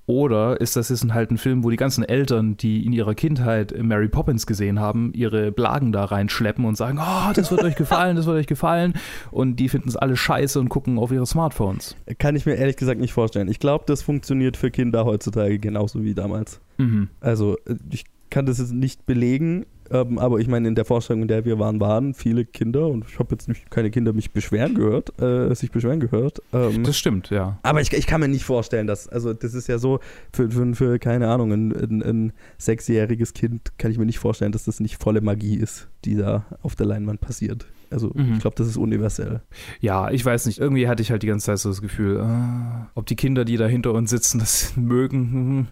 Oder 0.07 0.59
ist 0.59 0.75
das 0.75 0.89
jetzt 0.89 1.05
halt 1.13 1.31
ein 1.31 1.37
Film, 1.37 1.63
wo 1.63 1.69
die 1.69 1.77
ganzen 1.77 2.03
Eltern, 2.03 2.57
die 2.57 2.85
in 2.85 2.91
ihrer 2.91 3.15
Kindheit 3.15 3.73
Mary 3.81 4.09
Poppins 4.09 4.45
gesehen 4.45 4.79
haben, 4.79 5.13
ihre 5.13 5.51
Blagen 5.51 5.91
da 5.91 6.05
reinschleppen 6.05 6.65
und 6.65 6.75
sagen, 6.75 6.99
oh, 7.01 7.31
das 7.33 7.51
wird 7.51 7.63
euch 7.63 7.75
gefallen, 7.75 8.15
das 8.15 8.25
wird 8.25 8.37
euch 8.37 8.47
gefallen. 8.47 8.93
Und 9.29 9.57
die 9.57 9.69
finden 9.69 9.89
es 9.89 9.95
alle 9.95 10.17
scheiße 10.17 10.59
und 10.59 10.69
gucken 10.69 10.97
auf 10.97 11.11
ihre 11.11 11.25
Smartphones. 11.25 11.95
Kann 12.17 12.35
ich 12.35 12.45
mir 12.45 12.55
ehrlich 12.55 12.77
gesagt 12.77 12.99
nicht 12.99 13.13
vorstellen. 13.13 13.47
Ich 13.47 13.59
glaube, 13.59 13.85
das 13.87 14.01
funktioniert 14.01 14.57
für 14.57 14.71
Kinder 14.71 15.05
heutzutage 15.05 15.59
genauso 15.59 16.03
wie 16.03 16.13
damals. 16.13 16.59
Mhm. 16.77 17.09
Also 17.19 17.57
ich 17.91 18.05
kann 18.29 18.45
das 18.45 18.57
jetzt 18.57 18.73
nicht 18.73 19.05
belegen, 19.05 19.65
ähm, 19.91 20.17
aber 20.17 20.39
ich 20.39 20.47
meine, 20.47 20.67
in 20.67 20.75
der 20.75 20.85
Vorstellung, 20.85 21.23
in 21.23 21.27
der 21.27 21.45
wir 21.45 21.59
waren, 21.59 21.79
waren 21.79 22.13
viele 22.13 22.45
Kinder 22.45 22.87
und 22.87 23.05
ich 23.07 23.19
habe 23.19 23.29
jetzt 23.31 23.47
nicht, 23.47 23.69
keine 23.69 23.91
Kinder 23.91 24.13
mich 24.13 24.31
beschweren 24.31 24.75
gehört, 24.75 25.21
äh, 25.21 25.53
sich 25.53 25.71
beschweren 25.71 25.99
gehört. 25.99 26.41
Ähm, 26.53 26.83
das 26.83 26.97
stimmt, 26.97 27.29
ja. 27.29 27.59
Aber 27.63 27.81
ich, 27.81 27.91
ich 27.93 28.07
kann 28.07 28.21
mir 28.21 28.27
nicht 28.27 28.45
vorstellen, 28.45 28.87
dass, 28.87 29.07
also 29.07 29.33
das 29.33 29.53
ist 29.53 29.67
ja 29.67 29.77
so, 29.77 29.99
für, 30.33 30.49
für, 30.49 30.75
für 30.75 30.99
keine 30.99 31.27
Ahnung, 31.27 31.51
ein, 31.51 31.71
ein, 31.71 32.03
ein 32.03 32.33
sechsjähriges 32.57 33.33
Kind 33.33 33.77
kann 33.77 33.91
ich 33.91 33.97
mir 33.97 34.05
nicht 34.05 34.19
vorstellen, 34.19 34.51
dass 34.51 34.65
das 34.65 34.79
nicht 34.79 35.01
volle 35.01 35.21
Magie 35.21 35.55
ist, 35.55 35.89
die 36.05 36.15
da 36.15 36.45
auf 36.61 36.75
der 36.75 36.85
Leinwand 36.85 37.21
passiert. 37.21 37.65
Also 37.91 38.11
mhm. 38.13 38.35
ich 38.35 38.39
glaube, 38.39 38.55
das 38.55 38.67
ist 38.67 38.77
universell. 38.77 39.41
Ja, 39.81 40.09
ich 40.09 40.23
weiß 40.23 40.45
nicht. 40.45 40.59
Irgendwie 40.59 40.87
hatte 40.87 41.01
ich 41.01 41.11
halt 41.11 41.23
die 41.23 41.27
ganze 41.27 41.47
Zeit 41.47 41.59
so 41.59 41.69
das 41.69 41.81
Gefühl, 41.81 42.17
äh, 42.17 42.85
ob 42.95 43.05
die 43.05 43.17
Kinder, 43.17 43.43
die 43.43 43.57
da 43.57 43.67
hinter 43.67 43.93
uns 43.93 44.09
sitzen, 44.09 44.39
das 44.39 44.73
mögen. 44.77 45.67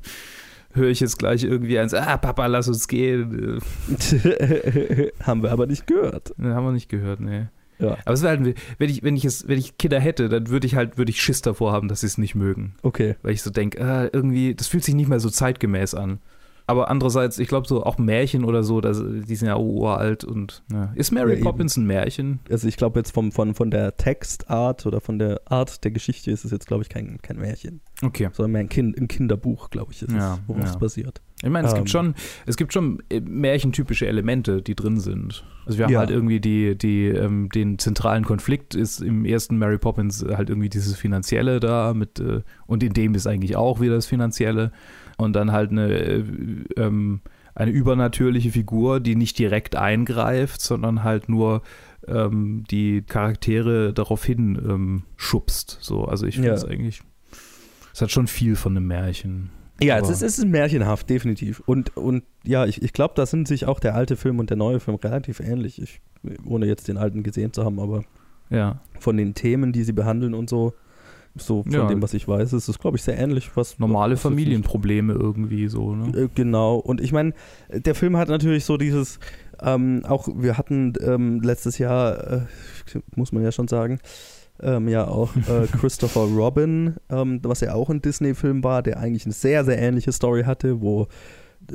Höre 0.73 0.89
ich 0.89 0.99
jetzt 0.99 1.17
gleich 1.17 1.43
irgendwie 1.43 1.79
eins, 1.79 1.93
ah, 1.93 2.17
Papa, 2.17 2.45
lass 2.45 2.67
uns 2.67 2.87
gehen. 2.87 3.59
haben 5.23 5.43
wir 5.43 5.51
aber 5.51 5.65
nicht 5.65 5.87
gehört. 5.87 6.33
Nee, 6.37 6.49
haben 6.49 6.65
wir 6.65 6.71
nicht 6.71 6.89
gehört, 6.89 7.19
nee. 7.19 7.47
Ja. 7.79 7.97
Aber 8.05 8.13
es 8.13 8.21
wäre 8.21 8.37
halt, 8.37 8.55
wenn 8.77 8.89
ich, 8.89 9.03
wenn 9.03 9.15
ich 9.15 9.25
es, 9.25 9.47
wenn 9.47 9.57
ich 9.57 9.77
Kinder 9.77 9.99
hätte, 9.99 10.29
dann 10.29 10.49
würde 10.49 10.67
ich 10.67 10.75
halt, 10.75 10.97
würde 10.97 11.11
ich 11.11 11.21
Schiss 11.21 11.41
davor 11.41 11.71
haben, 11.71 11.87
dass 11.87 12.01
sie 12.01 12.07
es 12.07 12.17
nicht 12.17 12.35
mögen. 12.35 12.75
Okay. 12.83 13.15
Weil 13.21 13.33
ich 13.33 13.41
so 13.41 13.49
denke, 13.49 13.83
ah, 13.83 14.09
irgendwie, 14.11 14.53
das 14.53 14.67
fühlt 14.67 14.83
sich 14.83 14.95
nicht 14.95 15.07
mehr 15.07 15.19
so 15.19 15.29
zeitgemäß 15.29 15.95
an. 15.95 16.19
Aber 16.69 16.87
andererseits, 16.87 17.39
ich 17.39 17.47
glaube, 17.47 17.67
so 17.67 17.83
auch 17.83 17.97
Märchen 17.97 18.45
oder 18.45 18.61
so, 18.61 18.79
das, 18.79 19.03
die 19.03 19.35
sind 19.35 19.47
ja 19.47 19.57
uralt 19.57 20.23
und 20.23 20.61
ja. 20.71 20.91
ist 20.93 21.09
Mary 21.09 21.37
ja, 21.37 21.41
Poppins 21.41 21.75
ein 21.77 21.87
Märchen? 21.87 22.41
Also 22.47 22.67
ich 22.67 22.77
glaube 22.77 22.99
jetzt 22.99 23.11
vom, 23.11 23.31
von, 23.31 23.55
von 23.55 23.71
der 23.71 23.97
Textart 23.97 24.85
oder 24.85 25.01
von 25.01 25.17
der 25.17 25.41
Art 25.45 25.83
der 25.83 25.89
Geschichte 25.89 26.29
ist 26.29 26.45
es 26.45 26.51
jetzt, 26.51 26.67
glaube 26.67 26.83
ich, 26.83 26.89
kein, 26.89 27.17
kein 27.23 27.37
Märchen. 27.37 27.81
Okay. 28.03 28.29
Sondern 28.33 28.51
mehr 28.51 28.61
ein, 28.61 28.69
kind, 28.69 28.95
ein 28.99 29.07
Kinderbuch, 29.07 29.71
glaube 29.71 29.93
ich, 29.93 30.03
ist 30.03 30.11
ja, 30.11 30.35
es, 30.35 30.41
worauf 30.45 30.63
es 30.63 30.77
basiert. 30.77 31.21
Ich 31.41 31.49
meine, 31.49 31.67
es 31.67 31.73
ähm, 31.73 31.79
gibt 31.79 31.89
schon, 31.89 32.13
es 32.45 32.55
gibt 32.55 32.71
schon 32.71 33.01
äh, 33.09 33.19
märchentypische 33.19 34.05
Elemente, 34.05 34.61
die 34.61 34.75
drin 34.75 34.99
sind. 34.99 35.43
Also 35.65 35.79
wir 35.79 35.85
haben 35.87 35.97
halt 35.97 36.11
irgendwie 36.11 36.39
die, 36.39 36.77
die, 36.77 37.07
ähm, 37.07 37.49
den 37.49 37.79
zentralen 37.79 38.25
Konflikt 38.25 38.75
ist 38.75 39.01
im 39.01 39.25
ersten 39.25 39.57
Mary 39.57 39.79
Poppins 39.79 40.23
halt 40.23 40.49
irgendwie 40.49 40.69
dieses 40.69 40.95
Finanzielle 40.95 41.59
da 41.59 41.95
mit, 41.95 42.19
äh, 42.19 42.41
und 42.67 42.83
in 42.83 42.93
dem 42.93 43.15
ist 43.15 43.25
eigentlich 43.25 43.55
auch 43.55 43.81
wieder 43.81 43.95
das 43.95 44.05
Finanzielle 44.05 44.71
und 45.19 45.33
dann 45.33 45.51
halt 45.51 45.71
eine, 45.71 45.91
äh, 45.91 46.23
ähm, 46.77 47.21
eine 47.53 47.71
übernatürliche 47.71 48.51
Figur, 48.51 48.99
die 48.99 49.15
nicht 49.15 49.37
direkt 49.37 49.75
eingreift, 49.75 50.61
sondern 50.61 51.03
halt 51.03 51.27
nur 51.27 51.61
ähm, 52.07 52.63
die 52.71 53.01
Charaktere 53.01 53.93
darauf 53.93 54.23
hin 54.23 54.55
ähm, 54.55 55.03
schubst. 55.17 55.77
So, 55.81 56.05
also 56.05 56.25
ich 56.25 56.35
finde 56.35 56.51
es 56.51 56.63
ja. 56.63 56.69
eigentlich, 56.69 57.01
es 57.93 58.01
hat 58.01 58.11
schon 58.11 58.27
viel 58.27 58.55
von 58.55 58.77
einem 58.77 58.87
Märchen. 58.87 59.49
Ja, 59.81 59.97
es 59.97 60.09
ist, 60.09 60.21
es 60.21 60.37
ist 60.37 60.45
märchenhaft, 60.45 61.09
definitiv. 61.09 61.61
Und, 61.65 61.95
und 61.95 62.23
ja, 62.43 62.65
ich, 62.65 62.81
ich 62.81 62.93
glaube, 62.93 63.13
da 63.15 63.25
sind 63.25 63.47
sich 63.47 63.65
auch 63.65 63.79
der 63.79 63.95
alte 63.95 64.17
Film 64.17 64.39
und 64.39 64.49
der 64.49 64.57
neue 64.57 64.79
Film 64.79 64.97
relativ 64.97 65.39
ähnlich. 65.39 65.81
Ich, 65.81 66.01
ohne 66.45 66.65
jetzt 66.65 66.87
den 66.87 66.97
alten 66.97 67.23
gesehen 67.23 67.53
zu 67.53 67.63
haben, 67.63 67.79
aber 67.79 68.03
ja. 68.49 68.81
von 68.99 69.15
den 69.15 69.33
Themen, 69.35 69.71
die 69.71 69.83
sie 69.83 69.93
behandeln 69.93 70.33
und 70.33 70.49
so, 70.49 70.73
so 71.39 71.63
von 71.63 71.71
ja. 71.71 71.87
dem, 71.87 72.01
was 72.01 72.13
ich 72.13 72.27
weiß, 72.27 72.53
ist 72.53 72.67
es, 72.67 72.79
glaube 72.79 72.97
ich, 72.97 73.03
sehr 73.03 73.17
ähnlich. 73.17 73.51
Was, 73.55 73.79
Normale 73.79 74.13
was 74.13 74.21
Familienprobleme 74.21 75.13
irgendwie 75.13 75.67
so, 75.67 75.95
ne? 75.95 76.29
Genau. 76.35 76.77
Und 76.77 77.01
ich 77.01 77.11
meine, 77.11 77.33
der 77.69 77.95
Film 77.95 78.17
hat 78.17 78.29
natürlich 78.29 78.65
so 78.65 78.77
dieses, 78.77 79.19
ähm, 79.61 80.03
auch 80.07 80.27
wir 80.33 80.57
hatten 80.57 80.93
ähm, 81.01 81.41
letztes 81.41 81.77
Jahr, 81.77 82.31
äh, 82.31 82.41
muss 83.15 83.31
man 83.31 83.43
ja 83.43 83.51
schon 83.51 83.67
sagen, 83.67 83.99
ähm, 84.61 84.87
ja 84.87 85.07
auch 85.07 85.35
äh, 85.35 85.67
Christopher 85.79 86.21
Robin, 86.21 86.95
ähm, 87.09 87.39
was 87.43 87.61
ja 87.61 87.73
auch 87.73 87.89
ein 87.89 88.01
Disney-Film 88.01 88.63
war, 88.63 88.83
der 88.83 88.99
eigentlich 88.99 89.25
eine 89.25 89.33
sehr, 89.33 89.63
sehr 89.65 89.79
ähnliche 89.79 90.11
Story 90.11 90.43
hatte, 90.43 90.81
wo, 90.81 91.07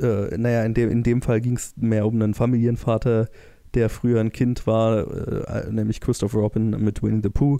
äh, 0.01 0.37
naja, 0.37 0.63
in 0.63 0.73
dem, 0.73 0.89
in 0.89 1.03
dem 1.03 1.21
Fall 1.21 1.41
ging 1.41 1.55
es 1.55 1.73
mehr 1.77 2.05
um 2.05 2.15
einen 2.15 2.33
Familienvater, 2.33 3.27
der 3.73 3.89
früher 3.89 4.21
ein 4.21 4.31
Kind 4.31 4.67
war, 4.67 5.47
äh, 5.47 5.71
nämlich 5.71 5.99
Christopher 5.99 6.39
Robin 6.39 6.69
mit 6.69 7.03
Winnie 7.03 7.21
the 7.21 7.29
Pooh 7.29 7.59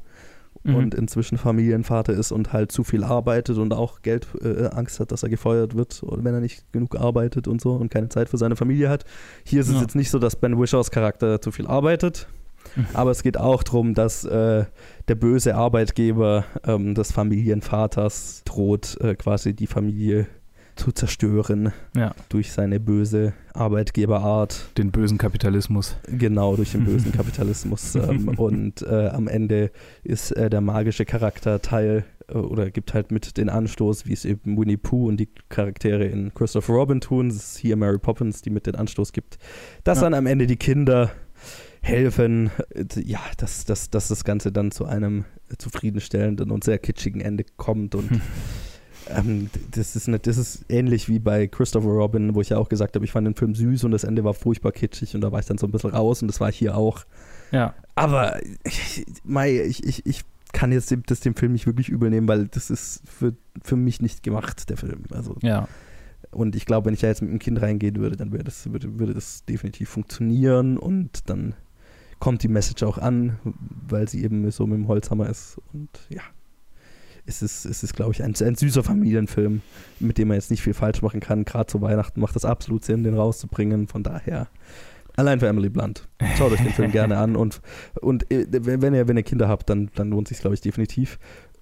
mhm. 0.65 0.75
und 0.75 0.95
inzwischen 0.95 1.37
Familienvater 1.37 2.13
ist 2.13 2.31
und 2.31 2.53
halt 2.53 2.71
zu 2.71 2.83
viel 2.83 3.03
arbeitet 3.03 3.57
und 3.57 3.73
auch 3.73 4.01
Geld 4.01 4.27
äh, 4.41 4.67
Angst 4.67 4.99
hat, 4.99 5.11
dass 5.11 5.23
er 5.23 5.29
gefeuert 5.29 5.75
wird, 5.75 6.01
wenn 6.03 6.33
er 6.33 6.41
nicht 6.41 6.71
genug 6.71 6.95
arbeitet 6.95 7.47
und 7.47 7.61
so 7.61 7.73
und 7.73 7.89
keine 7.89 8.09
Zeit 8.09 8.29
für 8.29 8.37
seine 8.37 8.55
Familie 8.55 8.89
hat. 8.89 9.05
Hier 9.43 9.61
ist 9.61 9.69
ja. 9.69 9.75
es 9.75 9.81
jetzt 9.81 9.95
nicht 9.95 10.09
so, 10.09 10.19
dass 10.19 10.35
Ben 10.35 10.59
Wishers 10.59 10.91
Charakter 10.91 11.41
zu 11.41 11.51
viel 11.51 11.67
arbeitet. 11.67 12.27
Mhm. 12.75 12.87
Aber 12.93 13.11
es 13.11 13.21
geht 13.21 13.37
auch 13.37 13.63
darum, 13.63 13.93
dass 13.93 14.25
äh, 14.25 14.65
der 15.07 15.15
böse 15.15 15.55
Arbeitgeber 15.55 16.45
ähm, 16.65 16.95
des 16.95 17.11
Familienvaters 17.11 18.41
droht, 18.45 18.97
äh, 19.01 19.15
quasi 19.15 19.53
die 19.53 19.67
Familie 19.67 20.27
zu 20.75 20.91
zerstören 20.91 21.71
ja. 21.95 22.13
durch 22.29 22.51
seine 22.51 22.79
böse 22.79 23.33
Arbeitgeberart. 23.53 24.69
Den 24.77 24.91
bösen 24.91 25.17
Kapitalismus. 25.17 25.95
Genau, 26.07 26.55
durch 26.55 26.71
den 26.71 26.85
bösen 26.85 27.11
Kapitalismus. 27.15 27.95
Ähm, 27.95 28.29
und 28.37 28.81
äh, 28.81 29.07
am 29.07 29.27
Ende 29.27 29.71
ist 30.03 30.31
äh, 30.31 30.49
der 30.49 30.61
magische 30.61 31.05
Charakter 31.05 31.61
Teil 31.61 32.05
äh, 32.27 32.33
oder 32.33 32.69
gibt 32.71 32.93
halt 32.93 33.11
mit 33.11 33.37
den 33.37 33.49
Anstoß, 33.49 34.05
wie 34.05 34.13
es 34.13 34.25
eben 34.25 34.57
Winnie 34.57 34.77
Pooh 34.77 35.07
und 35.07 35.17
die 35.17 35.29
Charaktere 35.49 36.05
in 36.05 36.33
Christopher 36.33 36.73
Robin 36.73 37.01
tun. 37.01 37.27
Es 37.27 37.35
ist 37.35 37.57
hier 37.57 37.77
Mary 37.77 37.99
Poppins, 37.99 38.41
die 38.41 38.49
mit 38.49 38.67
den 38.67 38.75
Anstoß 38.75 39.13
gibt, 39.13 39.37
dass 39.83 39.99
ja. 39.99 40.05
dann 40.05 40.13
am 40.13 40.25
Ende 40.27 40.47
die 40.47 40.57
Kinder 40.57 41.11
helfen, 41.81 42.49
ja, 42.95 43.19
dass, 43.37 43.65
dass, 43.65 43.91
dass 43.91 44.07
das 44.07 44.23
Ganze 44.23 44.51
dann 44.51 44.71
zu 44.71 44.85
einem 44.85 45.25
zufriedenstellenden 45.57 46.49
und 46.49 46.63
sehr 46.63 46.79
kitschigen 46.79 47.21
Ende 47.21 47.45
kommt 47.57 47.93
und 47.93 48.09
ähm, 49.09 49.49
das, 49.71 49.95
ist 49.95 50.07
nicht, 50.07 50.27
das 50.27 50.37
ist 50.37 50.65
ähnlich 50.69 51.09
wie 51.09 51.19
bei 51.19 51.47
Christopher 51.47 51.89
Robin, 51.89 52.33
wo 52.35 52.41
ich 52.41 52.49
ja 52.49 52.57
auch 52.57 52.69
gesagt 52.69 52.95
habe, 52.95 53.05
ich 53.05 53.11
fand 53.11 53.27
den 53.27 53.35
Film 53.35 53.55
süß 53.55 53.83
und 53.83 53.91
das 53.91 54.03
Ende 54.03 54.23
war 54.23 54.33
furchtbar 54.33 54.71
kitschig 54.71 55.15
und 55.15 55.21
da 55.21 55.31
war 55.31 55.39
ich 55.39 55.45
dann 55.45 55.57
so 55.57 55.67
ein 55.67 55.71
bisschen 55.71 55.91
raus 55.91 56.21
und 56.21 56.27
das 56.27 56.39
war 56.39 56.51
hier 56.51 56.75
auch. 56.75 57.05
Ja. 57.51 57.73
Aber 57.95 58.39
ich, 58.63 59.05
ich, 59.13 59.83
ich, 59.83 60.05
ich 60.05 60.25
kann 60.53 60.71
jetzt 60.71 60.91
dem, 60.91 61.03
das 61.05 61.19
dem 61.19 61.35
Film 61.35 61.51
nicht 61.51 61.67
wirklich 61.67 61.89
übernehmen, 61.89 62.27
weil 62.27 62.47
das 62.47 62.69
ist 62.69 63.01
für, 63.05 63.33
für 63.61 63.75
mich 63.75 64.01
nicht 64.01 64.23
gemacht, 64.23 64.69
der 64.69 64.77
Film. 64.77 65.03
Also, 65.11 65.35
ja. 65.41 65.67
Und 66.31 66.55
ich 66.55 66.65
glaube, 66.65 66.87
wenn 66.87 66.93
ich 66.93 67.01
da 67.01 67.07
jetzt 67.07 67.21
mit 67.21 67.29
einem 67.29 67.39
Kind 67.39 67.61
reingehen 67.61 67.97
würde, 67.97 68.17
dann 68.17 68.31
würde 68.31 68.45
das, 68.45 68.71
würde, 68.71 68.99
würde 68.99 69.13
das 69.13 69.45
definitiv 69.45 69.89
funktionieren 69.89 70.77
und 70.77 71.29
dann 71.29 71.55
kommt 72.19 72.43
die 72.43 72.47
Message 72.47 72.83
auch 72.83 72.97
an, 72.97 73.37
weil 73.87 74.09
sie 74.09 74.23
eben 74.23 74.49
so 74.51 74.65
mit 74.65 74.77
dem 74.77 74.87
Holzhammer 74.87 75.29
ist. 75.29 75.61
Und 75.73 75.89
ja 76.09 76.21
ist 77.25 77.41
es, 77.41 77.65
ist 77.65 77.83
es 77.83 77.93
glaube 77.93 78.11
ich, 78.11 78.23
ein, 78.23 78.33
ein 78.39 78.55
süßer 78.55 78.83
Familienfilm, 78.83 79.61
mit 79.99 80.17
dem 80.17 80.27
man 80.27 80.35
jetzt 80.35 80.51
nicht 80.51 80.61
viel 80.61 80.73
falsch 80.73 81.01
machen 81.01 81.19
kann. 81.19 81.45
Gerade 81.45 81.67
zu 81.67 81.81
Weihnachten 81.81 82.19
macht 82.19 82.35
das 82.35 82.45
absolut 82.45 82.85
Sinn, 82.85 83.03
den 83.03 83.15
rauszubringen. 83.15 83.87
Von 83.87 84.03
daher, 84.03 84.47
allein 85.15 85.39
für 85.39 85.47
Emily 85.47 85.69
Blunt. 85.69 86.07
Schaut 86.37 86.51
euch 86.51 86.61
den 86.61 86.73
Film 86.73 86.91
gerne 86.93 87.17
an 87.17 87.35
und, 87.35 87.61
und 88.01 88.31
äh, 88.31 88.45
wenn 88.49 88.93
ihr, 88.93 89.07
wenn 89.07 89.17
ihr 89.17 89.23
Kinder 89.23 89.47
habt, 89.47 89.69
dann, 89.69 89.89
dann 89.95 90.09
lohnt 90.09 90.27
sich 90.27 90.39
glaube 90.39 90.53
ich, 90.53 90.61
definitiv. 90.61 91.17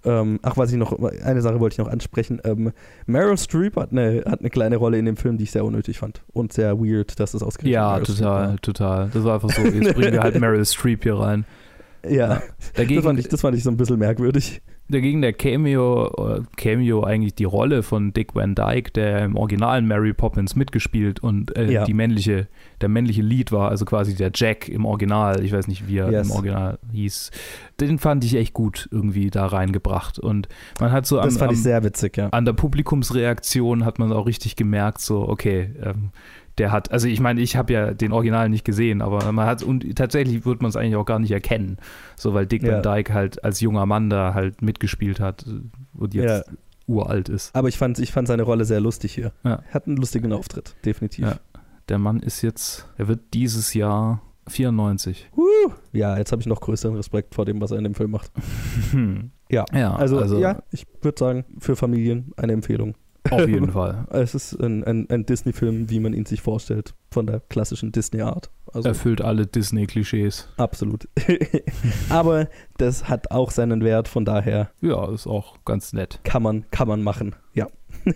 Ähm, 0.05 0.39
ach, 0.41 0.57
was 0.57 0.69
ich 0.71 0.77
noch, 0.77 0.99
eine 1.23 1.41
Sache 1.41 1.61
wollte 1.61 1.75
ich 1.75 1.77
noch 1.77 1.87
ansprechen. 1.87 2.41
Ähm, 2.43 2.73
Meryl 3.05 3.37
Streep 3.37 3.77
hat 3.77 3.91
eine, 3.91 4.23
hat 4.25 4.41
eine 4.41 4.49
kleine 4.49 4.75
Rolle 4.75 4.97
in 4.97 5.05
dem 5.05 5.15
Film, 5.15 5.37
die 5.37 5.45
ich 5.45 5.51
sehr 5.51 5.63
unnötig 5.63 5.99
fand. 5.99 6.23
Und 6.33 6.51
sehr 6.51 6.77
weird, 6.77 7.19
dass 7.21 7.31
das 7.31 7.41
ausgerechnet 7.41 7.73
Ja, 7.73 7.91
Meryl 7.91 8.05
total, 8.05 8.59
total. 8.59 9.09
Das 9.13 9.23
war 9.23 9.35
einfach 9.35 9.49
so, 9.49 9.61
jetzt 9.61 9.95
bringen 9.95 10.11
wir 10.11 10.21
halt 10.21 10.37
Meryl 10.39 10.65
Streep 10.65 11.03
hier 11.03 11.15
rein. 11.15 11.45
Ja, 12.07 12.41
Dagegen, 12.73 12.95
das, 12.95 13.05
fand 13.05 13.19
ich, 13.19 13.29
das 13.29 13.41
fand 13.41 13.55
ich 13.55 13.63
so 13.63 13.69
ein 13.69 13.77
bisschen 13.77 13.97
merkwürdig. 13.97 14.61
Dagegen 14.93 15.21
der 15.21 15.33
Cameo, 15.33 16.35
äh, 16.35 16.41
Cameo 16.55 17.03
eigentlich 17.03 17.33
die 17.35 17.43
Rolle 17.43 17.83
von 17.83 18.13
Dick 18.13 18.35
Van 18.35 18.55
Dyke, 18.55 18.91
der 18.91 19.25
im 19.25 19.35
originalen 19.35 19.87
Mary 19.87 20.13
Poppins 20.13 20.55
mitgespielt 20.55 21.21
und 21.21 21.55
äh, 21.57 21.71
ja. 21.71 21.83
die 21.83 21.93
männliche, 21.93 22.47
der 22.81 22.89
männliche 22.89 23.21
Lied 23.21 23.51
war, 23.51 23.69
also 23.69 23.85
quasi 23.85 24.15
der 24.15 24.31
Jack 24.33 24.69
im 24.69 24.85
Original, 24.85 25.43
ich 25.43 25.51
weiß 25.51 25.67
nicht, 25.67 25.87
wie 25.87 25.97
er 25.97 26.11
yes. 26.11 26.27
im 26.27 26.31
Original 26.31 26.79
hieß. 26.91 27.31
Den 27.79 27.97
fand 27.97 28.23
ich 28.23 28.35
echt 28.35 28.53
gut 28.53 28.87
irgendwie 28.91 29.31
da 29.31 29.47
reingebracht. 29.47 30.19
Und 30.19 30.47
man 30.79 30.91
hat 30.91 31.05
so 31.07 31.19
am, 31.19 31.31
fand 31.31 31.53
ich 31.53 31.63
sehr 31.63 31.83
witzig, 31.83 32.17
ja. 32.17 32.29
an 32.29 32.45
der 32.45 32.53
Publikumsreaktion 32.53 33.85
hat 33.85 33.99
man 33.99 34.13
auch 34.13 34.27
richtig 34.27 34.55
gemerkt, 34.55 35.01
so, 35.01 35.27
okay, 35.27 35.71
ähm, 35.81 36.11
der 36.57 36.71
hat, 36.71 36.91
also 36.91 37.07
ich 37.07 37.19
meine, 37.19 37.41
ich 37.41 37.55
habe 37.55 37.73
ja 37.73 37.93
den 37.93 38.11
Original 38.11 38.49
nicht 38.49 38.63
gesehen, 38.63 39.01
aber 39.01 39.31
man 39.31 39.45
hat, 39.45 39.63
und 39.63 39.95
tatsächlich 39.95 40.45
wird 40.45 40.61
man 40.61 40.69
es 40.69 40.75
eigentlich 40.75 40.95
auch 40.95 41.05
gar 41.05 41.19
nicht 41.19 41.31
erkennen, 41.31 41.77
so 42.15 42.33
weil 42.33 42.45
Dick 42.45 42.63
ja. 42.63 42.73
Van 42.73 42.83
Dyke 42.83 43.13
halt 43.13 43.43
als 43.43 43.59
junger 43.59 43.85
Mann 43.85 44.09
da 44.09 44.33
halt 44.33 44.61
mitgespielt 44.61 45.19
hat 45.19 45.45
und 45.93 46.13
jetzt 46.13 46.47
ja. 46.47 46.53
uralt 46.87 47.29
ist. 47.29 47.55
Aber 47.55 47.69
ich 47.69 47.77
fand, 47.77 47.99
ich 47.99 48.11
fand 48.11 48.27
seine 48.27 48.43
Rolle 48.43 48.65
sehr 48.65 48.79
lustig 48.79 49.13
hier. 49.13 49.31
Ja. 49.43 49.63
Hat 49.71 49.87
einen 49.87 49.97
lustigen 49.97 50.31
Auftritt, 50.31 50.75
definitiv. 50.85 51.25
Ja. 51.25 51.35
Der 51.89 51.97
Mann 51.97 52.19
ist 52.19 52.41
jetzt, 52.41 52.87
er 52.97 53.07
wird 53.07 53.19
dieses 53.33 53.73
Jahr 53.73 54.21
94. 54.47 55.29
Uh, 55.35 55.41
ja, 55.91 56.17
jetzt 56.17 56.31
habe 56.31 56.41
ich 56.41 56.47
noch 56.47 56.61
größeren 56.61 56.95
Respekt 56.95 57.33
vor 57.35 57.45
dem, 57.45 57.61
was 57.61 57.71
er 57.71 57.77
in 57.77 57.83
dem 57.83 57.95
Film 57.95 58.11
macht. 58.11 58.31
ja, 59.49 59.65
ja, 59.73 59.95
also, 59.95 60.19
also 60.19 60.39
ja, 60.39 60.61
ich 60.71 60.85
würde 61.01 61.17
sagen, 61.17 61.45
für 61.59 61.75
Familien 61.75 62.31
eine 62.37 62.53
Empfehlung. 62.53 62.95
Auf 63.29 63.47
jeden 63.47 63.71
Fall. 63.71 64.05
Es 64.11 64.35
ist 64.35 64.53
ein, 64.59 64.83
ein, 64.83 65.09
ein 65.09 65.25
Disney-Film, 65.25 65.89
wie 65.89 65.99
man 65.99 66.13
ihn 66.13 66.25
sich 66.25 66.41
vorstellt, 66.41 66.93
von 67.11 67.25
der 67.25 67.39
klassischen 67.39 67.91
Disney-Art. 67.91 68.51
Also, 68.71 68.89
Erfüllt 68.89 69.21
alle 69.21 69.45
Disney-Klischees. 69.45 70.49
Absolut. 70.57 71.07
Aber 72.09 72.49
das 72.77 73.07
hat 73.07 73.31
auch 73.31 73.51
seinen 73.51 73.83
Wert, 73.83 74.07
von 74.07 74.25
daher. 74.25 74.71
Ja, 74.81 75.11
ist 75.11 75.27
auch 75.27 75.57
ganz 75.65 75.93
nett. 75.93 76.19
Kann 76.23 76.43
man, 76.43 76.65
kann 76.71 76.87
man 76.87 77.03
machen, 77.03 77.35
ja. 77.53 77.67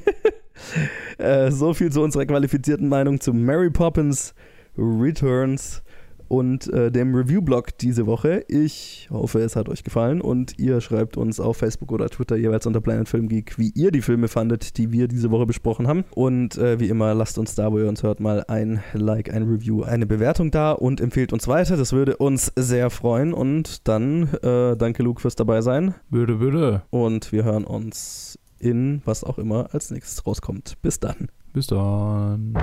Äh, 1.20 1.52
so 1.52 1.76
viel 1.76 1.92
zu 1.92 2.02
unserer 2.02 2.26
qualifizierten 2.26 2.90
Meinung 2.90 3.20
zu 3.20 3.32
Mary 3.32 3.70
Poppins 3.70 4.34
Returns 4.76 5.84
und 6.28 6.72
äh, 6.74 6.92
dem 6.92 7.14
Review-Blog 7.14 7.78
diese 7.78 8.06
Woche. 8.06 8.44
Ich 8.48 9.08
hoffe, 9.12 9.40
es 9.40 9.56
hat 9.56 9.70
euch 9.70 9.84
gefallen 9.84 10.22
und 10.22 10.58
ihr 10.60 10.82
schreibt 10.82 11.18
uns 11.18 11.40
auf 11.40 11.58
Facebook 11.58 11.92
oder 11.92 12.10
Twitter 12.10 12.36
jeweils 12.36 12.66
unter 12.66 12.82
Planet 12.82 13.10
Film 13.10 13.28
Geek, 13.28 13.58
wie 13.58 13.72
ihr 13.76 13.92
die 13.92 14.02
Filme 14.02 14.28
fandet, 14.28 14.78
die 14.78 14.92
wir 14.92 15.08
diese 15.08 15.32
Woche 15.32 15.46
besprochen 15.46 15.88
haben. 15.88 16.06
Und 16.12 16.58
äh, 16.58 16.80
wie 16.80 16.90
immer, 16.90 17.14
lasst 17.14 17.38
uns 17.38 17.56
da, 17.56 17.72
wo 17.72 17.80
ihr 17.80 17.88
uns 17.88 18.04
hört, 18.04 18.20
mal 18.20 18.44
ein 18.48 18.84
Like, 18.94 19.34
ein 19.34 19.44
Review, 19.44 19.84
eine 19.84 20.06
Bewertung 20.06 20.52
da 20.52 20.72
und 20.72 21.02
empfehlt 21.02 21.34
uns 21.34 21.48
weiter. 21.48 21.78
Das 21.78 21.94
würde 21.94 22.18
uns 22.18 22.52
sehr 22.56 22.90
freuen. 22.90 23.34
Und 23.34 23.88
dann 23.88 24.34
äh, 24.42 24.76
danke 24.76 25.04
Luke 25.04 25.22
fürs 25.22 25.36
dabei 25.36 25.62
sein. 25.62 25.96
Würde, 26.10 26.40
würde. 26.40 26.84
Und 26.90 27.32
wir 27.32 27.44
hören 27.44 27.64
uns 27.64 28.40
in 28.60 29.02
was 29.06 29.24
auch 29.24 29.38
immer 29.38 29.70
als 29.74 29.92
nächstes 29.92 30.26
rauskommt. 30.26 30.78
Bis 30.82 31.00
dann. 31.00 31.30
Bis 31.54 31.68
dann. 31.68 32.54